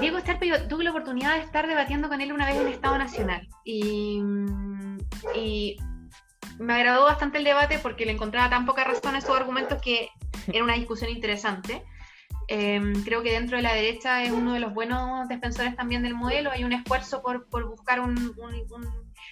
Diego 0.01 0.19
Starpe, 0.19 0.47
yo 0.49 0.67
tuve 0.67 0.85
la 0.85 0.91
oportunidad 0.91 1.35
de 1.35 1.41
estar 1.41 1.67
debatiendo 1.67 2.09
con 2.09 2.21
él 2.21 2.33
una 2.33 2.47
vez 2.47 2.57
en 2.57 2.69
Estado 2.69 2.99
Nacional 2.99 3.47
y, 3.65 4.23
me 6.59 6.75
agradó 6.75 7.05
bastante 7.05 7.39
el 7.39 7.45
debate 7.45 7.79
porque 7.79 8.07
le 8.07 8.13
encontraba 8.13 8.51
tan 8.51 8.67
poca 8.67 8.85
razón 8.85 9.15
a 9.15 9.19
esos 9.19 9.37
argumentos 9.37 9.81
que 9.81 10.09
era 10.47 10.65
una 10.65 10.75
discusión 10.75 11.11
interesante. 11.11 11.83
Em, 12.49 13.03
creo 13.05 13.23
que 13.23 13.33
dentro 13.33 13.57
de 13.57 13.63
la 13.63 13.73
derecha 13.75 14.23
es 14.23 14.31
uno 14.31 14.53
de 14.53 14.61
los 14.61 14.75
buenos 14.75 15.29
defensores 15.29 15.77
también 15.77 16.03
del 16.03 16.15
modelo. 16.15 16.51
Hay 16.51 16.65
un 16.65 16.73
esfuerzo 16.73 17.23
por, 17.23 17.49
buscar 17.69 18.01
un, 18.01 18.35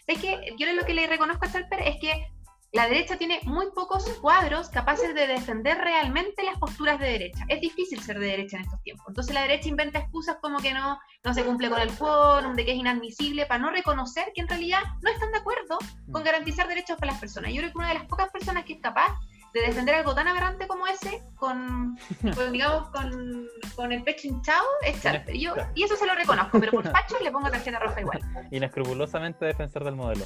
Es 0.06 0.18
que 0.18 0.54
yo 0.58 0.72
lo 0.72 0.84
que 0.84 0.94
le 0.94 1.06
reconozco 1.06 1.44
a 1.44 1.48
Starper 1.48 1.82
es 1.82 1.96
que 2.00 2.26
la 2.72 2.88
derecha 2.88 3.18
tiene 3.18 3.40
muy 3.44 3.70
pocos 3.70 4.08
cuadros 4.20 4.70
capaces 4.70 5.14
de 5.14 5.26
defender 5.26 5.76
realmente 5.76 6.42
las 6.42 6.58
posturas 6.58 6.98
de 6.98 7.06
derecha. 7.06 7.44
Es 7.48 7.60
difícil 7.60 8.00
ser 8.00 8.18
de 8.18 8.26
derecha 8.26 8.56
en 8.56 8.62
estos 8.62 8.82
tiempos. 8.82 9.04
Entonces 9.08 9.34
la 9.34 9.42
derecha 9.42 9.68
inventa 9.68 9.98
excusas 9.98 10.36
como 10.40 10.58
que 10.58 10.72
no, 10.72 10.98
no 11.22 11.34
se 11.34 11.44
cumple 11.44 11.68
con 11.68 11.80
el 11.80 11.92
quórum, 11.92 12.54
de 12.54 12.64
que 12.64 12.72
es 12.72 12.78
inadmisible, 12.78 13.44
para 13.44 13.60
no 13.60 13.70
reconocer 13.70 14.32
que 14.34 14.40
en 14.40 14.48
realidad 14.48 14.80
no 15.02 15.10
están 15.10 15.30
de 15.32 15.38
acuerdo 15.38 15.78
con 16.10 16.22
mm. 16.22 16.24
garantizar 16.24 16.66
derechos 16.66 16.96
para 16.98 17.12
las 17.12 17.20
personas. 17.20 17.52
Yo 17.52 17.58
creo 17.58 17.72
que 17.72 17.78
una 17.78 17.88
de 17.88 17.94
las 17.94 18.06
pocas 18.06 18.30
personas 18.30 18.64
que 18.64 18.74
es 18.74 18.80
capaz 18.80 19.18
de 19.52 19.60
defender 19.60 19.94
algo 19.94 20.14
tan 20.14 20.28
aberrante 20.28 20.66
como 20.66 20.86
ese, 20.86 21.22
con, 21.36 21.98
digamos, 22.52 22.88
con, 22.88 23.92
el 23.92 24.02
pecho 24.02 24.28
hinchado, 24.28 24.64
es 24.82 25.02
Charper. 25.02 25.36
y 25.36 25.82
eso 25.82 25.96
se 25.96 26.06
lo 26.06 26.14
reconozco, 26.14 26.58
pero 26.58 26.72
por 26.72 26.84
facho 26.90 27.16
le 27.22 27.30
pongo 27.30 27.50
tarjeta 27.50 27.78
roja 27.78 28.00
igual. 28.00 28.20
Inescrupulosamente 28.50 29.44
defensor 29.44 29.84
del 29.84 29.96
modelo. 29.96 30.24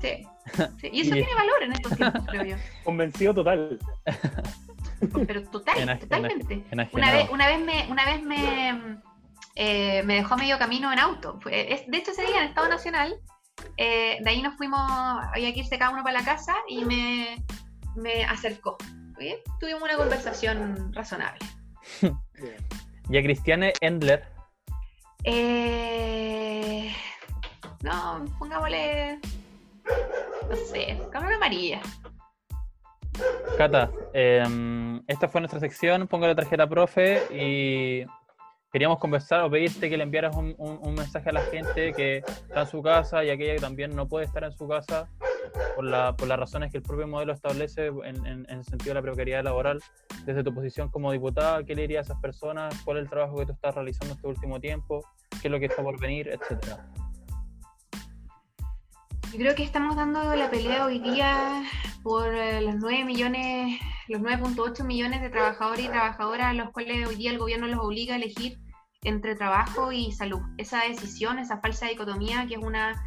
Sí. 0.80 0.88
Y 0.92 1.02
eso 1.02 1.12
tiene 1.12 1.32
valor 1.34 1.62
en 1.62 1.72
estos 1.72 1.96
tiempos, 1.96 2.26
creo 2.26 2.44
yo. 2.44 2.56
Convencido 2.84 3.34
total. 3.34 3.78
Pero 5.26 5.42
total, 5.44 5.98
totalmente. 6.00 6.64
Una 6.92 7.12
vez, 7.12 7.30
una 7.30 7.46
vez 7.46 7.60
me, 7.60 7.86
una 7.88 8.04
vez 8.04 8.22
me, 8.22 8.98
eh, 9.54 10.02
me 10.02 10.14
dejó 10.16 10.36
medio 10.36 10.58
camino 10.58 10.92
en 10.92 10.98
auto. 10.98 11.38
de 11.44 11.86
hecho, 11.92 12.10
ese 12.10 12.26
día 12.26 12.38
en 12.38 12.48
Estado 12.48 12.68
Nacional, 12.68 13.20
eh, 13.76 14.18
de 14.20 14.30
ahí 14.30 14.42
nos 14.42 14.56
fuimos, 14.56 14.80
había 14.80 15.52
que 15.54 15.60
irse 15.60 15.78
cada 15.78 15.92
uno 15.92 16.02
para 16.02 16.18
la 16.18 16.24
casa 16.24 16.54
y 16.68 16.84
me, 16.84 17.44
me 17.94 18.24
acercó. 18.24 18.76
Tuvimos 19.60 19.82
una 19.82 19.96
conversación 19.96 20.92
razonable. 20.92 21.40
¿Y 23.10 23.18
a 23.18 23.22
Cristiane 23.22 23.72
Endler? 23.80 24.26
Eh, 25.24 26.94
no, 27.82 28.24
pongámosle 28.38 29.20
sé, 30.70 30.98
cámara 31.10 31.36
amarilla. 31.36 31.80
Cata, 33.58 33.90
em, 34.12 35.02
esta 35.06 35.28
fue 35.28 35.40
nuestra 35.40 35.60
sección, 35.60 36.06
pongo 36.06 36.26
la 36.26 36.34
tarjeta 36.34 36.66
profe 36.66 37.22
y 37.30 38.06
queríamos 38.72 38.98
conversar 38.98 39.42
o 39.42 39.50
pedirte 39.50 39.90
que 39.90 39.96
le 39.96 40.04
enviaras 40.04 40.34
un, 40.36 40.94
mensaje 40.94 41.28
a 41.30 41.32
la 41.32 41.42
gente 41.42 41.92
que 41.92 42.18
está 42.18 42.60
en 42.60 42.66
su 42.66 42.82
casa 42.82 43.24
y 43.24 43.30
aquella 43.30 43.54
que 43.54 43.60
también 43.60 43.94
no 43.94 44.06
puede 44.06 44.26
estar 44.26 44.44
en 44.44 44.52
su 44.52 44.68
casa 44.68 45.08
por, 45.74 45.84
la, 45.84 46.16
por 46.16 46.28
las 46.28 46.38
razones 46.38 46.70
que 46.70 46.78
el 46.78 46.82
propio 46.82 47.06
modelo 47.06 47.32
establece 47.32 47.86
en, 47.86 48.46
el 48.48 48.64
sentido 48.64 48.90
de 48.90 48.94
la 48.94 49.02
precariedad 49.02 49.44
laboral. 49.44 49.80
Desde 50.24 50.44
tu 50.44 50.54
posición 50.54 50.88
como 50.90 51.12
diputada, 51.12 51.64
¿qué 51.64 51.74
le 51.74 51.82
dirías 51.82 52.08
a 52.08 52.12
esas 52.12 52.22
personas? 52.22 52.74
¿Cuál 52.84 52.98
es 52.98 53.04
el 53.04 53.10
trabajo 53.10 53.36
que 53.38 53.46
tú 53.46 53.52
estás 53.52 53.74
realizando 53.74 54.14
este 54.14 54.26
último 54.26 54.60
tiempo? 54.60 55.04
¿Qué 55.42 55.48
es 55.48 55.52
lo 55.52 55.58
que 55.58 55.66
está 55.66 55.82
por 55.82 55.98
venir? 55.98 56.28
Etcétera. 56.28 56.86
Yo 59.32 59.38
creo 59.38 59.54
que 59.54 59.62
estamos 59.62 59.94
dando 59.94 60.34
la 60.34 60.50
pelea 60.50 60.86
hoy 60.86 60.98
día 60.98 61.62
por 62.02 62.34
eh, 62.34 62.60
los 62.62 62.74
9 62.74 63.04
millones, 63.04 63.78
los 64.08 64.20
9.8 64.20 64.82
millones 64.82 65.20
de 65.20 65.30
trabajadores 65.30 65.84
y 65.84 65.88
trabajadoras 65.88 66.48
a 66.48 66.52
los 66.52 66.70
cuales 66.70 67.06
hoy 67.06 67.14
día 67.14 67.30
el 67.30 67.38
gobierno 67.38 67.68
los 67.68 67.78
obliga 67.78 68.14
a 68.14 68.16
elegir 68.16 68.58
entre 69.02 69.36
trabajo 69.36 69.92
y 69.92 70.10
salud. 70.10 70.40
Esa 70.58 70.80
decisión, 70.80 71.38
esa 71.38 71.60
falsa 71.60 71.86
dicotomía, 71.86 72.48
que 72.48 72.54
es 72.54 72.60
una 72.60 73.00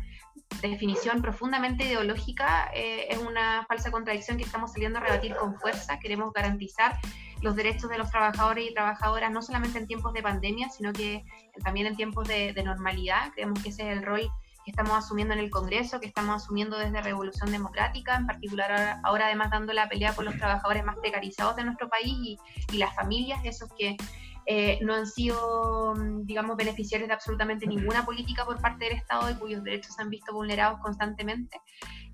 definición 0.62 1.22
profundamente 1.22 1.84
ideológica, 1.88 2.72
eh, 2.74 3.08
es 3.10 3.18
una 3.18 3.66
falsa 3.68 3.92
contradicción 3.92 4.38
que 4.38 4.44
estamos 4.44 4.72
saliendo 4.72 5.00
a 5.00 5.02
rebatir 5.02 5.36
con 5.36 5.60
fuerza. 5.60 6.00
Queremos 6.00 6.32
garantizar 6.32 6.98
los 7.42 7.58
derechos 7.58 7.90
de 7.90 7.98
los 7.98 8.10
trabajadores 8.10 8.72
y 8.72 8.74
trabajadoras, 8.74 9.30
no 9.30 9.42
solamente 9.42 9.78
en 9.78 9.88
tiempos 9.88 10.14
de 10.14 10.24
pandemia, 10.24 10.70
sino 10.70 10.94
que 10.94 11.26
también 11.66 11.86
en 11.86 11.98
tiempos 11.98 12.30
de, 12.30 12.54
de 12.54 12.64
normalidad. 12.64 13.34
Creemos 13.34 13.62
que 13.62 13.70
ese 13.70 13.92
es 13.92 13.98
el 13.98 14.06
rol 14.06 14.32
que 14.63 14.71
estamos 14.71 14.93
asumiendo 14.97 15.34
en 15.34 15.39
el 15.39 15.49
Congreso, 15.49 15.99
que 15.99 16.08
estamos 16.08 16.43
asumiendo 16.43 16.78
desde 16.78 17.02
Revolución 17.02 17.52
Democrática, 17.52 18.15
en 18.15 18.26
particular 18.26 18.99
ahora, 19.04 19.28
además 19.28 19.52
dando 19.52 19.73
la 19.73 19.89
pelea 19.89 20.14
por 20.14 20.26
los 20.26 20.38
trabajadores 20.38 20.84
más 20.84 20.97
precarizados 20.97 21.55
de 21.55 21.64
nuestro 21.64 21.89
país 21.89 22.14
y, 22.22 22.38
y 22.72 22.78
las 22.78 22.95
familias, 22.95 23.41
esos 23.43 23.70
que 23.78 23.97
eh, 24.45 24.80
no 24.82 24.93
han 24.93 25.07
sido, 25.07 25.93
digamos, 26.24 26.57
beneficiarios 26.57 27.07
de 27.07 27.14
absolutamente 27.14 27.66
ninguna 27.66 28.03
política 28.05 28.45
por 28.45 28.59
parte 28.59 28.86
del 28.86 28.95
Estado 28.95 29.32
y 29.32 29.36
cuyos 29.36 29.64
derechos 29.64 29.95
se 29.95 30.01
han 30.01 30.09
visto 30.09 30.34
vulnerados 30.34 30.80
constantemente. 30.82 31.61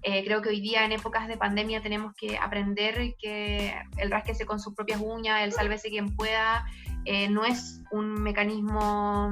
Eh, 0.01 0.23
creo 0.23 0.41
que 0.41 0.49
hoy 0.49 0.61
día 0.61 0.85
en 0.85 0.91
épocas 0.91 1.27
de 1.27 1.37
pandemia 1.37 1.81
tenemos 1.81 2.13
que 2.15 2.37
aprender 2.37 3.15
que 3.19 3.73
el 3.97 4.11
rasquese 4.11 4.45
con 4.45 4.59
sus 4.59 4.73
propias 4.73 5.01
uñas, 5.01 5.41
el 5.43 5.51
sálvese 5.51 5.89
quien 5.89 6.15
pueda, 6.15 6.65
eh, 7.05 7.27
no 7.29 7.43
es 7.43 7.81
un 7.91 8.13
mecanismo 8.21 9.31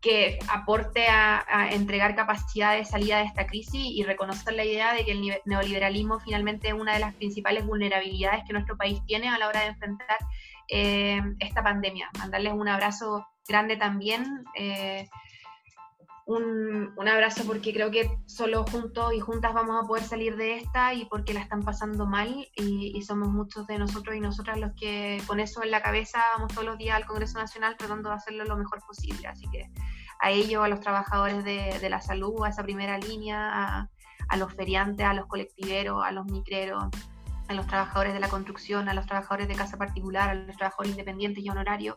que 0.00 0.38
aporte 0.48 1.06
a, 1.08 1.70
entregar 1.72 2.14
capacidad 2.14 2.76
de 2.76 2.84
salida 2.84 3.18
de 3.18 3.24
esta 3.24 3.46
crisis 3.46 3.82
y 3.84 4.04
reconocer 4.04 4.54
la 4.54 4.64
idea 4.64 4.94
de 4.94 5.04
que 5.04 5.12
el 5.12 5.40
neoliberalismo 5.44 6.20
finalmente 6.20 6.68
es 6.68 6.74
una 6.74 6.94
de 6.94 7.00
las 7.00 7.14
principales 7.14 7.66
vulnerabilidades 7.66 8.44
que 8.46 8.52
nuestro 8.52 8.76
país 8.76 9.00
tiene 9.06 9.28
a 9.28 9.38
la 9.38 9.48
hora 9.48 9.60
de 9.60 9.66
enfrentar 9.66 10.18
eh, 10.68 11.20
esta 11.40 11.62
pandemia. 11.62 12.10
Mandarles 12.18 12.52
un 12.52 12.68
abrazo 12.68 13.26
grande 13.48 13.76
también. 13.76 14.44
Eh, 14.54 15.08
un, 16.28 17.08
abrazo 17.08 17.44
porque 17.46 17.72
creo 17.72 17.90
que 17.90 18.10
solo 18.26 18.64
juntos 18.64 19.14
y 19.14 19.20
juntas 19.20 19.54
vamos 19.54 19.82
a 19.82 19.88
poder 19.88 20.04
salir 20.04 20.36
de 20.36 20.56
esta 20.56 20.92
y 20.92 21.06
porque 21.06 21.32
la 21.32 21.40
están 21.40 21.62
pasando 21.62 22.04
mal 22.06 22.46
y, 22.54 22.92
y, 22.94 23.02
somos 23.02 23.28
muchos 23.28 23.66
de 23.66 23.78
nosotros 23.78 24.14
y 24.14 24.20
nosotras 24.20 24.58
los 24.58 24.72
que 24.74 25.22
con 25.26 25.40
eso 25.40 25.62
en 25.62 25.70
la 25.70 25.80
cabeza 25.80 26.22
vamos 26.34 26.52
todos 26.52 26.66
los 26.66 26.76
días 26.76 26.96
al 26.96 27.06
Congreso 27.06 27.38
Nacional 27.38 27.76
tratando 27.78 28.10
de 28.10 28.16
hacerlo 28.16 28.44
lo 28.44 28.58
mejor 28.58 28.80
posible. 28.86 29.26
Así 29.26 29.46
que 29.50 29.70
a 30.20 30.30
ellos, 30.30 30.62
a 30.62 30.68
los 30.68 30.80
trabajadores 30.80 31.44
de, 31.44 31.78
de 31.80 31.88
la 31.88 32.02
salud, 32.02 32.44
a 32.44 32.50
esa 32.50 32.62
primera 32.62 32.98
línea, 32.98 33.48
a, 33.50 33.90
a, 34.28 34.36
los 34.36 34.52
feriantes, 34.52 35.06
a 35.06 35.14
los 35.14 35.26
colectiveros, 35.26 36.04
a 36.04 36.12
los 36.12 36.26
micreros, 36.26 36.84
a 37.48 37.54
los 37.54 37.66
trabajadores 37.66 38.12
de 38.12 38.20
la 38.20 38.28
construcción, 38.28 38.90
a 38.90 38.94
los 38.94 39.06
trabajadores 39.06 39.48
de 39.48 39.54
casa 39.54 39.78
particular, 39.78 40.28
a 40.28 40.34
los 40.34 40.56
trabajadores 40.56 40.90
independientes 40.90 41.42
y 41.42 41.48
honorarios. 41.48 41.96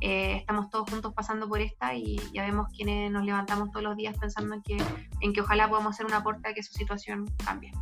Eh, 0.00 0.36
estamos 0.36 0.70
todos 0.70 0.88
juntos 0.90 1.12
pasando 1.14 1.48
por 1.48 1.60
esta 1.60 1.94
y 1.94 2.16
ya 2.32 2.42
vemos 2.42 2.68
quienes 2.74 3.10
nos 3.10 3.24
levantamos 3.24 3.70
todos 3.70 3.82
los 3.82 3.96
días 3.96 4.16
pensando 4.18 4.54
en 4.54 4.62
que, 4.62 4.78
en 5.20 5.32
que 5.32 5.40
ojalá 5.40 5.68
podamos 5.68 5.94
hacer 5.94 6.06
un 6.06 6.14
aporte 6.14 6.48
a 6.48 6.54
que 6.54 6.62
su 6.62 6.72
situación 6.72 7.30
cambie. 7.44 7.72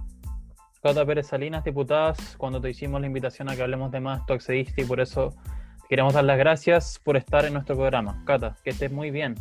Cata 0.82 1.04
Pérez 1.04 1.26
Salinas, 1.26 1.64
diputadas, 1.64 2.36
cuando 2.36 2.60
te 2.60 2.70
hicimos 2.70 3.00
la 3.00 3.06
invitación 3.06 3.48
a 3.48 3.56
que 3.56 3.62
hablemos 3.62 3.90
de 3.90 4.00
más, 4.00 4.24
tú 4.26 4.32
accediste 4.32 4.82
y 4.82 4.84
por 4.84 5.00
eso 5.00 5.34
queremos 5.88 6.14
dar 6.14 6.24
las 6.24 6.38
gracias 6.38 7.00
por 7.02 7.16
estar 7.16 7.44
en 7.44 7.54
nuestro 7.54 7.76
programa. 7.76 8.22
Cata, 8.24 8.56
que 8.62 8.70
estés 8.70 8.92
muy 8.92 9.10
bien. 9.10 9.34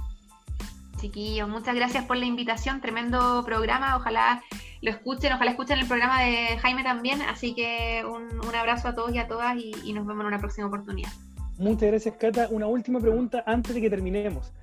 Chiquillos, 1.00 1.48
muchas 1.48 1.76
gracias 1.76 2.06
por 2.06 2.18
la 2.18 2.26
invitación, 2.26 2.82
tremendo 2.82 3.44
programa, 3.46 3.96
ojalá 3.98 4.42
lo 4.82 4.90
escuchen, 4.90 5.32
ojalá 5.34 5.52
escuchen 5.52 5.80
el 5.80 5.88
programa 5.88 6.24
de 6.24 6.58
Jaime 6.58 6.84
también, 6.84 7.22
así 7.22 7.54
que 7.54 8.04
un, 8.04 8.56
abrazo 8.56 8.88
a 8.88 8.96
todos 8.96 9.14
y 9.14 9.20
a 9.20 9.28
todas 9.28 9.56
y, 9.58 9.94
nos 9.94 10.08
vemos 10.08 10.22
en 10.22 10.28
una 10.28 10.40
próxima 10.40 10.68
oportunidad. 10.68 11.12
Muchas 11.58 11.90
gracias, 11.90 12.16
Cata. 12.18 12.48
Una 12.52 12.68
última 12.68 13.00
pregunta 13.00 13.44
antes 13.46 13.74
de 13.76 13.82
que 13.82 13.90
terminemos. 13.90 14.54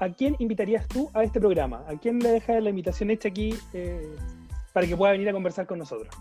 ¿A 0.00 0.08
quién 0.08 0.36
invitarías 0.38 0.86
tú 0.88 1.10
a 1.14 1.22
este 1.22 1.40
programa? 1.40 1.84
¿A 1.88 1.96
quién 1.98 2.18
le 2.18 2.30
dejas 2.30 2.62
la 2.62 2.70
invitación 2.70 3.10
hecha 3.10 3.28
aquí 3.28 3.54
eh, 3.72 4.14
para 4.72 4.86
que 4.86 4.96
pueda 4.96 5.12
venir 5.12 5.28
a 5.28 5.32
conversar 5.32 5.66
con 5.66 5.78
nosotros? 5.78 6.14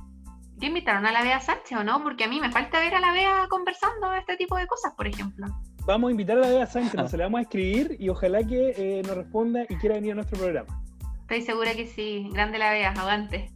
¿Qué 0.60 0.68
invitaron 0.68 1.06
a 1.06 1.12
la 1.12 1.24
Bea 1.24 1.39
Sánchez 1.39 1.78
o 1.80 1.84
no? 1.84 2.04
Porque 2.04 2.24
a 2.24 2.28
mí 2.28 2.39
me 2.39 2.52
falta 2.52 2.80
ver 2.80 2.93
a 2.93 2.99
la 2.99 3.12
Bea 3.14 3.47
conversando 3.49 4.14
este 4.14 4.38
tipo 4.38 4.56
de 4.58 4.68
cosas, 4.68 4.93
por 4.93 5.08
ejemplo 5.08 5.47
vamos 5.86 6.10
a 6.10 6.12
invitar 6.12 6.38
a 6.38 6.41
la 6.41 6.49
Bea 6.49 6.66
Sánchez, 6.66 6.95
nos 6.95 7.14
la 7.14 7.26
vamos 7.26 7.39
a 7.39 7.41
escribir 7.43 7.97
y 7.99 8.10
ojalá 8.10 8.43
que 8.43 8.74
eh, 8.78 9.02
nos 9.06 9.16
responda 9.16 9.66
y 9.68 9.76
quiera 9.76 9.95
venir 9.95 10.14
a 10.14 10.16
nuestro 10.16 10.38
programa. 10.38 10.82
Estoy 11.22 11.41
segura 11.41 11.74
que 11.74 11.88
sí. 11.88 12.30
Grande 12.32 12.58
la 12.58 12.72
Bea, 12.72 12.91
aguante. 12.91 13.52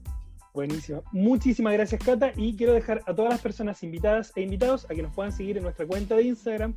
Buenísimo. 0.55 1.03
Muchísimas 1.11 1.73
gracias, 1.73 2.01
Cata. 2.01 2.31
Y 2.37 2.55
quiero 2.55 2.71
dejar 2.71 3.01
a 3.05 3.13
todas 3.13 3.29
las 3.29 3.41
personas 3.41 3.83
invitadas 3.83 4.31
e 4.37 4.41
invitados 4.41 4.85
a 4.89 4.95
que 4.95 5.03
nos 5.03 5.13
puedan 5.13 5.33
seguir 5.33 5.57
en 5.57 5.63
nuestra 5.63 5.85
cuenta 5.85 6.15
de 6.15 6.23
Instagram, 6.23 6.75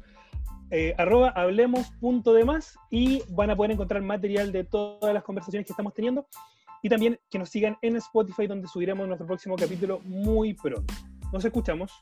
eh, 0.73 0.97
arroba 0.99 1.31
hablemos.demás, 1.31 2.77
y 2.91 3.23
van 3.29 3.51
a 3.51 3.57
poder 3.57 3.71
encontrar 3.71 4.03
material 4.03 4.51
de 4.51 4.65
todas 4.65 5.15
las 5.15 5.23
conversaciones 5.23 5.65
que 5.65 5.73
estamos 5.73 5.95
teniendo. 5.95 6.27
Y 6.83 6.89
también 6.89 7.21
que 7.31 7.39
nos 7.39 7.51
sigan 7.51 7.79
en 7.81 7.95
Spotify, 7.97 8.49
donde 8.49 8.67
subiremos 8.67 9.07
nuestro 9.07 9.29
próximo 9.29 9.55
capítulo 9.55 10.01
muy 10.01 10.55
pronto. 10.55 10.93
Nos 11.33 11.45
escuchamos. 11.45 11.93